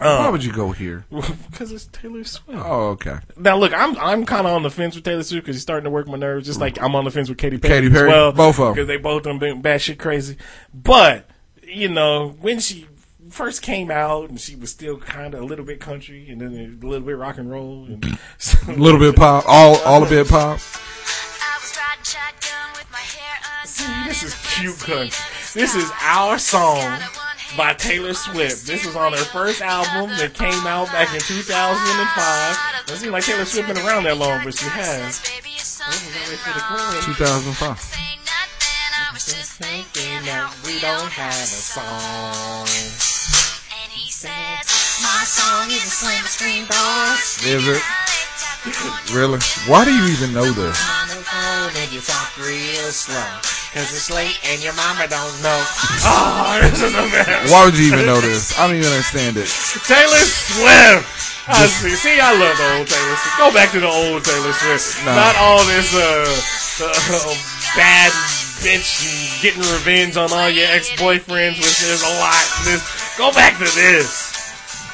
[0.00, 1.04] Uh, Why would you go here?
[1.50, 2.60] Because it's Taylor Swift.
[2.60, 3.18] Oh, okay.
[3.36, 5.84] Now look, I'm I'm kind of on the fence with Taylor Swift because he's starting
[5.84, 7.82] to work my nerves, just like I'm on the fence with Katy Perry.
[7.82, 10.36] Katy Perry, as well, both of them, because they both done been batshit crazy.
[10.74, 11.28] But
[11.62, 12.88] you know, when she
[13.30, 16.78] first came out and she was still kind of a little bit country and then
[16.82, 18.70] a little bit rock and roll and mm-hmm.
[18.70, 19.44] A little bit pop.
[19.46, 20.58] All all a bit pop.
[23.64, 25.24] See, this is cute country.
[25.54, 27.00] This is our song
[27.56, 28.66] by Taylor Swift.
[28.66, 32.86] This was on her first album that came out back in 2005.
[32.86, 35.22] Doesn't seem like Taylor Swift been around that long, but she has.
[35.82, 37.04] Oh, we gotta wait for the chorus.
[37.06, 37.78] 2005.
[39.54, 42.66] Thinking that we don't have a song.
[45.02, 47.38] My song is a slam screen doors.
[47.46, 47.82] Is it?
[49.14, 49.38] Really?
[49.68, 50.78] Why do you even know this?
[53.74, 53.82] On the phone and you talk real slow.
[53.82, 55.60] Cause it's late and your mama don't know.
[56.06, 57.50] Oh, this is a mess.
[57.50, 58.54] Why would you even know this?
[58.58, 59.50] I don't even understand it.
[59.84, 61.48] Taylor Swift.
[61.50, 61.90] I see.
[61.90, 63.38] See, I love the old Taylor Swift.
[63.38, 65.02] Go back to the old Taylor Swift.
[65.04, 65.14] No.
[65.14, 66.24] Not all this uh,
[66.86, 67.34] uh,
[67.76, 68.12] bad
[68.62, 72.44] bitch getting revenge on all your ex-boyfriends, which there's a lot.
[72.64, 72.82] This.
[73.18, 74.34] Go back to this.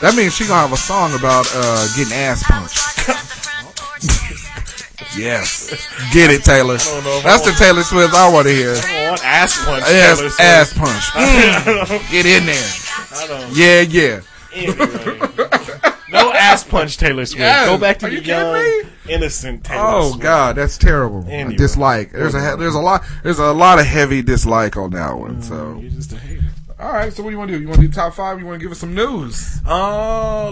[0.00, 2.80] That means she gonna have a song about uh, getting ass punched.
[5.16, 5.70] yes,
[6.12, 6.78] get it, Taylor.
[6.78, 8.72] don't know if That's the Taylor Swift I want to hear.
[8.74, 9.84] Want ass punch.
[9.88, 11.04] Yes, ass punch.
[11.20, 12.70] Mm, get in there.
[13.12, 13.56] I don't.
[13.56, 14.20] Yeah, yeah.
[14.52, 15.86] Anyway.
[16.12, 17.40] No ass punch, Taylor Swift.
[17.40, 17.68] Yes.
[17.68, 20.22] Go back to Are the you young, innocent Taylor Oh Swift.
[20.22, 21.24] God, that's terrible.
[21.28, 21.56] Anyway.
[21.56, 22.10] Dislike.
[22.12, 25.40] There's a there's a lot there's a lot of heavy dislike on that one.
[25.42, 26.42] So You're just a hater.
[26.80, 27.12] all right.
[27.12, 27.62] So what do you want to do?
[27.62, 28.40] You want to do top five?
[28.40, 29.60] You want to give us some news?
[29.64, 30.50] Uh,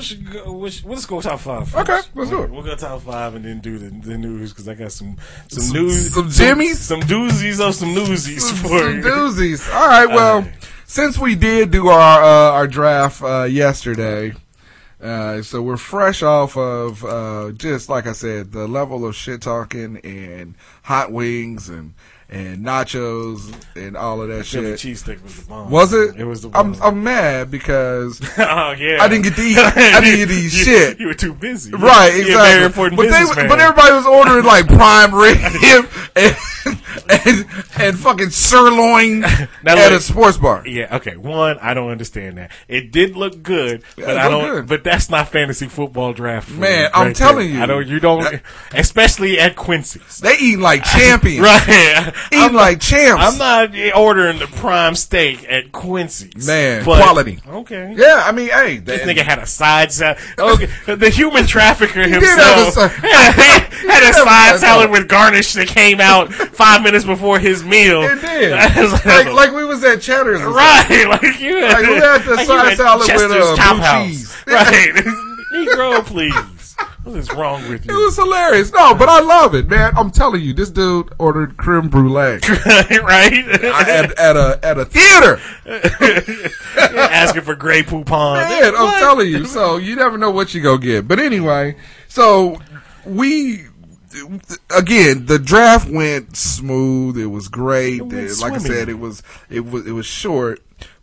[0.00, 0.52] let's go.
[0.52, 1.68] Let's, let's go top five.
[1.68, 1.88] First.
[1.90, 2.50] Okay, let's do it.
[2.50, 5.16] We'll go top five and then do the, the news because I got some
[5.48, 6.78] some, Some- news, some jimmies?
[6.80, 9.02] some, doozies of some newsies Some, for some you.
[9.02, 9.72] doozies.
[9.74, 10.06] All right.
[10.08, 10.52] Well, All right.
[10.86, 14.32] since we did do our uh, our draft uh, yesterday.
[15.02, 19.40] Uh, so we're fresh off of uh, just like I said, the level of shit
[19.40, 21.94] talking and hot wings and
[22.30, 24.96] and nachos and all of that Philly shit.
[24.96, 25.68] cheesesteak was the bomb.
[25.70, 26.16] Was it?
[26.16, 26.80] It was the I'm.
[26.82, 28.98] I'm mad because oh yeah.
[29.00, 29.58] I didn't get to eat.
[29.58, 31.00] I didn't get to eat You- shit.
[31.00, 31.72] You were too busy.
[31.72, 32.90] Right, You're exactly.
[32.90, 35.36] but, they, but everybody was ordering like prime rib
[36.16, 36.36] and,
[37.08, 37.46] and
[37.78, 40.66] and fucking sirloin Now, at look, a sports bar.
[40.66, 41.16] Yeah, okay.
[41.16, 42.52] One, I don't understand that.
[42.68, 44.44] It did look good, Yeah, but I don't.
[44.44, 44.66] good.
[44.68, 46.50] But that's not fantasy football draft.
[46.50, 47.14] Man, right I'm there.
[47.14, 47.60] telling you.
[47.62, 47.86] I don't.
[47.88, 48.40] You don't.
[48.72, 50.18] Especially at Quincy's.
[50.18, 51.40] They eating like champions.
[51.40, 52.14] Right.
[52.32, 53.22] I'm like champs.
[53.22, 56.46] I'm not ordering the prime steak at Quincy's.
[56.46, 57.40] Man, but- quality.
[57.48, 57.94] Okay.
[57.96, 60.18] Yeah, I mean, hey, This nigga had a side salad.
[60.38, 63.32] Okay, the human trafficker himself a had,
[63.72, 68.02] had a side salad with garnish that came out five minutes before his meal.
[68.02, 68.50] It did.
[69.10, 70.40] Like, like we was at Cheddar's.
[70.42, 74.06] Right, like you Like, who had the like side salad with, Chester's uh, blue House.
[74.08, 74.36] cheese?
[74.46, 74.92] Right,
[75.52, 76.34] Negro, please.
[77.04, 77.92] What is wrong with you?
[77.92, 78.70] It was hilarious.
[78.72, 79.92] No, but I love it, man.
[79.96, 82.38] I'm telling you, this dude ordered creme brulee
[83.02, 83.32] right?
[83.48, 85.40] at, at a at a theater.
[86.76, 88.34] Asking for Grey Poupon.
[88.48, 88.98] Man, I'm What?
[89.00, 89.46] telling you.
[89.46, 91.08] So you never know what you go get.
[91.08, 91.76] But anyway,
[92.08, 92.60] so
[93.04, 93.64] we
[94.76, 97.16] again the draft went smooth.
[97.16, 98.02] It was great.
[98.02, 100.60] went It- like I said, it was it was it was short,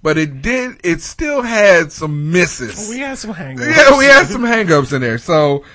[0.08, 0.80] but it did.
[0.86, 2.88] It still had some misses.
[2.90, 3.76] We had some hangups.
[3.76, 5.18] Yeah, we had some hangups in there.
[5.18, 5.66] So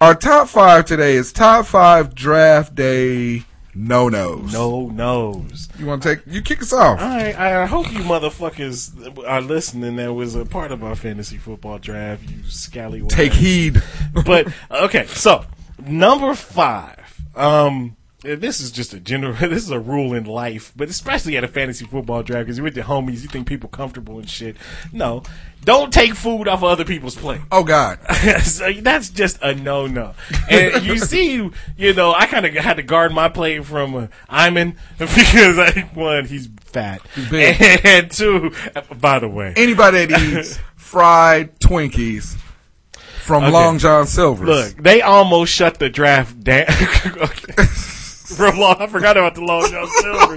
[0.00, 4.52] our top five today is top five draft day no nos.
[4.52, 5.68] No nos.
[5.78, 6.26] You want to take?
[6.26, 6.98] You kick us off.
[6.98, 9.94] I I hope you motherfuckers are listening.
[9.94, 12.28] That was a part of our fantasy football draft.
[12.28, 13.10] You scallywag.
[13.10, 13.80] Take heed.
[14.26, 15.44] but okay, so
[15.78, 16.96] number five.
[17.36, 19.34] Um, this is just a general.
[19.50, 22.64] This is a rule in life, but especially at a fantasy football draft because you're
[22.64, 23.22] with your homies.
[23.22, 24.56] You think people comfortable and shit.
[24.92, 25.22] No,
[25.64, 27.40] don't take food off of other people's plate.
[27.50, 27.98] Oh God.
[28.42, 30.14] so that's just a no no.
[30.48, 34.06] And you see, you know, I kind of had to guard my plate from uh,
[34.28, 37.60] Iman because I, one, he's fat, big.
[37.84, 38.52] and two,
[39.00, 42.36] by the way, Anybody that eats fried Twinkies
[43.22, 43.52] from Okay.
[43.52, 44.48] Long John Silver's.
[44.48, 46.66] Look, they almost shut the draft down.
[48.36, 50.36] From long, I forgot about the Long John Silver.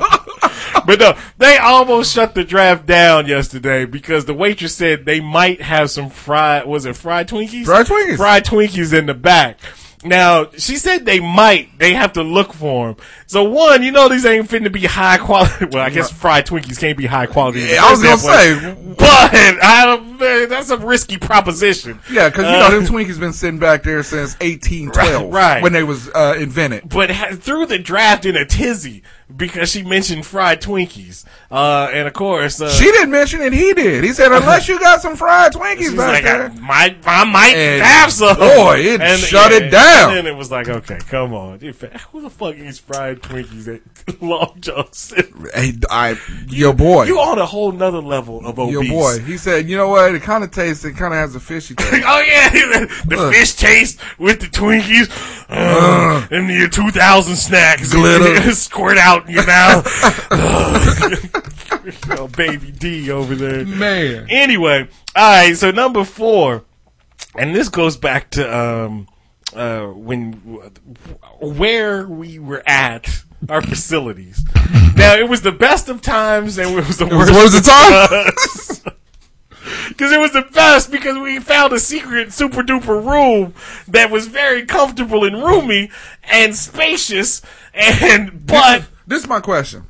[0.85, 5.61] but no, they almost shut the draft down yesterday because the waitress said they might
[5.61, 6.65] have some fried.
[6.65, 7.65] Was it fried Twinkies?
[7.65, 8.17] Fried Twinkies.
[8.17, 9.59] Fried Twinkies in the back.
[10.05, 11.77] Now she said they might.
[11.79, 13.05] They have to look for them.
[13.27, 15.65] So one, you know, these ain't fitting to be high quality.
[15.73, 17.61] Well, I guess fried Twinkies can't be high quality.
[17.61, 18.75] Yeah, I was gonna say.
[18.97, 19.07] but
[19.63, 21.99] I don't, man, that's a risky proposition.
[22.11, 25.63] Yeah, because you Uh, know them Twinkies been sitting back there since 1812, Right, right.
[25.63, 26.89] When they was uh, invented.
[26.89, 29.03] but ha- threw the draft in a tizzy
[29.35, 31.25] because she mentioned fried Twinkies.
[31.51, 33.53] Uh, and of course, uh, She didn't mention it.
[33.53, 34.03] He did.
[34.03, 37.55] He said, "Unless you got some fried Twinkies back like, there." I might, I might
[37.55, 38.35] And have some.
[38.37, 40.09] boy, it And, shut yeah, it down.
[40.09, 41.59] And then it was like, okay, come on.
[41.59, 43.67] Who the fuck eats fried Twinkies
[44.07, 44.87] at Long John?
[45.53, 46.17] Hey, I,
[46.47, 47.05] your boy.
[47.05, 48.73] You on a whole nother level of obese.
[48.73, 49.19] Your boy.
[49.19, 50.13] He said, you know what?
[50.15, 51.93] It kind of tastes, it kind of has a fishy taste.
[52.05, 52.49] oh yeah,
[53.05, 53.33] the Ugh.
[53.33, 55.09] fish taste with the Twinkies,
[55.49, 58.51] uh, and your 2000 snacks Glitter.
[58.53, 59.85] squirt out in your mouth.
[62.11, 63.65] oh, baby D over there.
[63.65, 64.27] Man.
[64.29, 65.55] Anyway, all right.
[65.55, 66.63] So number four,
[67.35, 69.07] and this goes back to um
[69.55, 70.33] uh when
[71.39, 74.43] where we were at our facilities.
[74.95, 77.57] Now it was the best of times and it was the was worst, the worst
[77.57, 78.97] of times.
[79.89, 83.55] Because it was the best because we found a secret super duper room
[83.87, 85.89] that was very comfortable and roomy
[86.23, 87.41] and spacious
[87.73, 89.87] and but This is my question.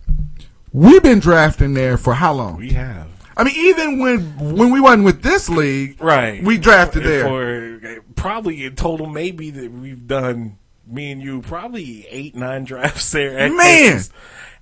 [0.72, 2.58] We've been drafting there for how long?
[2.58, 4.20] we have I mean, even when
[4.58, 7.24] when we wasn't with this league, right we drafted there.
[7.24, 13.12] for probably in total maybe that we've done me and you probably eight nine drafts
[13.12, 13.92] there at Man.
[13.94, 14.10] Texas.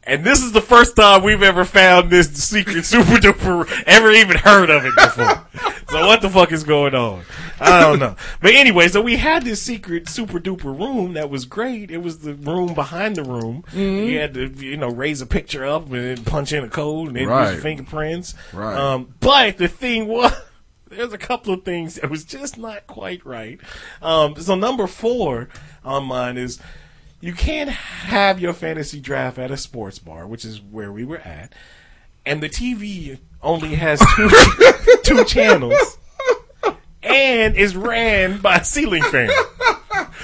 [0.03, 4.37] And this is the first time we've ever found this secret super duper ever even
[4.37, 5.45] heard of it before
[5.89, 7.23] so what the fuck is going on
[7.59, 11.45] I don't know but anyway so we had this secret super duper room that was
[11.45, 14.07] great it was the room behind the room Mm-hmm.
[14.07, 17.07] you had to you know raise a picture up and then punch in a code
[17.09, 17.51] and then use Right.
[17.53, 18.75] your fingerprints Right.
[18.75, 20.33] um, but the thing was
[20.89, 23.61] there's a couple of things that was just not quite right.
[24.01, 25.47] Um, so number four
[25.85, 26.59] on mine is
[27.21, 31.19] you can't have your fantasy draft at a sports bar, which is where we were
[31.19, 31.53] at,
[32.25, 34.29] and the TV only has two
[35.03, 35.97] two channels
[37.03, 39.29] and is ran by a ceiling fan.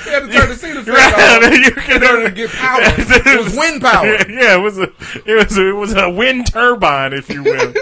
[0.05, 1.43] You had to turn the ceiling fan Right.
[1.43, 2.79] off You can- in order to get power.
[2.81, 4.05] It was wind power.
[4.05, 4.83] Yeah, it was a
[5.25, 7.73] it was a, it was a wind turbine, if you will.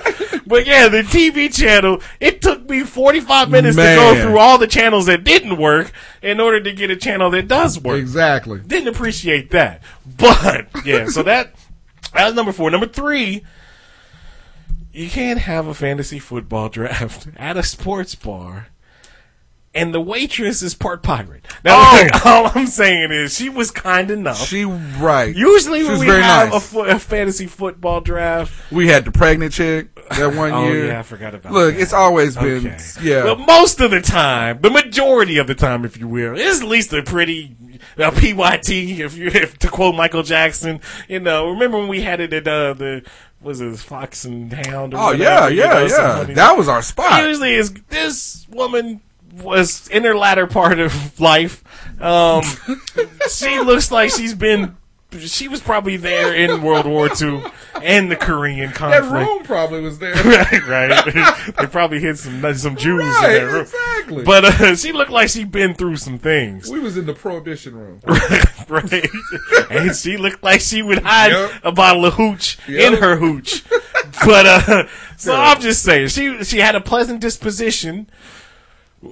[0.48, 2.02] but yeah, the TV channel.
[2.20, 5.92] It took me forty five minutes to go through all the channels that didn't work
[6.24, 8.00] in order to get a channel that does work.
[8.00, 8.60] Exactly.
[8.60, 9.84] Didn't appreciate that,
[10.18, 11.08] but yeah.
[11.08, 11.54] So that
[12.14, 12.72] that was number four.
[12.72, 13.44] Number three.
[14.94, 18.68] You can't have a fantasy football draft at a sports bar
[19.76, 21.46] and the waitress is part pirate.
[21.64, 22.08] Now, Oh.
[22.26, 24.38] all I'm saying is she was kind enough.
[24.48, 25.36] She right.
[25.36, 26.56] Usually She when we have nice.
[26.56, 30.88] a, fo- a fantasy football draft, We had the pregnant chick that one Oh, year.
[30.88, 31.82] yeah, I forgot about Look, that.
[31.82, 32.78] it's always been Okay.
[33.02, 33.24] yeah.
[33.24, 36.68] but most of the time, the majority of the time, if you will, is at
[36.68, 37.56] least a pretty
[37.98, 38.70] a PYT.
[39.00, 40.80] If you if to quote Michael Jackson,
[41.10, 43.04] you know, remember when we had it at uh, the
[43.42, 44.94] was it Fox and Hound?
[44.94, 45.86] Or oh whatever, yeah, you yeah, know,
[46.28, 46.34] yeah.
[46.36, 47.24] That was our spot.
[47.28, 49.02] Usually, is this woman
[49.44, 51.64] was in her latter part of life.
[52.02, 52.44] Um,
[53.30, 54.78] she looks like she's been.
[55.20, 57.42] She was probably there in World War II
[57.82, 59.06] and the Korean conflict.
[59.10, 60.14] That room probably was there.
[60.26, 61.56] right, right.
[61.58, 63.62] they probably hit some some Jews Right, in that room.
[63.62, 64.24] exactly.
[64.26, 66.70] But uh, she looked like she'd been through some things.
[66.70, 68.02] we was in the prohibition room.
[68.68, 69.08] right.
[69.70, 71.52] and she looked like she would hide Yep.
[71.64, 72.94] a bottle of hooch Yep.
[72.94, 73.64] in her hooch.
[74.26, 78.10] but uh so I'm just saying she she had a pleasant disposition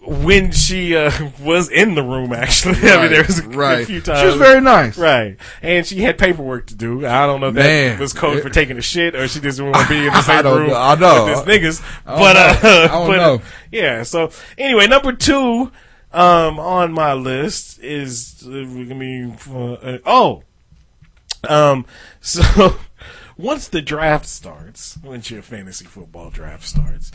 [0.05, 1.11] when she uh,
[1.41, 2.75] was in the room actually.
[2.89, 3.83] I mean there was a, right.
[3.83, 4.97] a few times She was very nice.
[4.97, 5.37] Right.
[5.61, 7.05] And she had paperwork to do.
[7.05, 7.91] I don't know if Man.
[7.91, 10.05] that was code for taking a shit or she just didn't want to be in
[10.05, 10.75] the I same don't room know.
[10.75, 11.25] I know.
[11.25, 11.99] with this niggas.
[12.05, 12.69] I don't But know.
[12.69, 13.41] uh I don't but, know.
[13.71, 15.71] yeah, so anyway, number 2
[16.13, 20.43] um on my list is uh, I mean uh, uh, oh
[21.49, 21.85] um,
[22.21, 22.77] so
[23.37, 27.11] once the draft starts, once your fantasy football draft starts,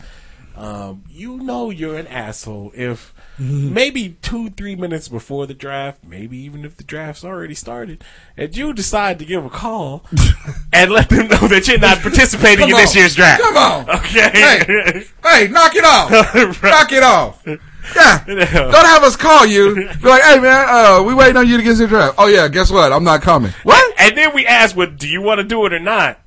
[0.59, 6.37] um, you know you're an asshole if maybe two, three minutes before the draft, maybe
[6.37, 8.03] even if the draft's already started,
[8.35, 10.03] and you decide to give a call
[10.73, 13.41] and let them know that you're not participating in this year's draft.
[13.41, 13.89] Come on.
[13.89, 14.29] Okay.
[14.33, 16.11] Hey, hey, knock it off.
[16.63, 17.41] Knock it off.
[17.47, 18.25] Yeah.
[18.27, 18.45] Yeah.
[18.53, 19.75] Don't have us call you.
[19.75, 22.15] Be like, hey man, uh, we waiting on you to get your draft.
[22.17, 22.91] Oh yeah, guess what?
[22.91, 23.51] I'm not coming.
[23.63, 23.93] What?
[23.97, 26.19] And then we ask, well, do you want to do it or not?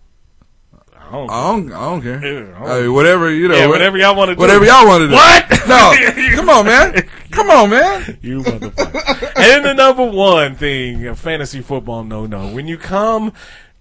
[1.13, 2.25] I don't I don't, I don't care.
[2.25, 3.55] Yeah, I don't- Hey, whatever you know.
[3.57, 4.41] Yeah, whatever y'all wanna do.
[4.41, 5.15] Whatever y'all want to do.
[5.15, 5.49] What?
[5.69, 5.95] No,
[6.35, 7.09] come on, man.
[7.31, 8.19] Come on, man.
[8.21, 9.33] You motherfucker.
[9.37, 12.53] and the number one thing, fantasy football, no, no.
[12.53, 13.33] When you come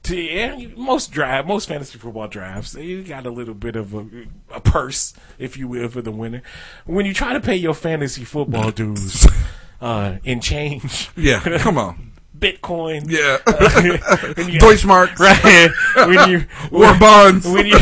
[0.04, 4.06] to most draft, most fantasy football drafts, you got a little bit of a,
[4.54, 6.44] a purse, if you will, for the winner.
[6.86, 9.26] When you try to pay your fantasy football dues
[9.82, 12.11] uh, in change, Yeah, come on.
[12.42, 13.38] Bitcoin, Yeah.
[13.76, 15.20] when you- Deutschmarks.
[15.20, 16.08] right?
[16.08, 17.48] When you War bonds.
[17.48, 17.78] when you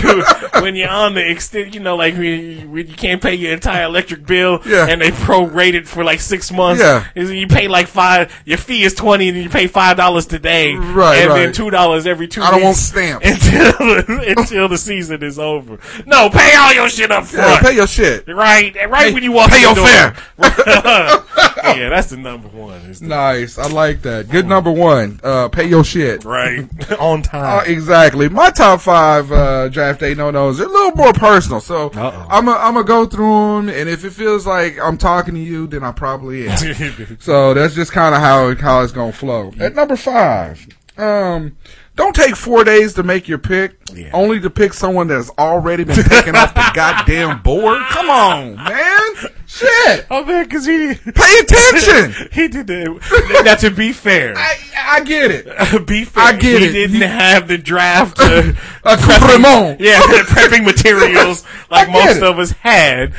[0.62, 3.54] when you're on the extent, you know, like when you, when you can't pay your
[3.54, 4.88] entire electric bill, Yeah.
[4.88, 6.82] and they prorate it for like six months.
[6.82, 7.06] Yeah.
[7.16, 8.32] is you pay like five.
[8.46, 12.06] Your fee is twenty, and you pay five dollars today, Right, And then two dollars
[12.06, 12.42] every two.
[12.42, 13.26] I don't want stamps.
[13.26, 15.80] until until the season is over.
[16.06, 17.66] No, pay all your shit up Yeah, front.
[17.66, 18.28] pay your shit.
[18.28, 19.88] Right, right when you walk pay in the your door.
[19.88, 21.24] fare.
[21.62, 22.92] Pay yeah, that's the number one.
[22.92, 23.58] The, Nice.
[23.58, 24.30] I like that.
[24.30, 25.20] Good number one.
[25.24, 26.24] Uh, pay your shit.
[26.26, 26.68] right
[27.00, 27.64] on Uh, time.
[27.72, 28.30] exactly.
[28.30, 32.28] My top five uh, draft day no nos are a little more personal, so Uh-oh.
[32.30, 35.68] I'm gonna I'm go through them, and if it feels like I'm talking to you,
[35.68, 37.18] then I probably am.
[37.20, 39.52] so that's just kind of how it, how it's gonna flow.
[39.60, 40.66] At number five,
[40.98, 41.58] um,
[41.96, 44.10] don't take four days to make your pick, Yeah.
[44.14, 47.82] only to pick someone that's already been taken off the goddamn board.
[47.90, 49.10] Come on, man.
[49.60, 50.06] Shit.
[50.10, 52.30] oh man, because he Pay attention.
[52.32, 53.42] he did that.
[53.44, 55.46] Now to be fair, I, I get it.
[55.88, 56.72] be fair, I get he it.
[56.74, 58.18] didn't You- have the draft.
[58.20, 58.54] Uh,
[58.86, 59.82] A complement.
[59.82, 62.24] yeah, prepping materials like most it.
[62.24, 63.14] of us had.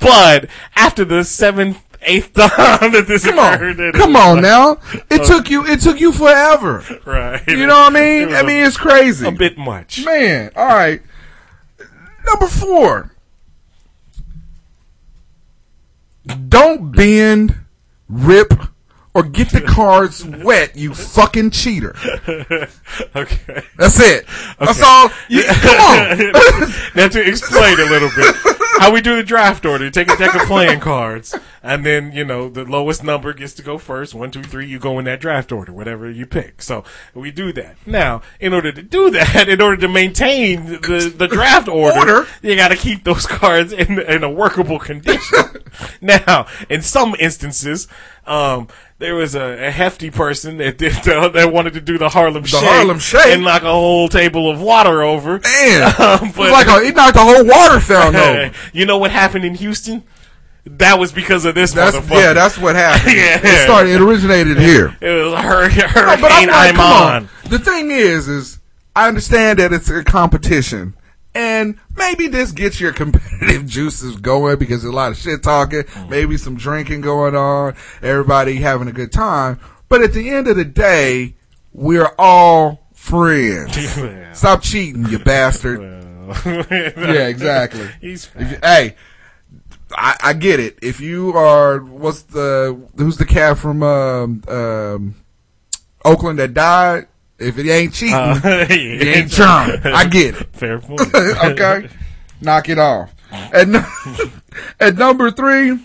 [0.00, 4.42] But after the seventh, eighth time that this Come occurred, on, it come on like-
[4.42, 4.78] now.
[5.10, 5.64] It took you.
[5.66, 6.84] It took you forever.
[7.06, 7.42] right?
[7.46, 8.34] You know what I mean?
[8.34, 9.26] I mean, it's crazy.
[9.26, 10.04] a bit much.
[10.04, 11.00] Man, all right.
[12.26, 13.10] Number four.
[16.26, 17.54] Don't bend,
[18.08, 18.52] rip,
[19.14, 21.94] or get the cards wet, you fucking cheater.
[23.16, 23.62] okay.
[23.76, 24.26] That's it.
[24.58, 25.08] That's all.
[25.28, 26.18] You, come on.
[26.96, 28.34] now to explain a little bit
[28.78, 29.84] how we do the draft order.
[29.84, 33.52] You take a deck of playing cards, and then you know the lowest number gets
[33.54, 34.14] to go first.
[34.14, 34.66] One, two, three.
[34.66, 36.60] You go in that draft order, whatever you pick.
[36.60, 36.84] So
[37.14, 37.76] we do that.
[37.86, 42.26] Now, in order to do that, in order to maintain the the draft order, Order?
[42.42, 45.38] you got to keep those cards in in a workable condition.
[46.00, 47.86] now, in some instances,
[48.26, 48.68] um.
[49.00, 52.44] There was a, a hefty person that did the, that wanted to do the Harlem
[52.44, 53.26] Shake, Harlem Shake?
[53.26, 55.40] and knock a whole table of water over.
[55.40, 58.52] Man, Um, it's like a, it knocked a whole water fountain over.
[58.72, 60.04] you know what happened in Houston?
[60.64, 62.10] That was because of this That's motherfucker.
[62.22, 62.32] yeah.
[62.32, 63.14] That's what happened.
[63.16, 63.40] Yeah.
[63.42, 63.90] It started.
[63.90, 64.96] It originated here.
[65.00, 67.12] it was Hur- No, Hurricane but I'm like, I'm on.
[67.24, 67.28] on.
[67.50, 68.60] The thing is, is
[68.96, 70.94] I understand that it's a competition,
[71.34, 75.84] and maybe this gets your competitive juices going because there's a lot of shit talking,
[76.08, 79.58] maybe some drinking going on, everybody having a good time.
[79.88, 81.34] But at the end of the day,
[81.72, 83.76] we're all friends.
[83.96, 84.34] Well.
[84.34, 85.80] Stop cheating, you bastard.
[86.44, 86.64] yeah,
[86.96, 87.88] yeah, exactly.
[88.00, 88.96] He's If you- hey,
[89.96, 90.78] I, I get it.
[90.82, 95.14] If you are, what's the who's the cat from um, um,
[96.04, 97.06] Oakland that died?
[97.38, 99.80] If it ain't cheating, Uh, it ain't charming.
[99.84, 100.46] I get it.
[100.52, 101.00] Fair point.
[101.14, 101.88] okay,
[102.40, 103.10] knock it off.
[103.32, 104.30] At, nu-
[104.78, 105.84] at number three,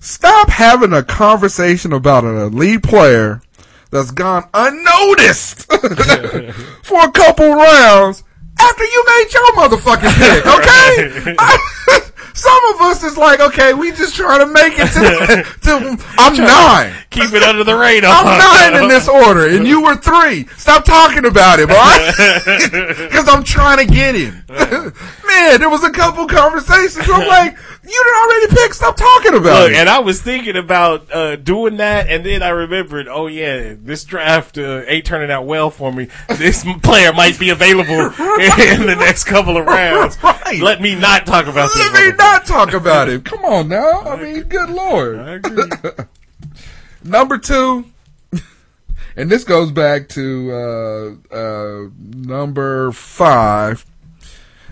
[0.00, 3.42] stop having a conversation about an elite player
[3.90, 8.24] that's gone unnoticed for a couple rounds
[8.58, 10.46] after you made your motherfucking pick.
[10.46, 11.36] Okay,
[12.36, 15.42] some of us is like, okay, we just trying to make it to.
[15.62, 16.92] to I'm nine.
[17.08, 18.12] Keep it under the radar.
[18.14, 20.46] I'm nine in this order, and you were three.
[20.58, 21.76] Stop talking about it, boy.
[23.06, 24.44] Because I'm trying to get him.
[24.48, 27.08] Man, there was a couple conversations.
[27.08, 28.74] I'm like, you didn't already pick.
[28.74, 29.76] Stop talking about Look, it.
[29.76, 34.04] and I was thinking about uh, doing that, and then I remembered, oh yeah, this
[34.04, 36.08] draft uh, ain't turning out well for me.
[36.28, 40.22] This player might be available in the next couple of rounds.
[40.22, 40.60] Right.
[40.60, 41.78] Let me not talk about this.
[41.78, 42.16] Let me motherfucker.
[42.26, 43.24] Not talk about it.
[43.24, 44.00] Come on now.
[44.02, 45.18] I mean, good lord.
[45.18, 45.70] I agree.
[47.04, 47.84] Number two,
[49.16, 53.86] and this goes back to uh, uh, number five.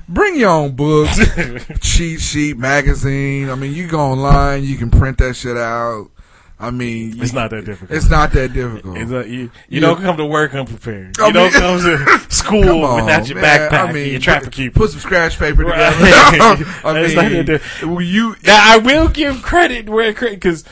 [0.08, 1.18] Bring your own books,
[1.80, 3.48] cheat sheet, magazine.
[3.48, 6.10] I mean, you go online, you can print that shit out.
[6.66, 7.96] I mean, It's you- not that difficult.
[7.96, 8.96] It's not that difficult.
[8.98, 9.80] It's a, you you Yeah.
[9.80, 11.18] don't come to work unprepared.
[11.20, 13.70] I You don't come to school Come on, without your man.
[13.70, 14.80] backpack I mean, your traffic keeper.
[14.80, 15.96] put some scratch paper together.
[16.84, 20.64] I It's not mean, you, Now I will give credit where credit because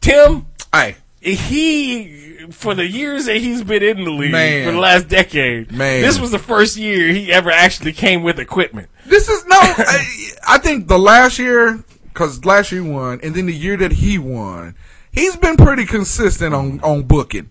[0.00, 4.66] Tim, hey, he for the years that he's been in the league Man.
[4.66, 6.02] for the last decade, Man.
[6.02, 8.88] this was the first year he ever actually came with equipment.
[9.06, 9.56] This is no.
[9.58, 13.76] I, I think the last year, because last year he won, and then the year
[13.78, 14.74] that he won,
[15.14, 17.50] he's been pretty consistent on on booking.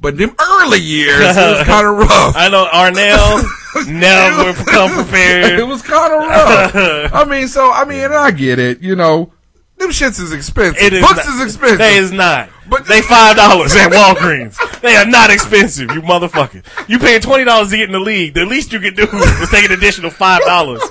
[0.00, 2.34] But them early years, it was kind of rough.
[2.36, 5.60] I know Arnell never come prepared.
[5.60, 6.74] It was kind of rough.
[7.14, 8.80] I mean, so I mean, and I get it.
[8.80, 9.32] You know,
[9.78, 10.82] them shits is expensive.
[10.82, 11.78] It is Books not- is expensive.
[11.78, 12.48] They is not.
[12.68, 14.56] But- they five dollars at Walgreens.
[14.80, 16.64] they are not expensive, you motherfucker.
[16.88, 18.34] You paying twenty dollars to get in the league.
[18.34, 20.82] The least you can do is take an additional five dollars.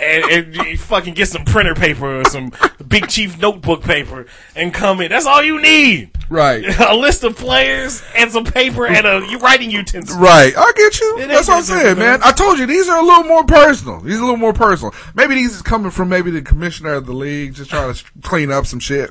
[0.00, 2.52] And, and you fucking get some printer paper or some
[2.86, 5.10] Big Chief notebook paper and come in.
[5.10, 6.10] That's all you need.
[6.30, 6.64] right.
[6.88, 10.18] A list of players and some paper and a you writing utensil.
[10.18, 11.18] Right, I get you.
[11.20, 12.20] It That's what I'm saying, man.
[12.24, 14.00] I told you these are a little more personal.
[14.00, 14.94] These are a little more personal.
[15.14, 18.50] Maybe these is coming from maybe the commissioner of the league, just trying to clean
[18.50, 19.10] up some shit.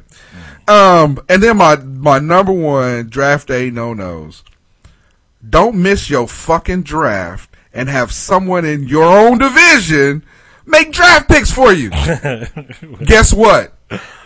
[0.68, 4.44] Um, and then my my number one draft day no nos.
[5.48, 10.24] Don't miss your fucking draft and have someone in your own division
[10.70, 11.90] make draft picks for you.
[13.06, 13.74] Guess what?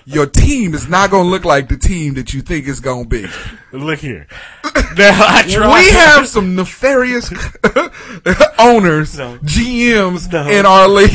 [0.05, 3.07] your team is not going to look like the team that you think it's going
[3.07, 3.25] to be.
[3.71, 4.27] Look here.
[4.95, 5.79] Now I try.
[5.81, 7.31] We have some nefarious
[8.59, 9.37] owners, No.
[9.39, 10.47] GMs No.
[10.47, 11.09] in our league.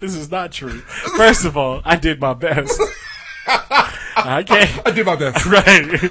[0.00, 0.80] this is not true.
[1.16, 2.80] First of all, I did my best.
[3.46, 4.86] I can't.
[4.86, 5.46] I did my best.
[5.50, 5.64] Right.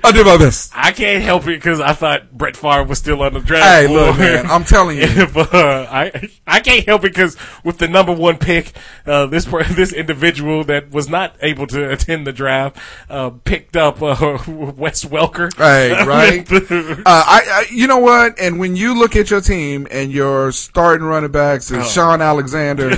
[0.04, 0.72] I did my best.
[0.76, 3.66] I can't help it because I thought Brett Favre was still on the draft.
[3.66, 4.08] Hey, board.
[4.08, 5.28] look, man, I'm telling you.
[5.34, 8.72] but, uh, I I can't help it because with the number one pick,
[9.06, 12.78] uh, this this individual that was not able to attend the draft
[13.10, 14.16] uh, picked up uh,
[14.48, 15.56] Wes Welker.
[15.56, 16.52] Hey, right?
[16.52, 18.40] uh, I, I, you know what?
[18.40, 21.84] And when you look at your team and your starting running backs is Oh.
[21.84, 22.90] Shaun Alexander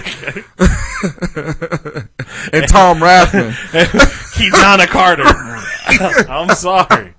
[2.54, 3.52] and Tom Rathman,
[4.42, 5.24] Ki-Jana Carter.
[6.30, 7.14] I'm sorry.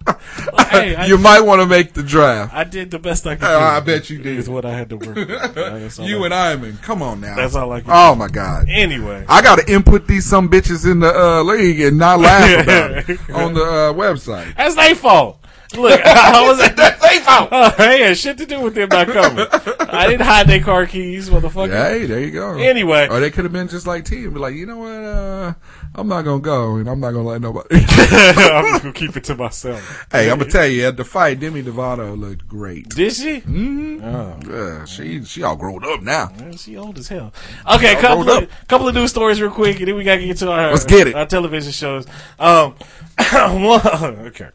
[0.70, 2.54] Hey, I, you might want to make the draft.
[2.54, 3.44] I did the best I could.
[3.44, 3.58] Uh.
[3.58, 4.38] I bet you did.
[4.38, 5.14] Is what I had to work.
[5.14, 5.28] with.
[6.00, 7.36] You I- and Iman, come on now.
[7.36, 8.18] That's all I can Oh do.
[8.18, 8.66] my God.
[8.68, 9.24] Anyway.
[9.28, 13.08] I got to input these some bitches in the uh, league and not laugh about
[13.08, 14.56] it on the uh, website.
[14.56, 15.38] That's their fault.
[15.74, 17.48] Look, I was at that fault.
[17.50, 19.46] Oh, I had shit to do with them not coming.
[19.80, 21.70] I didn't hide their car keys, motherfucker.
[21.72, 22.58] Hey, there you go.
[22.58, 23.08] Anyway.
[23.08, 24.90] or they could have been just like T and be like, you know what?
[24.92, 25.54] Uh,
[25.94, 27.68] I'm not gonna go, and I'm not gonna let nobody.
[27.74, 30.06] I'm just gonna keep it to myself.
[30.10, 32.88] hey, I'm gonna tell you at the fight, Demi Lovato looked great.
[32.88, 33.40] Did she?
[33.40, 34.02] Mm-hmm.
[34.02, 34.38] Oh.
[34.48, 36.32] Yeah, she she all grown up now.
[36.56, 37.32] She old as hell.
[37.74, 40.50] Okay, couple of couple of news stories real quick, and then we gotta get to
[40.50, 41.14] our Let's get it.
[41.14, 42.06] our television shows.
[42.38, 42.72] Um,
[43.62, 43.80] one,
[44.30, 44.48] okay.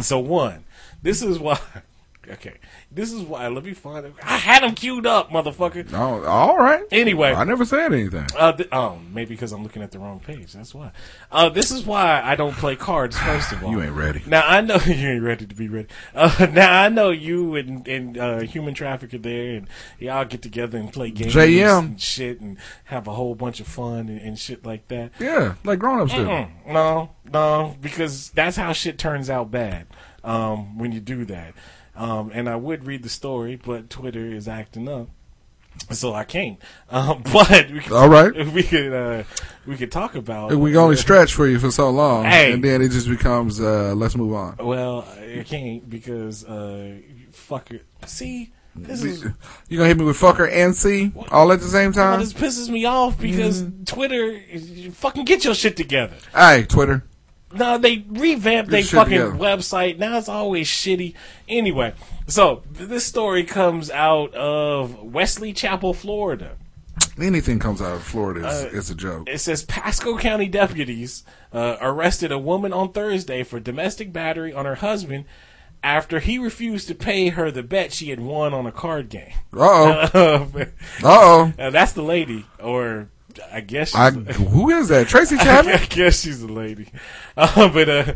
[0.00, 0.64] So one,
[1.02, 1.58] this is why.
[2.30, 2.58] Okay,
[2.92, 3.46] this is why.
[3.48, 4.14] Let me find it.
[4.22, 5.92] I had them queued up, motherfucker.
[5.92, 6.82] Oh, all right.
[6.90, 8.26] Anyway, I never said anything.
[8.36, 10.52] Uh, th- oh, maybe because I'm looking at the wrong page.
[10.52, 10.90] That's why.
[11.30, 13.16] Uh, this is why I don't play cards.
[13.16, 14.22] First of all, You ain't ready.
[14.26, 15.88] Now I know you ain't ready to be ready.
[16.14, 19.68] Uh, now I know you and and uh, human trafficker there, and
[19.98, 21.78] y'all get together and play games JM.
[21.78, 25.12] and shit, and have a whole bunch of fun and, and shit like that.
[25.20, 26.24] Yeah, like grown ups do.
[26.24, 29.86] No, no, because that's how shit turns out bad
[30.24, 31.54] um, when you do that.
[31.96, 35.08] Um, and I would read the story, but Twitter is acting up.
[35.90, 36.58] So I can't.
[36.90, 38.32] Um, but we could, All right.
[38.52, 39.22] we could uh,
[39.66, 40.52] we could talk about.
[40.54, 42.52] We can only stretch for you for so long, Hey.
[42.52, 44.56] and then it just becomes uh, let's move on.
[44.58, 46.96] Well, I can't because uh,
[47.32, 47.84] fuck it.
[48.06, 49.24] See, this is
[49.68, 52.20] You gonna hit me with fucker and C all at the same well, time?
[52.20, 53.84] this pisses me off because Mm-hmm.
[53.84, 54.40] Twitter,
[54.92, 56.16] fucking get your shit together.
[56.34, 57.04] Hey, Twitter.
[57.52, 59.98] No, they revamped their fucking website.
[59.98, 61.14] Now it's always shitty.
[61.48, 61.94] Anyway,
[62.28, 66.56] so this story comes out of Wesley Chapel, Florida.
[67.20, 69.28] Anything comes out of Florida is, Uh, is a joke.
[69.28, 74.64] It says Pasco County deputies uh, arrested a woman on Thursday for domestic battery on
[74.64, 75.24] her husband
[75.82, 79.32] after he refused to pay her the bet she had won on a card game.
[79.52, 80.08] Uh,
[81.04, 81.52] Uh-oh.
[81.58, 83.08] uh, that's the lady, or
[83.52, 85.08] I guess she's I, who is that?
[85.08, 85.74] Tracy Chapman?
[85.74, 86.86] I guess she's a lady.
[87.36, 88.12] Uh, but uh,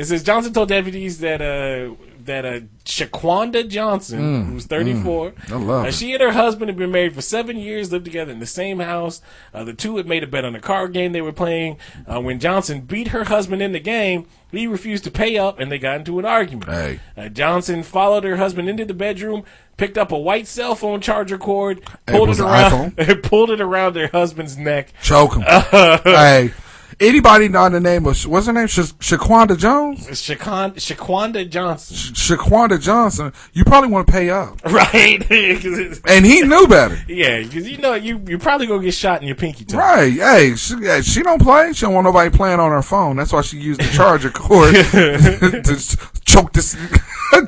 [0.00, 1.94] it says Johnson told deputies that uh,
[2.24, 6.90] that uh, Shaquanda Johnson, Mm, who's 34, mm, uh, she and her husband had been
[6.90, 9.20] married for seven years, lived together in the same house.
[9.54, 11.76] Uh, the two had made a bet on a card game they were playing.
[12.06, 15.70] Uh, when Johnson beat her husband in the game, he refused to pay up, and
[15.72, 16.70] they got into an argument.
[16.70, 17.00] Hey.
[17.16, 19.44] Uh, Johnson followed her husband into the bedroom,
[19.76, 23.60] picked up a white cell phone charger cord, It pulled was it around, pulled it
[23.60, 24.92] around her husband's neck.
[25.02, 25.42] Choke him.
[25.42, 26.52] hey,
[27.00, 28.66] anybody know the name of what's her name?
[28.66, 30.06] Sha- Shaquanda Jones.
[30.06, 31.96] Shaquan- Shaquanda Johnson.
[32.14, 33.32] Shaquanda Johnson.
[33.52, 35.20] You probably want to pay up, right?
[35.30, 36.98] and he knew better.
[37.08, 39.78] yeah, because you know you you probably gonna get shot in your pinky toe.
[39.78, 40.12] Right?
[40.12, 41.72] Hey, she, hey, she don't play.
[41.72, 43.16] She don't want nobody playing on her phone.
[43.16, 46.76] That's why she used the charger cord to choke this,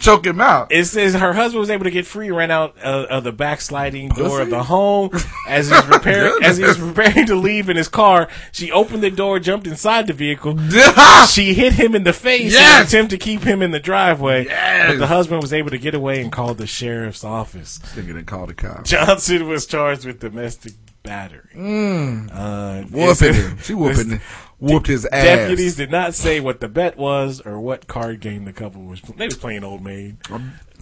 [0.01, 0.73] choke him out.
[0.73, 4.09] It says her husband was able to get free, ran out uh, of the backsliding
[4.11, 5.11] door of the home
[5.49, 8.29] as he's preparing as he's preparing to leave in his car.
[8.53, 10.57] She opened the door, jumped inside the vehicle.
[11.31, 12.89] she hit him in the face in an Yes.
[12.89, 14.45] attempt to keep him in the driveway.
[14.47, 14.91] Yes.
[14.93, 17.79] But the husband was able to get away and called the sheriff's office.
[17.95, 18.91] Nigga didn't call the cops.
[18.91, 21.51] Johnson was charged with domestic battery.
[21.57, 22.31] Mm.
[22.33, 23.59] Uh, Whooping him.
[23.59, 24.21] She whooping,
[24.61, 25.25] whooped his ass.
[25.25, 29.01] Deputies did not say what the bet was or what card game the couple was.
[29.17, 30.19] They was playing old maid.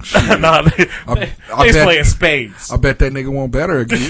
[0.40, 2.70] No, they, I- they, I they bet- playing spades.
[2.70, 3.98] I bet that nigga won't bet her again.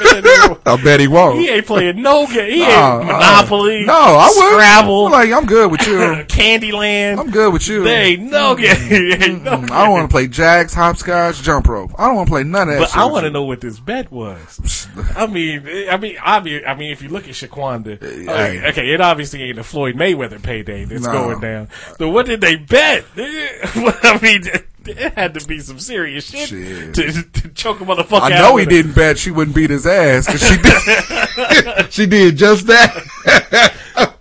[0.00, 1.38] I bet he won't.
[1.38, 2.50] he ain't playing no game.
[2.50, 3.82] He Nah, ain't Monopoly.
[3.84, 4.52] uh, no, I would.
[4.52, 5.10] Scrabble.
[5.10, 5.96] Like I'm good with you.
[6.28, 7.18] Candyland.
[7.18, 7.84] I'm good with you.
[7.84, 8.76] There ain't no game.
[9.22, 11.90] Ain't no Mm, I don't want to play jacks, hopscotch, jump rope.
[11.98, 12.80] I don't want to play none of that.
[12.92, 14.86] But I want to know what this bet was.
[15.16, 19.00] I mean, I mean, obvi- I mean, if you look at Shaquanda, okay, okay, it
[19.00, 21.12] obviously ain't a Floyd Mayweather payday that's No.
[21.12, 21.68] going down.
[21.98, 23.04] So what did they bet?
[23.16, 24.42] I mean,
[24.96, 26.94] it had to be some serious shit, Shit.
[26.94, 28.22] To, to choke a motherfucker.
[28.22, 31.92] I know he didn't bet she wouldn't beat his ass because she did.
[31.92, 34.14] she did just that.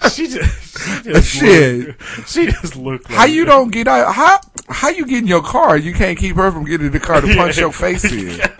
[0.12, 1.86] She just, she just Shit.
[1.88, 3.08] Looked, she just looked.
[3.10, 4.12] Like How you don't get out?
[4.14, 5.76] How how you get in your car?
[5.76, 8.40] You can't keep her from getting in the car to punch your face in.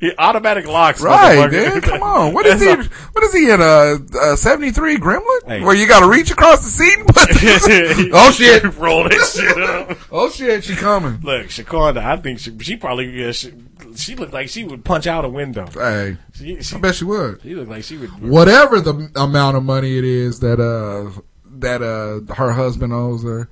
[0.00, 1.80] Yeah, automatic locks, Right, man.
[1.82, 2.32] Come on.
[2.32, 2.66] What is he?
[2.66, 5.46] That's What is he in a, a seventy three Gremlin?
[5.46, 5.60] Hey.
[5.62, 6.98] Where you got to reach across the seat?
[6.98, 8.62] and put- all- oh shit!
[8.76, 9.98] Roll that shit up.
[10.10, 10.64] Oh shit!
[10.64, 11.20] She coming.
[11.22, 13.52] Look, Shaquanda, I think she, she probably yeah, she,
[13.96, 15.66] she looked like she would punch out a window.
[15.72, 17.40] Hey, She, she, I bet she would.
[17.42, 18.10] she looked like she would.
[18.22, 21.10] Whatever the amount of money it is that uh
[21.58, 23.48] that uh her husband owes her,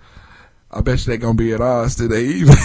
[0.74, 2.24] I bet you they gonna be at odds today.
[2.24, 2.54] Even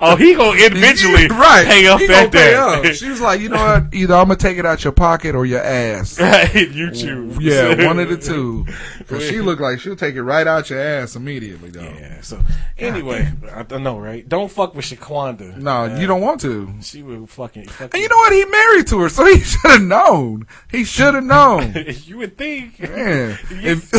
[0.00, 2.94] oh, he gonna eventually right pay up he that gonna pay up.
[2.94, 3.94] She was like, you know what?
[3.94, 6.18] Either I'm gonna take it out your pocket or your ass.
[6.18, 7.36] Right, you choose.
[7.38, 8.64] Yeah, one of the two.
[9.06, 11.82] Cause she looked like she'll take it right out your ass immediately, though.
[11.82, 12.22] Yeah.
[12.22, 12.40] So
[12.78, 14.26] anyway, I don't know, right?
[14.26, 15.58] Don't fuck with Shaquanda.
[15.58, 16.72] No, you don't want to.
[16.80, 17.66] She would fucking.
[17.66, 18.32] fucking And you know what?
[18.32, 20.46] He married to her, so he should have known.
[20.70, 21.74] He should have known.
[22.04, 22.80] you would think.
[22.80, 23.92] Man, if,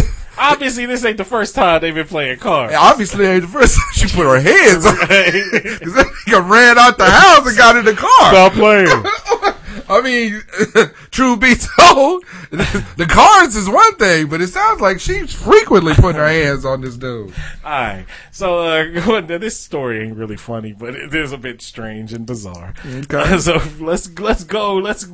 [0.51, 2.73] Obviously, this ain't the first time they've been playing cards.
[2.77, 4.95] obviously ain't the first time she put her hands on.
[4.97, 5.31] Right.
[5.81, 8.09] Cause that nigga ran out the house and got in the car.
[8.29, 8.87] Stop playing.
[9.93, 10.41] I mean,
[11.11, 16.19] true be told, the cards is one thing, but it sounds like she's frequently putting
[16.19, 17.31] her hands on this dude.
[17.63, 22.25] Alright, so uh, this story ain't really funny, but it is a bit strange and
[22.25, 22.73] bizarre.
[22.85, 23.37] Okay.
[23.37, 24.75] so let's let's go.
[24.75, 25.07] Let's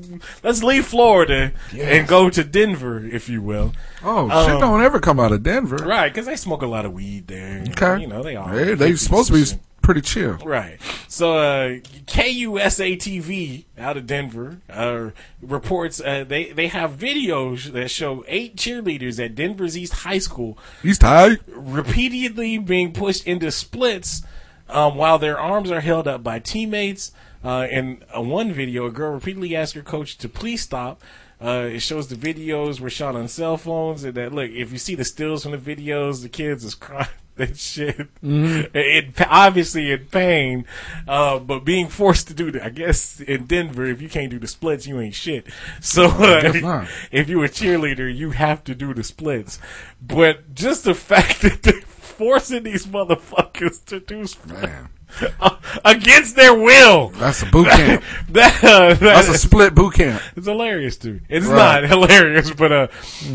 [0.44, 3.74] let's leave Florida and go to Denver, if you will.
[4.02, 5.76] Oh, Um, shit don't ever come out of Denver.
[5.78, 7.66] Right, because they smoke a lot of weed there.
[7.72, 8.02] Okay.
[8.02, 8.56] you know they are.
[8.56, 9.46] They, they supposed to be
[9.82, 10.38] pretty chill.
[10.38, 10.80] Right.
[11.08, 11.70] So, uh,
[12.06, 15.10] KUSA TV out of Denver uh,
[15.42, 20.58] reports uh, they they have videos that show eight cheerleaders at Denver's East High School
[20.84, 21.40] He's tired.
[21.48, 24.22] repeatedly being pushed into splits
[24.68, 27.12] um, while their arms are held up by teammates.
[27.44, 31.02] Uh, in uh, one video, a girl repeatedly asked her coach to please stop.
[31.42, 34.78] Uh, it shows the videos were shot on cell phones, and that look, if you
[34.78, 37.08] see the stills from the videos, the kids is crying
[37.48, 37.98] that shit.
[38.22, 38.76] Mm-hmm.
[38.78, 40.66] It, obviously in pain,
[41.08, 42.64] uh, but being forced to do that.
[42.64, 45.48] I guess in Denver, if you can't do the splits, you ain't shit.
[45.82, 49.60] So uh, if you're a cheerleader, you have to do the splits.
[50.02, 54.90] But just the fact that they're forcing these motherfuckers to do splits Man.
[55.86, 57.10] against their will.
[57.10, 58.04] That's a boot camp.
[58.30, 60.22] that, uh, That's a split boot camp.
[60.36, 61.22] it's hilarious, dude.
[61.30, 61.82] It's Right.
[61.82, 62.88] not hilarious, but uh,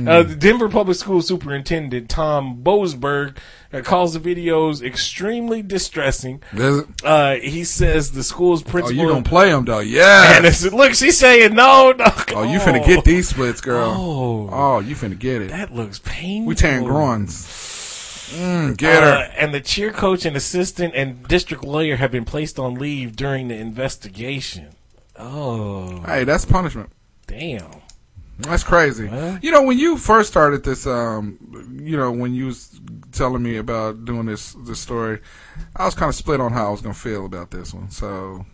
[0.06, 3.36] uh, the Denver Public School Superintendent Tom Boasberg
[3.72, 6.42] uh, calls the videos extremely distressing.
[6.52, 6.86] Is it?
[7.04, 9.00] Uh, he says the school's principal.
[9.00, 9.80] Oh, you gonna play them though?
[9.80, 10.36] Yeah.
[10.36, 12.04] and it's, look, she's saying no, no.
[12.34, 13.90] Oh, you finna get these splits, girl.
[13.96, 14.48] Oh.
[14.52, 15.50] Oh, you finna get it.
[15.50, 16.46] That looks painful.
[16.48, 17.46] We tearing groins.
[18.34, 22.58] Mm, get Uh, and the cheer coach and assistant and district lawyer have been placed
[22.58, 24.68] on leave during the investigation.
[25.18, 26.90] Oh, Hey, that's punishment.
[27.26, 27.70] damn.
[28.40, 29.06] That's crazy.
[29.06, 29.38] Huh?
[29.42, 31.38] You know, when you first started this, um,
[31.80, 32.80] you know, when you was
[33.12, 35.20] telling me about doing this this story,
[35.76, 37.90] I was kind of split on how I was gonna feel about this one.
[37.92, 38.44] So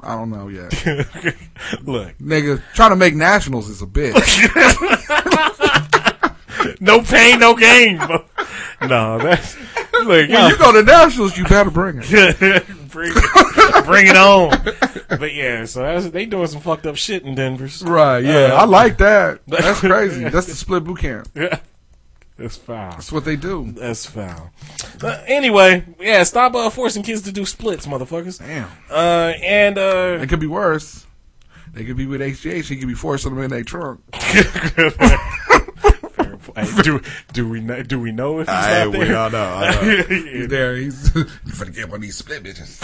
[0.00, 0.72] I don't know yet.
[1.84, 4.14] Look, Nigga, trying to make nationals is a bitch.
[6.80, 7.96] no pain, no gain.
[8.82, 9.56] no, that's
[10.04, 12.66] like when yo, you go to nationals, you better bring it.
[12.90, 14.50] bring, it, bring it on.
[15.18, 17.68] But yeah, so that's, they doing some fucked up shit in Denver.
[17.84, 18.20] Right?
[18.24, 19.40] Yeah, Uh, I like that.
[19.46, 20.24] That's crazy.
[20.28, 21.28] That's the split boot camp.
[21.34, 21.58] Yeah,
[22.36, 22.92] that's foul.
[22.92, 23.72] That's what they do.
[23.72, 24.50] That's foul.
[25.02, 28.38] Uh, anyway, yeah, stop uh, forcing kids to do splits, motherfuckers.
[28.38, 28.68] Damn.
[28.90, 31.04] Uh, and uh, It could be worse.
[31.74, 32.64] They could be with HGH.
[32.68, 34.00] He could be forcing them in their trunk.
[36.66, 37.00] Fair hey, do
[37.32, 39.08] do we know, do we know if he's Hey, not we there?
[39.12, 39.44] don't know.
[39.54, 40.02] I know.
[40.08, 40.76] He's there.
[40.76, 42.78] He's you finna get one of these split bitches.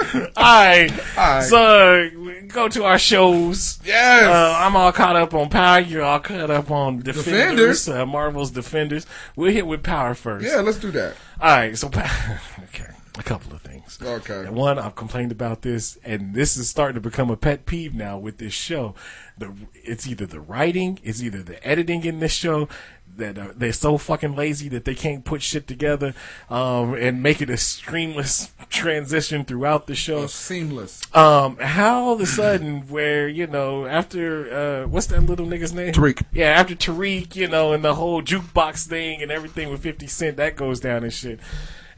[0.00, 1.16] All right.
[1.16, 1.42] right.
[1.42, 2.08] So
[2.48, 3.78] go to our shows.
[3.84, 4.22] Yes.
[4.24, 5.80] Uh, I'm all caught up on Power.
[5.80, 7.24] You're all caught up on Defenders.
[7.24, 7.88] Defenders.
[7.88, 9.06] Uh, Marvel's Defenders.
[9.36, 10.46] We'll hit with Power first.
[10.46, 11.14] yeah, let's do that.
[11.40, 11.76] All right.
[11.76, 12.86] So, Pa- okay.
[13.18, 13.67] A couple of things.
[14.00, 14.40] Okay.
[14.40, 17.94] And one, I've complained about this, and this is starting to become a pet peeve
[17.94, 18.94] now with this show.
[19.36, 22.68] The it's either the writing, it's either the editing in this show
[23.16, 26.14] that uh, they're so fucking lazy that they can't put shit together
[26.48, 30.26] um, and make it a streamless transition throughout the show.
[30.26, 31.02] Seamless.
[31.14, 35.72] Um, how all of a sudden, where you know, after uh, what's that little nigga's
[35.72, 35.92] name?
[35.92, 36.24] Tariq.
[36.32, 40.36] Yeah, after Tariq, you know, and the whole jukebox thing and everything with Fifty Cent,
[40.36, 41.40] that goes down and shit.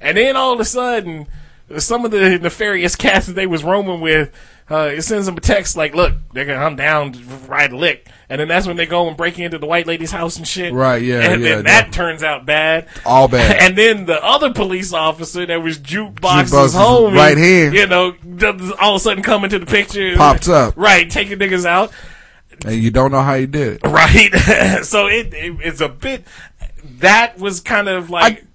[0.01, 1.27] And then all of a sudden,
[1.79, 4.33] some of the nefarious cats that they was roaming with,
[4.71, 7.19] uh, it sends them a text like, "Look, nigga, I'm down to
[7.49, 10.13] ride a lick," and then that's when they go and break into the white lady's
[10.13, 10.73] house and shit.
[10.73, 13.57] Right, yeah, and yeah, then that turns out bad, All bad.
[13.61, 18.71] and then the other police officer that was jukebox's homie, right here, you know, does
[18.81, 20.75] all of a sudden come into the picture, Pops up.
[20.77, 21.91] right, taking niggas out,
[22.65, 23.81] and you don't know how you did it.
[23.89, 24.85] right.
[24.85, 26.25] so it, it it's a bit
[27.01, 28.43] that was kind of like.
[28.43, 28.47] I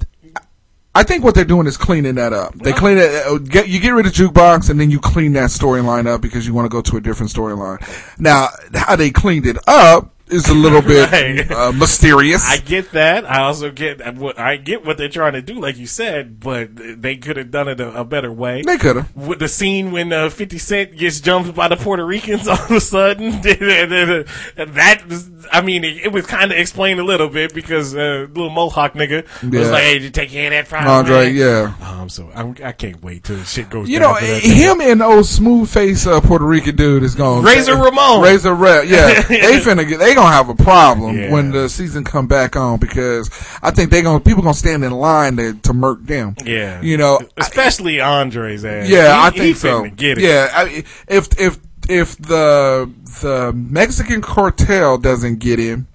[1.03, 2.55] think what they're doing is cleaning that up.
[2.55, 3.25] They clean it.
[3.25, 6.47] uh, Get you get rid of jukebox, and then you clean that storyline up because
[6.47, 7.79] you want to go to a different storyline.
[8.19, 11.51] Now, how they cleaned it up is a little bit Right.
[11.51, 12.43] uh, mysterious.
[12.49, 13.29] I get that.
[13.29, 16.69] I also get what I get what they're trying to do, like you said, but
[16.75, 18.61] they could have done it a, a better way.
[18.63, 19.07] They coulda.
[19.15, 22.71] With the scene when uh, Fifty Cent gets jumped by the Puerto Ricans all of
[22.71, 27.53] a sudden, that was, I mean, it, it was kind of explained a little bit
[27.53, 29.69] because uh, little Mohawk nigga was Yeah.
[29.71, 31.73] like, "Hey, you take care of that fried Andre, man?" yeah.
[31.81, 33.89] Um, so I'm, I can't wait till shit goes.
[33.89, 37.43] You down know, that him and old smooth face uh, Puerto Rican dude is going
[37.43, 38.21] Razor Ramon.
[38.23, 41.31] Razor Red, yeah, they finna get, they gonna have a problem Yeah.
[41.31, 43.29] when the season come back on because
[43.61, 46.35] I think they gonna people gonna stand in line to to murk them.
[46.43, 48.89] Yeah, you know, especially Andre's ass.
[48.89, 49.83] Yeah, He- I think so.
[49.85, 50.23] Get it.
[50.23, 52.89] Yeah, I, if if if the
[53.21, 55.87] the Mexican cartel doesn't get him,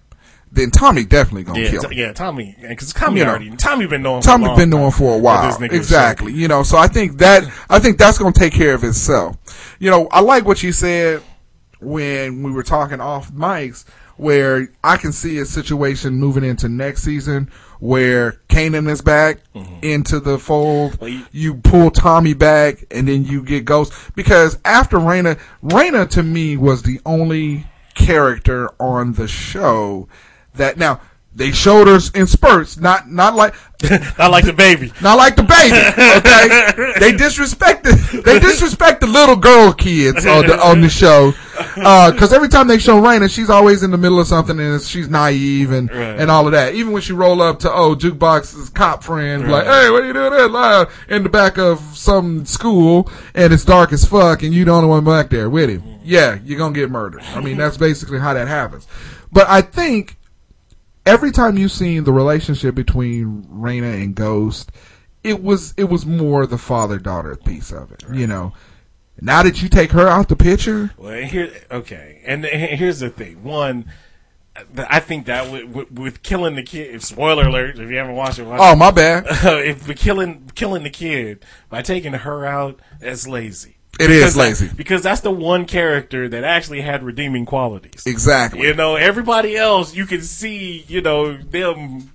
[0.52, 1.92] then Tommy definitely gonna Yeah, kill him.
[1.92, 3.30] yeah, Tommy, because Tommy You know.
[3.30, 4.22] already, Tommy been knowing.
[4.22, 5.46] Tommy for been doing for a while.
[5.46, 6.32] this nigga is Exactly.
[6.32, 9.36] You know, so I think that I think that's gonna take care of itself.
[9.80, 11.22] You know, I like what you said
[11.80, 13.84] when we were talking off mics,
[14.20, 19.82] where I can see a situation moving into next season where Kanan is back Mm-hmm.
[19.82, 20.98] into the fold.
[21.32, 26.56] You pull Tommy back, and then you get Ghost because after Raina, Raina to me
[26.56, 30.08] was the only character on the show
[30.54, 31.00] that now.
[31.32, 33.54] They showed us in spurts, not not like
[34.18, 35.76] not like the baby, not like the baby.
[35.76, 41.32] Okay, they disrespected they disrespect the little girl kids on the on the show
[41.76, 44.82] uh, because every time they show Raina, she's always in the middle of something and
[44.82, 46.18] she's naive and Right.
[46.20, 46.74] and all of that.
[46.74, 50.12] Even when she roll up to oh jukebox's cop friend, like hey, what are you
[50.12, 54.52] doing there live in the back of some school and it's dark as fuck and
[54.52, 55.82] you the only one back there with him.
[56.02, 57.22] Yeah, you're gonna get murdered.
[57.22, 58.88] I mean that's basically how that happens.
[59.32, 60.16] But I think
[61.06, 64.70] every time you've seen the relationship between Raina and Ghost,
[65.22, 68.04] it was it was more the father daughter piece of it.
[68.12, 68.52] You know,
[69.20, 73.42] now that you take her out the picture, Well, here, okay, and here's the thing.
[73.42, 73.90] One,
[74.76, 77.02] I think that with, with, with killing the kid.
[77.02, 77.78] Spoiler alert!
[77.78, 78.76] If you haven't watched it, watch Oh, it.
[78.76, 79.24] my bad.
[79.64, 83.76] if killing killing the kid by taking her out, that's lazy.
[83.98, 84.68] It is Because that- lazy.
[84.74, 88.04] because that's the one character that actually had redeeming qualities.
[88.06, 88.62] exactly.
[88.62, 92.10] You know, everybody else, you can see, you know, them,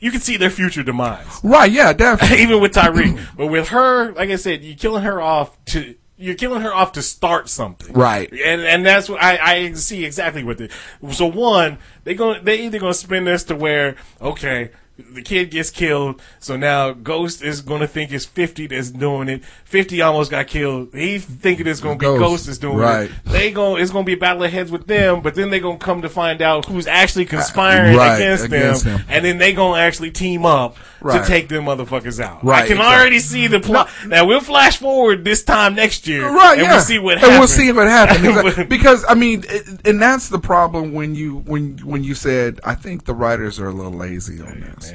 [0.00, 1.24] you can see their future demise.
[1.42, 1.70] Right?
[1.70, 2.38] Yeah, definitely.
[2.42, 3.18] Even with Tariq.
[3.36, 6.92] but with her, like I said, you're killing her off to, you're killing her off
[6.92, 7.92] to start something.
[7.94, 8.30] Right.
[8.32, 10.70] And, and that's what I, I see exactly with it.
[11.12, 15.70] So one, they going they either gonna spin this to where, okay, the kid gets
[15.70, 19.44] killed, so now Ghost is gonna think it's 50 that's doing it.
[19.64, 20.88] 50 almost got killed.
[20.94, 22.48] He thinking it's gonna be Ghost.
[22.48, 23.10] is doing Right.
[23.10, 23.12] it.
[23.26, 25.78] They going it's gonna be a battle of heads with them, but then they gonna
[25.78, 29.06] come to find out who's actually uh, conspiring Right, against, against them, him.
[29.10, 31.20] and then they gonna actually team up Right.
[31.22, 32.42] to take them motherfuckers out.
[32.42, 32.96] Right, I can exactly.
[32.96, 33.90] already see the plot.
[34.06, 36.72] Now we'll flash forward this time next year, Right, And yeah.
[36.72, 37.38] we'll see what and happens.
[37.38, 38.64] we'll see what happens Exactly.
[38.64, 42.74] because I mean, it, and that's the problem when you when when you said I
[42.74, 44.85] think the writers are a little lazy on this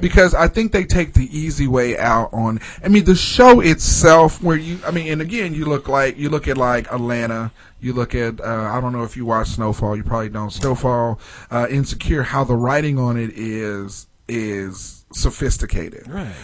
[0.00, 2.60] because I think they take the easy way out on.
[2.82, 6.28] I mean, the show itself, where you, I mean, and again, you look like you
[6.28, 7.52] look at like Atlanta.
[7.80, 9.96] You look at uh, I don't know if you watch Snowfall.
[9.96, 10.50] You probably don't.
[10.50, 11.18] Snowfall,
[11.50, 12.22] uh, Insecure.
[12.22, 16.34] How the writing on it is is sophisticated Right.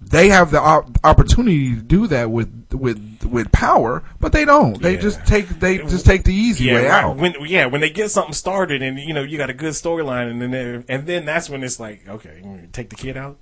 [0.00, 4.80] They have the op- opportunity to do that with with with power, but they don't.
[4.80, 5.00] They Yeah.
[5.00, 7.04] just take they just take the easy yeah, way right.
[7.04, 7.16] out.
[7.16, 10.30] When yeah, when they get something started and you know you got a good storyline
[10.30, 12.42] and then and then that's when it's like okay,
[12.72, 13.38] take the kid out.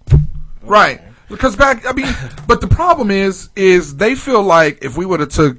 [0.62, 1.01] Right.
[1.28, 2.14] Because back I mean
[2.47, 5.59] but the problem is is they feel like if we would have took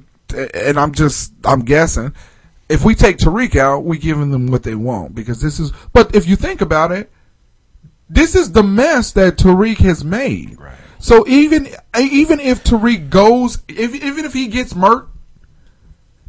[0.54, 2.14] and I'm just I'm guessing
[2.68, 6.14] if we take Tariq out, we giving them what they want because this is but
[6.16, 7.12] if you think about it,
[8.08, 10.58] this is the mess that Tariq has made.
[10.58, 10.74] Right.
[10.98, 11.68] So even
[11.98, 15.08] even if Tariq goes if even if he gets murked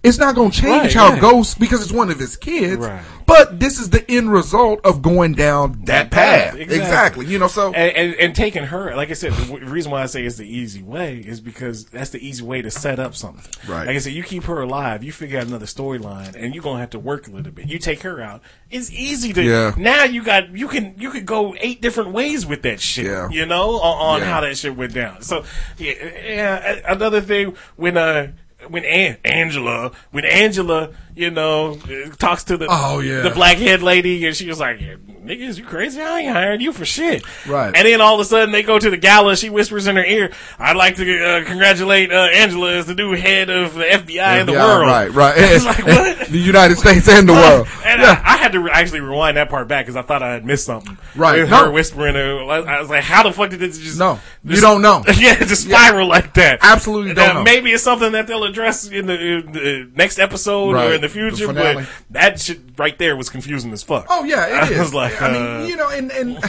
[0.08, 1.20] it's not going to change Right, how yeah.
[1.20, 2.78] Ghost because it's one of his kids.
[2.78, 3.04] Right.
[3.26, 6.56] But this is the end result of going down that, path.
[6.56, 7.26] Exactly.
[7.26, 10.06] You know, so and, and and taking her, like I said, the reason why I
[10.06, 13.44] say it's the easy way is because that's the easy way to set up something.
[13.70, 13.86] Right.
[13.86, 16.80] Like I said, you keep her alive, you figure out another storyline, and you're gonna
[16.80, 17.68] have to work a little bit.
[17.68, 19.44] You take her out, it's easy to.
[19.44, 19.74] Yeah.
[19.78, 23.08] Now you got you can you could go eight different ways with that shit.
[23.08, 23.30] Yeah.
[23.30, 24.32] You know on, on Yeah.
[24.34, 25.22] how that shit went down.
[25.22, 25.44] So
[25.78, 26.80] yeah, yeah.
[26.88, 28.32] Another thing when uh
[28.70, 33.22] when An- Angela, when Angela, you know, uh, talks to the Oh, yeah.
[33.22, 36.00] the blackhead lady, and she was like, "Niggas, you crazy?
[36.02, 37.76] I ain't hiring you for shit." Right.
[37.76, 39.36] And then all of a sudden they go to the gala.
[39.36, 43.14] She whispers in her ear, "I'd like to uh, congratulate uh, Angela as the new
[43.16, 45.38] head of the FBI, in the world." Right, right.
[45.54, 46.28] Was like, what?
[46.28, 47.68] the United States and the world.
[47.86, 48.22] And Yeah.
[48.24, 50.46] I, I had to re- actually rewind that part back because I thought I had
[50.46, 50.98] missed something.
[51.16, 51.42] Right.
[51.42, 51.66] With No.
[51.66, 54.20] her whispering, uh, I was like, "How the fuck did this just No.
[54.44, 55.04] You don't know.
[55.18, 56.60] yeah, just spiral like that.
[56.62, 57.44] Absolutely don't know.
[57.44, 60.92] Maybe it's something that they'll address in the, in the next episode Right.
[60.92, 61.48] or in the The future.
[61.48, 61.76] finale.
[61.76, 64.06] but that shit right there was confusing as fuck.
[64.10, 64.78] Oh yeah, it is.
[64.80, 66.40] I was like, I uh, mean, you know, and and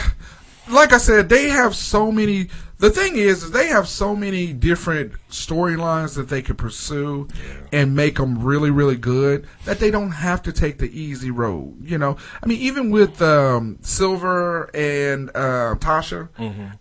[0.69, 2.49] like I said, they have so many.
[2.79, 7.27] The thing is, is they have so many different storylines that they could pursue
[7.73, 11.77] and make them really, really good that they don't have to take the easy road.
[11.81, 16.29] You know, I mean, even with um, Silver and uh, Tasha.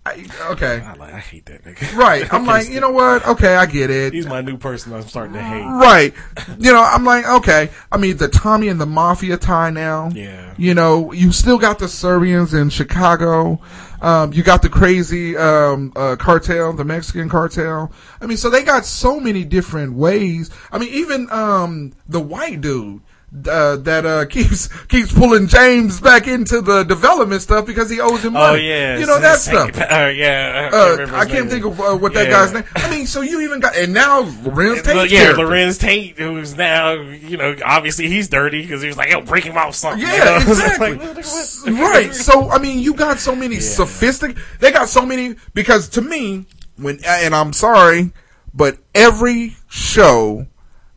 [0.07, 1.97] I, okay, I, like, I hate that nigga.
[1.97, 2.33] right.
[2.33, 3.27] I'm like, you know what?
[3.27, 4.15] Okay, I get it.
[4.15, 4.93] He's my new person.
[4.93, 5.65] I'm starting to hate.
[5.65, 6.15] Right.
[6.59, 7.71] You know, I'm like, okay.
[7.91, 10.11] I mean, the Tommy and the Mafia tie now.
[10.15, 10.55] Yeah.
[10.57, 13.61] You know, you still got the Serbians in Chicago.
[14.01, 17.93] Um, you got the crazy um, uh, cartel, the Mexican cartel.
[18.21, 20.51] I mean, so they got so many different ways.
[20.71, 23.01] I mean, even um, the white dude.
[23.47, 28.25] Uh, that uh, keeps keeps pulling James back into the development stuff because he owes
[28.25, 28.45] him money.
[28.47, 28.69] Oh money.
[28.69, 29.77] yeah, you know that stuff.
[29.79, 32.31] Uh, yeah, I can't, Uh, I can't think of uh, what that Yeah.
[32.31, 32.65] guy's name.
[32.75, 35.43] I mean, so you even got and now Larenz But Tate's yeah, character.
[35.45, 39.45] Larenz Tate, who's now, you know, obviously he's dirty because he was like, yo, break
[39.45, 40.01] him off something.
[40.01, 40.15] you know?
[40.15, 40.95] Yeah, exactly.
[40.97, 42.15] like, right.
[42.15, 44.43] So I mean, you got so many sophisticated.
[44.61, 46.47] They got so many because to me,
[46.77, 48.11] when and I'm sorry,
[48.55, 50.47] but every show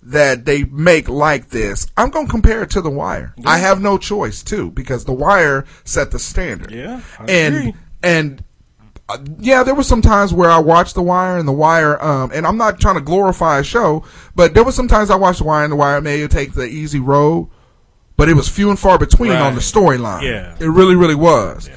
[0.03, 3.33] that they make like this, I'm gonna compare it to The Wire.
[3.45, 6.71] I have no choice too because The Wire set the standard.
[6.71, 7.73] Yeah, I and agree.
[8.03, 8.43] and.
[9.09, 12.31] uh, Yeah, there were some times where I watched The Wire and The Wire, um,
[12.33, 14.03] and I'm not trying to glorify a show,
[14.35, 16.65] but there was some times I watched The Wire and The Wire may take the
[16.65, 17.49] easy road,
[18.17, 20.23] but it was few and far between on the storyline.
[20.23, 20.55] Yeah.
[20.59, 21.69] It really, really was.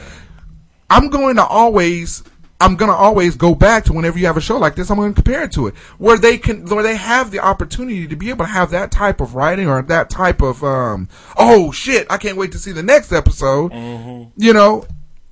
[0.91, 2.23] I'm going to always,
[2.65, 4.97] I'm going to always go back to whenever you have a show like this, I'm
[4.97, 5.75] going to compare it to it.
[5.99, 9.21] Where they can, where they have the opportunity to be able to have that type
[9.21, 12.83] of writing or that type of, um, oh shit, I can't wait to see the
[12.83, 13.73] next episode.
[14.37, 14.87] You know,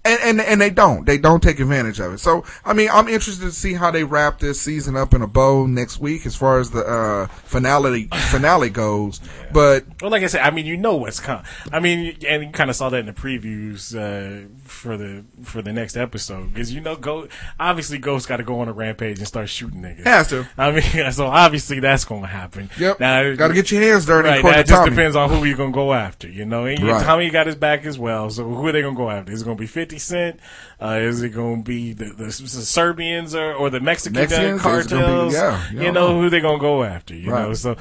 [0.04, 1.06] and, and and they don't.
[1.06, 2.18] They don't take advantage of it.
[2.18, 5.28] So I mean, I'm interested to see how they wrap this season up in a
[5.28, 9.20] bow next week, as far as the uh, finale finale goes.
[9.53, 11.45] But Well, like I said, I mean, you know what's coming.
[11.73, 15.62] I mean, and you kind of saw that in the previews uh, for the for
[15.62, 17.29] the next episode because you know, go
[17.61, 20.05] obviously Ghost got to go on a rampage and start shooting niggas.
[20.05, 20.49] Has to.
[20.59, 22.70] I mean, so obviously that's going to happen.
[22.79, 23.01] Yep.
[23.01, 24.43] Now, Gotta get your hands dirty Right.
[24.43, 26.29] That to just depends on who you're going to go after.
[26.29, 27.03] You know, and Right.
[27.05, 28.31] Tommy got his back as well.
[28.31, 29.33] So who are they going to go after?
[29.33, 30.41] Is it going to be Fifty Cent?
[30.81, 34.61] Uh, is it going to be the, the, the Serbians or, or the Mexican Mexicans?
[34.61, 35.33] Cartels?
[35.33, 36.20] be- yeah, you know.
[36.20, 37.15] who they're going to go after.
[37.15, 37.49] You Right.
[37.49, 37.77] know, so.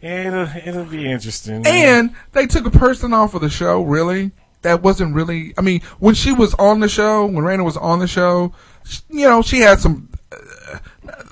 [0.00, 1.66] It'll, it'll be interesting.
[1.66, 4.30] And they took a person off of the show, really.
[4.62, 5.54] That wasn't really.
[5.56, 8.52] I mean, when she was on the show, when Raina was on the show,
[8.84, 10.08] sh- you know, she had some.
[10.32, 10.78] Uh,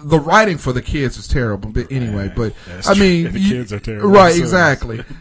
[0.01, 2.33] the writing for the kids is terrible, but anyway.
[2.35, 3.03] But that's I true.
[3.05, 4.11] mean, The kids are terrible.
[4.11, 4.35] right?
[4.35, 5.03] So- Exactly.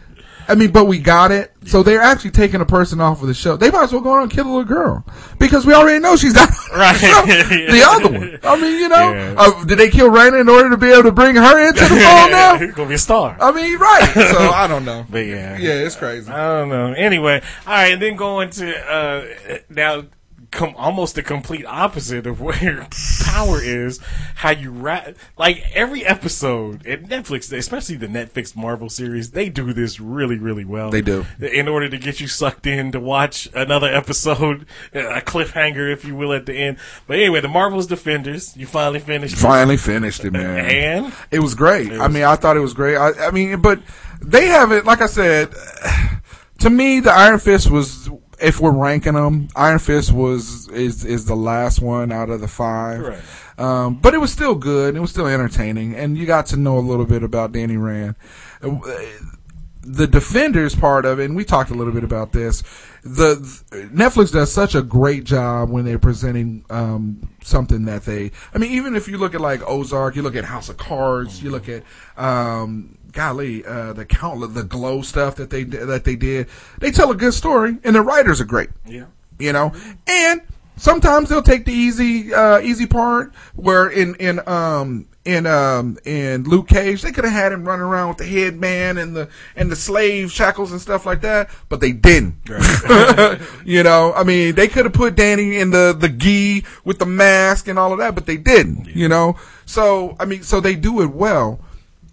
[0.48, 1.52] I mean, but we got it.
[1.66, 3.56] So they're actually taking a person off of the show.
[3.56, 5.06] They might as well go on and kill a little girl
[5.40, 7.00] because we already know she's not Right.
[7.00, 8.40] the other one.
[8.44, 9.36] I mean, you know, Yeah.
[9.38, 11.88] uh, did they kill Raina in order to be able to bring her into the
[11.90, 12.58] fold now?
[12.76, 13.38] Gonna be a star.
[13.40, 14.12] I mean, right.
[14.14, 15.06] So I don't know.
[15.10, 16.30] But yeah, Yeah, it's crazy.
[16.30, 16.94] I don't know.
[16.94, 19.26] Anyway, all right, and then going to uh,
[19.70, 20.04] now,
[20.54, 22.88] com- almost the complete opposite of where
[23.26, 24.00] power is.
[24.36, 29.74] How you wrap like every episode at Netflix, especially the Netflix Marvel series, they do
[29.74, 30.90] this really, really well.
[30.92, 31.26] They do.
[31.42, 36.16] in order to get you sucked in to watch another episode, a cliffhanger, if you
[36.16, 36.78] will, at the end.
[37.08, 39.36] But anyway, the Marvel's Defenders, you finally finished.
[39.36, 39.40] it.
[39.40, 40.66] Finally finished it, man.
[40.66, 41.92] And It was great.
[41.92, 42.96] It I was- mean, I thought it was great.
[42.98, 43.82] I, I mean, but
[44.22, 45.54] they haven't, like I said,
[46.60, 48.10] to me, the Iron Fist was,
[48.44, 52.48] if we're ranking them, Iron Fist was, is, is the last one out of the
[52.48, 53.02] five.
[53.02, 53.20] Right.
[53.58, 54.96] Um, but it was still good.
[54.96, 55.96] It was still entertaining.
[55.96, 58.16] And you got to know a little bit about Danny Rand.
[58.62, 58.80] Uh,
[59.86, 62.64] The Defenders part of it, and we talked a little bit about this.
[63.04, 63.36] The
[63.92, 68.32] Netflix does such a great job when they're presenting um, something that they.
[68.54, 71.44] I mean, even if you look at like Ozark, you look at House of Cards,
[71.44, 71.84] you look at
[72.16, 76.48] um, golly, uh, the count, the glow stuff that they that they did.
[76.80, 78.70] They tell a good story, and the writers are great.
[78.86, 79.06] Yeah.
[79.40, 79.72] you know,
[80.08, 80.42] and
[80.78, 83.34] sometimes they'll take the easy uh, easy part.
[83.56, 87.86] Where in in um in um in Luke Cage, they could have had him running
[87.86, 91.80] around with the headband and the and the slave shackles and stuff like that, but
[91.80, 92.36] they didn't.
[93.66, 97.06] you know, I mean, they could have put Danny in the the gi with the
[97.06, 98.88] mask and all of that, but they didn't.
[98.88, 101.60] You know, so I mean, so they do it well.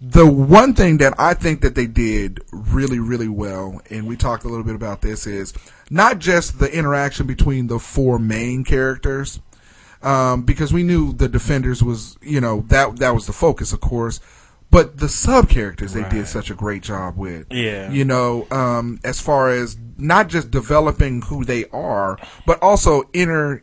[0.01, 4.43] The one thing that I think that they did really, really well, and we talked
[4.43, 5.53] a little bit about this, is
[5.91, 9.39] not just the interaction between the four main characters,
[10.01, 13.81] um, because we knew the Defenders was, you know, that that was the focus, of
[13.81, 14.19] course,
[14.71, 17.45] but the sub characters they did such a great job with.
[17.51, 17.91] Yeah.
[17.91, 22.17] you know, um, as far as not just developing who they are,
[22.47, 23.61] but also inter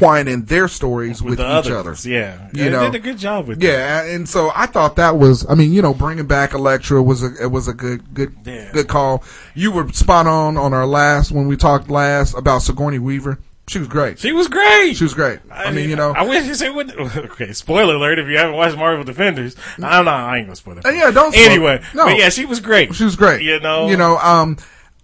[0.00, 2.08] intertwining their stories with, the each others, other.
[2.10, 2.48] yeah.
[2.52, 5.48] you They know, did a good job with yeah, and so I thought that was,
[5.48, 8.70] I mean, you know, bringing back Elektra was a it was a good good Yeah.
[8.72, 9.22] good call.
[9.54, 13.38] You were spot on on our last when we talked last about Sigourney Weaver.
[13.68, 14.18] She was great.
[14.18, 14.94] She was great.
[14.96, 15.38] She was great.
[15.48, 16.90] I, mean, you know, I wish you say what.
[17.30, 19.54] Okay, spoiler alert if you haven't watched Marvel Defenders.
[19.80, 20.08] I'm not.
[20.08, 20.84] I ain't gonna spoil it.
[20.86, 22.06] Uh, yeah, don't spoil- Anyway, no.
[22.06, 22.92] but yeah, she was great.
[22.96, 23.42] She was great.
[23.42, 24.56] You know, you know, um,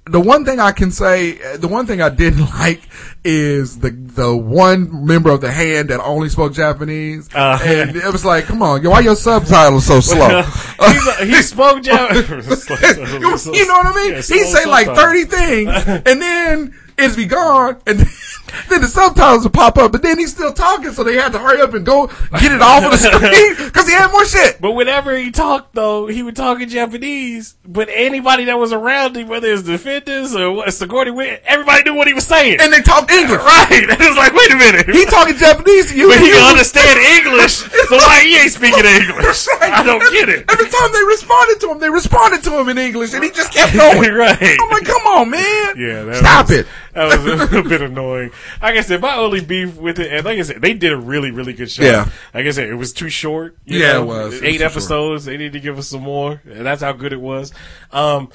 [0.09, 2.81] the one thing I can say, uh, the one thing I didn't like
[3.25, 8.13] is the the one member of the hand that only spoke Japanese, Uh, and it
[8.13, 10.43] was like, come on, why your subtitles so slow?
[10.79, 12.29] A- he spoke Japanese.
[12.29, 14.11] you know what I mean?
[14.13, 18.09] Yeah, he say like thirty things, and then it's be gone, and then,
[18.71, 21.39] then the subtitles will pop up, but then he's still talking, so they had to
[21.39, 22.07] hurry up and go
[22.41, 24.61] get it off of the screen because he had more shit.
[24.61, 27.57] But whenever he talked, though, he would talk in Japanese.
[27.67, 31.95] But anybody that was around him, whether it's defenders or what, Sigourney, Weaver, everybody knew
[31.97, 32.59] what he was saying.
[32.61, 33.69] And they talk English, right?
[33.71, 36.99] It was like, wait a minute, He talking Japanese to you, but he you- understand
[37.19, 37.57] English.
[37.89, 39.47] So why he ain't speaking English?
[39.61, 40.51] I don't get it.
[40.51, 43.53] Every time they responded to him, they responded to him in English, and he just
[43.53, 44.13] kept going.
[44.15, 44.39] right?
[44.41, 45.75] I'm like, come on, man.
[45.77, 46.67] Yeah, that Stop was, it.
[46.97, 48.31] That was a, bit annoying.
[48.63, 50.97] Like I said, my only beef with it, and like I said, they did a
[50.97, 51.83] really, really good show.
[51.83, 52.09] Yeah.
[52.33, 53.59] Like I said, it was too short.
[53.67, 54.03] you Yeah, know?
[54.03, 54.19] it was.
[54.19, 55.25] It was Eight too episodes.
[55.27, 56.41] They need to give us some more.
[56.45, 57.53] That's how good it was.
[57.93, 58.31] Um,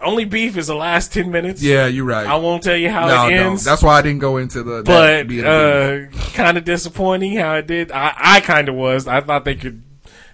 [0.00, 1.60] only beef is the last ten minutes.
[1.60, 2.24] Yeah, you're right.
[2.24, 3.48] I won't tell you how no, it no.
[3.48, 3.64] ends.
[3.64, 4.84] That's why I didn't go into the.
[4.84, 7.90] but uh, kind of disappointing how it did.
[7.90, 9.08] I, I kind of was.
[9.08, 9.82] I thought they could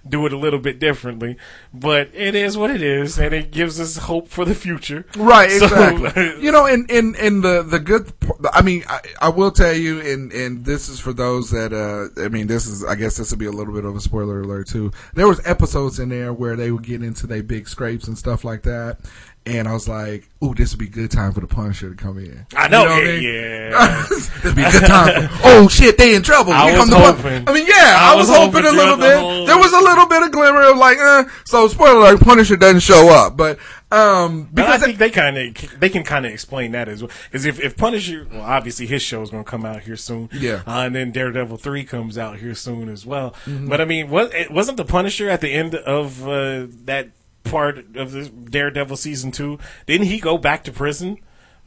[0.07, 1.35] do it a little bit differently,
[1.73, 5.05] but it is what it is, and it gives us hope for the future.
[5.17, 6.39] Right, So- exactly.
[6.43, 8.11] you know, and in in the the good.
[8.53, 11.73] I mean, I, I will tell you, and and this is for those that.
[11.73, 12.83] uh I mean, this is.
[12.83, 14.91] I guess this would be a little bit of a spoiler alert too.
[15.13, 18.43] There was episodes in there where they would get into their big scrapes and stuff
[18.43, 18.99] like that.
[19.47, 21.95] And I was like, "Ooh, this would be a good time for the Punisher to
[21.95, 23.23] come in." I know, You what yeah, I mean?
[23.23, 24.05] yeah.
[24.09, 25.27] this would be a good time.
[25.29, 26.51] For, oh shit, they in trouble.
[26.51, 27.47] I Here was hoping.
[27.47, 29.19] I mean, yeah, I, I was, was hoping, hoping a little bit.
[29.19, 32.55] whole- There was a little bit of glimmer of like, uh, so spoiler alert, Punisher
[32.55, 33.59] doesn't show up, but
[33.91, 37.03] um, But I because think they kind of they can kind of explain that as
[37.03, 39.95] well because if, if Punisher, well, obviously his show is going to come out here
[39.95, 40.63] soon, Yeah.
[40.65, 43.35] uh, and then Daredevil three comes out here soon as well.
[43.45, 43.69] Mhm.
[43.69, 47.09] But I mean, what it wasn't the Punisher at the end of uh, that
[47.45, 49.59] part of the Daredevil season two?
[49.85, 51.17] Didn't he go back to prison?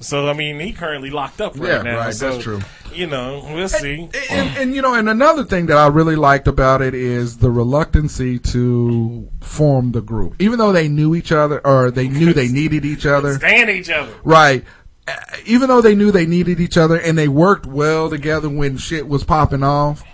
[0.01, 1.97] So I mean, he currently locked up right Yeah, now.
[1.99, 2.61] right, so, that's true.
[2.95, 4.09] You know, we'll see.
[4.31, 7.51] and, and you know, and another thing that I really liked about it is the
[7.51, 12.47] reluctancy to form the group, even though they knew each other or they knew they
[12.49, 13.35] needed each other.
[13.39, 14.13] Stand each other.
[14.23, 14.65] Right.
[15.09, 15.15] Uh,
[15.47, 19.09] Even though they knew they needed each other and they worked well together when shit
[19.09, 20.05] was popping off,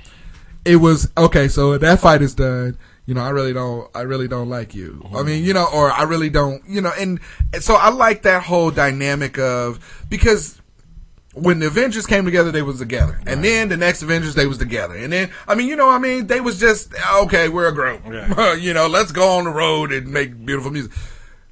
[0.64, 1.46] it was okay.
[1.48, 2.78] So that fight is done.
[3.06, 5.02] You know, I really don't, I really don't like you.
[5.14, 5.46] I mean, mm-hmm.
[5.46, 7.20] you know, or I really don't, you know, and,
[7.52, 10.60] and so I like that whole dynamic of, because
[11.34, 13.20] when the Avengers came together, they was together.
[13.26, 14.94] And then the next Avengers, they was together.
[14.94, 18.02] And then, I mean, you know, I mean, they was just, okay, we're a group.
[18.60, 20.92] you know, let's go on the road and make beautiful music.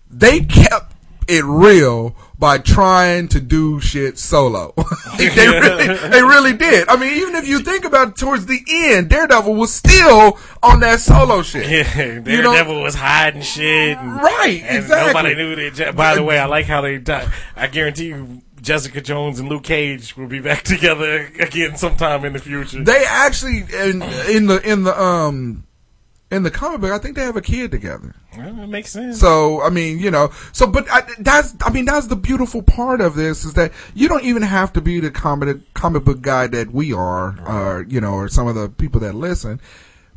[0.09, 0.95] They kept
[1.29, 4.75] it real by trying to do shit solo.
[5.17, 6.89] they really, they really did.
[6.89, 10.81] I mean, even if you think about it, towards the end, Daredevil was still on
[10.81, 11.71] that solo shit.
[11.71, 15.13] Yeah, Daredevil was hiding shit, and, Right, and exactly.
[15.13, 15.95] Nobody knew that.
[15.95, 16.99] By the way, I like how they.
[16.99, 22.25] Di- I guarantee you, Jessica Jones and Luke Cage will be back together again sometime
[22.25, 22.83] in the future.
[22.83, 25.63] They actually in in the in the um
[26.33, 28.15] in the comic book, I think they have a kid together.
[28.37, 29.21] Well, that makes sense.
[29.21, 33.03] So I mean, you know, so but I, that's I mean that's the beautiful part
[33.03, 36.47] of this is that you don't even have to be the comic comic book guy
[36.47, 39.61] that we are, or you know, or some of the people that listen,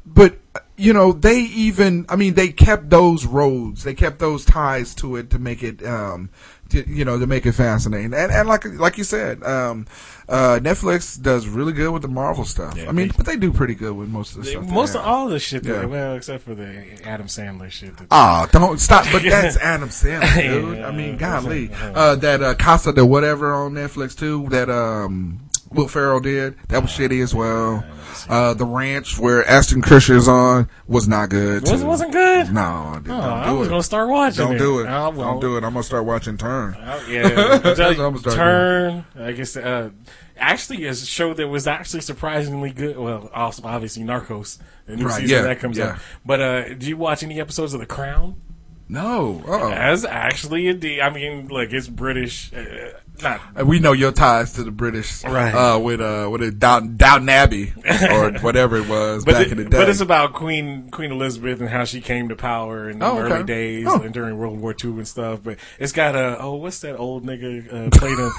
[0.05, 0.37] but
[0.77, 5.17] you know they even I mean they kept those roads, they kept those ties to
[5.17, 6.29] it to make it um
[6.69, 9.85] to, you know to make it fascinating and and like like you said um
[10.27, 12.75] uh Netflix does really good with the Marvel stuff.
[12.87, 14.65] I mean, but they do pretty good with most of the They- stuff.
[14.65, 15.85] they most of all the shit, Yeah.
[15.85, 17.93] well, except for the Adam Sandler shit.
[18.09, 19.05] Ah, don't stop!
[19.11, 20.77] But that's Adam Sandler, dude.
[20.79, 21.41] Yeah, I mean, yeah.
[21.41, 24.47] golly, uh, that uh, Casa de whatever on Netflix too.
[24.49, 25.41] That um,
[25.75, 26.57] Will Ferrell did.
[26.69, 27.83] That was shitty as well.
[28.29, 31.65] Uh, the Ranch, where Ashton Kutcher is on, was not good.
[31.65, 31.85] Too.
[31.85, 32.51] wasn't good.
[32.51, 33.11] No, I didn't.
[33.11, 33.69] Oh, Don't do was it.
[33.69, 34.45] gonna start watching.
[34.47, 34.87] Don't do it.
[34.87, 35.41] I Don't won't.
[35.41, 35.63] do it.
[35.63, 36.75] I'm gonna start watching Turn.
[36.79, 39.05] Oh, yeah, That's what I'm gonna start Turn.
[39.19, 39.89] I guess uh,
[40.37, 42.97] actually a show that was actually surprisingly good.
[42.97, 45.85] Well, also obviously Narcos, the new Right, season yeah, that comes yeah.
[45.91, 45.99] out.
[46.25, 48.41] But uh, did you watch any episodes of The Crown?
[48.87, 49.43] No.
[49.47, 49.69] Uh-uh.
[49.69, 51.01] That's actually a D.
[51.01, 52.51] I mean, look, it's British.
[52.53, 52.91] Uh,
[53.23, 55.51] not we know your ties to the British, Right.
[55.53, 57.73] Uh, with uh, with it Downton, Downton Abbey
[58.11, 59.77] or whatever it was back it- in the day.
[59.77, 63.19] But it's about Queen Queen Elizabeth and how she came to power in the Oh,
[63.19, 63.33] okay.
[63.35, 64.01] early days Oh.
[64.01, 65.39] and during World War II and stuff.
[65.43, 68.31] But it's got a oh, what's that old nigga uh, played in?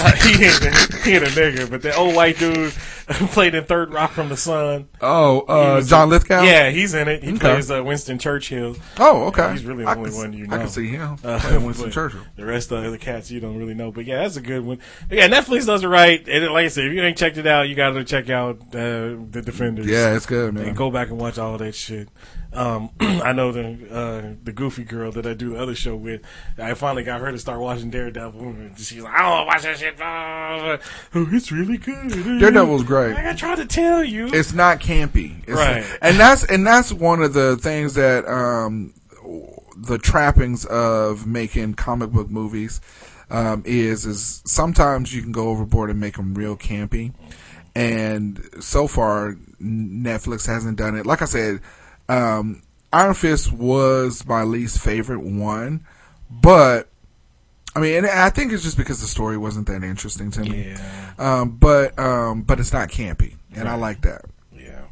[0.22, 2.72] he, ain't, he ain't a nigga, but the old white dude
[3.32, 4.88] played in Third Rock from the Sun.
[5.00, 6.42] oh, uh, John Lithgow.
[6.42, 7.22] Yeah, he's in it.
[7.24, 7.38] He Okay.
[7.38, 8.76] plays uh, Winston Churchill.
[8.98, 9.50] Oh, okay.
[9.52, 10.56] He's really the I only can- one you know.
[10.56, 12.20] I can see him Uh, playing Winston but Churchill.
[12.36, 13.90] The rest of the other cats you don't really know.
[13.90, 14.78] But yeah, that's a good one.
[15.08, 16.26] But yeah, Netflix does it right.
[16.28, 18.58] And like I said, if you ain't checked it out, you got to check out
[18.74, 19.86] uh, the Defenders.
[19.86, 20.66] Yeah, it's good, man.
[20.68, 22.08] And go back and watch all of that shit.
[22.52, 23.62] Um, I know the
[23.92, 26.22] uh, the goofy girl that I do the other show with.
[26.58, 28.40] I finally got her to start watching Daredevil.
[28.40, 29.94] And she's like, I don't watch that shit.
[30.00, 32.08] Oh, it's really good.
[32.40, 33.14] Daredevil's great.
[33.14, 34.28] Like I tried to tell you.
[34.32, 35.84] It's not campy, It's- Right.
[36.02, 38.94] And that's and that's one of the things that um,
[39.76, 42.80] the trappings of making comic book movies
[43.30, 47.12] um, is is sometimes you can go overboard and make them real campy,
[47.76, 51.06] and so far Netflix hasn't done it.
[51.06, 51.60] Like I said,
[52.10, 52.62] um,
[52.92, 55.86] Iron Fist was my least favorite one,
[56.30, 56.88] but
[57.74, 60.74] I mean, and I think it's just because the story wasn't that interesting to me.
[61.18, 64.24] Um, but um, but it's not campy, and I like that.
[64.52, 64.82] Yeah.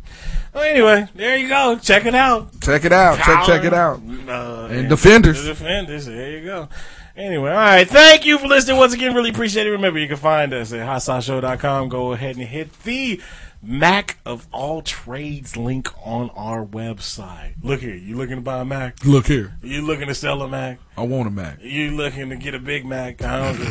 [0.55, 1.79] Well, anyway, there you go.
[1.83, 2.61] Check it out.
[2.61, 3.19] Check it out.
[3.19, 4.01] Check check it out.
[4.29, 5.43] Uh, And Defenders.
[5.43, 6.07] The Defenders.
[6.07, 6.69] There you go.
[7.17, 7.89] Anyway, all right.
[7.89, 9.13] Thank you for listening once again.
[9.13, 9.71] Really appreciate it.
[9.71, 11.89] Remember, you can find us at hotsauceshow.com.
[11.89, 13.21] Go ahead and hit the
[13.61, 17.55] Mac of all trades link on our website.
[17.63, 17.95] Look here.
[17.95, 19.05] You looking to buy a Mac?
[19.05, 19.57] Look here.
[19.63, 20.79] You looking to sell a Mac?
[20.97, 21.59] I want a Mac.
[21.61, 23.23] You looking to get a Big Mac?
[23.23, 23.69] I don't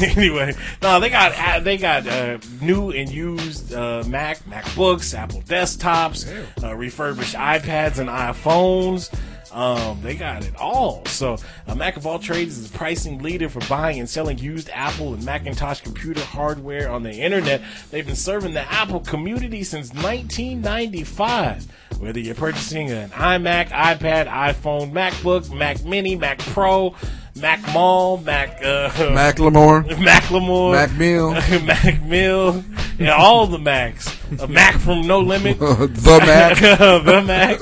[0.16, 5.42] anyway, no, they got uh, they got uh, new and used uh, Mac MacBooks, Apple
[5.42, 6.26] desktops,
[6.62, 9.12] uh, refurbished iPads and iPhones.
[9.52, 11.04] Um, they got it all.
[11.06, 14.70] So, uh, Mac of all trades is the pricing leader for buying and selling used
[14.72, 17.62] Apple and Macintosh computer hardware on the internet.
[17.90, 21.66] They've been serving the Apple community since 1995.
[21.98, 26.94] Whether you're purchasing an iMac, iPad, iPhone, MacBook, Mac Mini, Mac Pro,
[27.40, 29.84] Mac Mall, Mac uh, Macklemore.
[29.84, 31.32] Macklemore, Mac Mill.
[31.64, 32.64] Mac Mill,
[32.98, 34.16] yeah, all the Macs.
[34.40, 36.58] A Mac from No Limit, The Mac.
[36.58, 37.60] the Mac.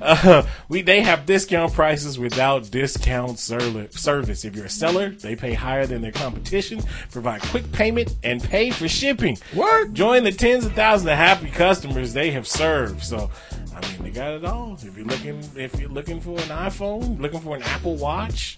[0.00, 4.44] Uh, we they have discount prices without discount service.
[4.44, 8.70] If you're a seller, they pay higher than their competition, provide quick payment, and pay
[8.70, 9.38] for shipping.
[9.54, 9.92] What?
[9.94, 13.02] Join the tens of thousands of happy customers they have served.
[13.02, 13.30] So.
[13.76, 14.74] I mean, they got it all.
[14.74, 18.56] If you're looking, if you're looking for an iPhone, looking for an Apple Watch,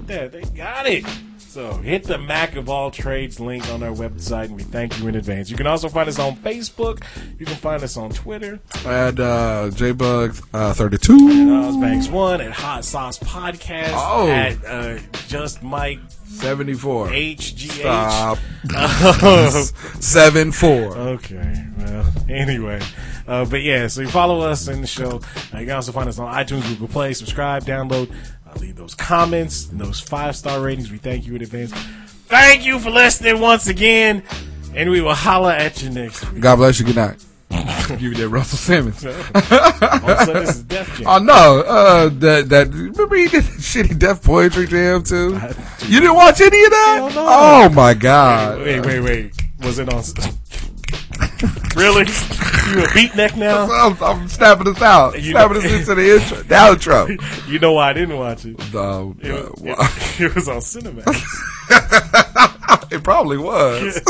[0.00, 0.32] at that.
[0.32, 1.04] They got it.
[1.38, 5.08] So hit the Mac of all trades link on our website, and we thank you
[5.08, 5.50] in advance.
[5.50, 7.02] You can also find us on Facebook.
[7.40, 8.60] You can find us on Twitter.
[8.86, 11.12] At uh, JBug uh, 32.
[11.12, 13.94] Nosbanks One at Hot Sauce Podcast.
[13.94, 14.28] Oh.
[14.30, 17.08] At uh, Just Mike 74.
[17.08, 17.80] HGH.
[17.80, 18.38] Stop.
[18.72, 19.64] Oh.
[19.98, 20.68] 7 4.
[20.70, 21.64] Okay.
[21.78, 22.80] Well, anyway.
[23.26, 25.20] Uh, but yeah, so you follow us in the show.
[25.54, 27.12] Uh, you can also find us on iTunes, Google Play.
[27.12, 28.12] Subscribe, download,
[28.50, 30.90] uh, leave those comments, and those five star ratings.
[30.90, 31.72] We thank you in advance.
[31.72, 34.22] Thank you for listening once again,
[34.74, 36.42] and we will holla at you next week.
[36.42, 36.86] God bless you.
[36.86, 37.24] Good night.
[37.88, 39.04] Give you that Russell Simmons.
[39.04, 41.06] All of a sudden, this is Def Jam.
[41.08, 41.60] Oh no!
[41.66, 45.40] Uh, that that remember he did shitty Def Poetry Jam too.
[45.88, 47.12] You didn't watch any of that?
[47.16, 48.60] Oh my god!
[48.60, 49.32] Wait, wait, wait.
[49.62, 50.02] Was it on?
[51.76, 52.02] Really?
[52.02, 53.68] You a beatnik now?
[53.70, 55.14] I'm, I'm snapping this out.
[55.22, 57.46] You snapping know- this into the intro, the outro.
[57.50, 58.56] You know why I didn't watch it?
[58.72, 61.06] No, It, uh, was- it, it was on Cinemax.
[62.92, 64.00] it probably was.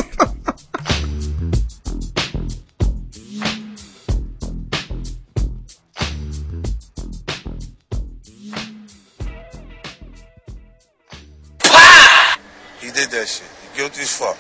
[12.81, 13.47] He did that shit.
[13.73, 14.37] He guilty as fuck.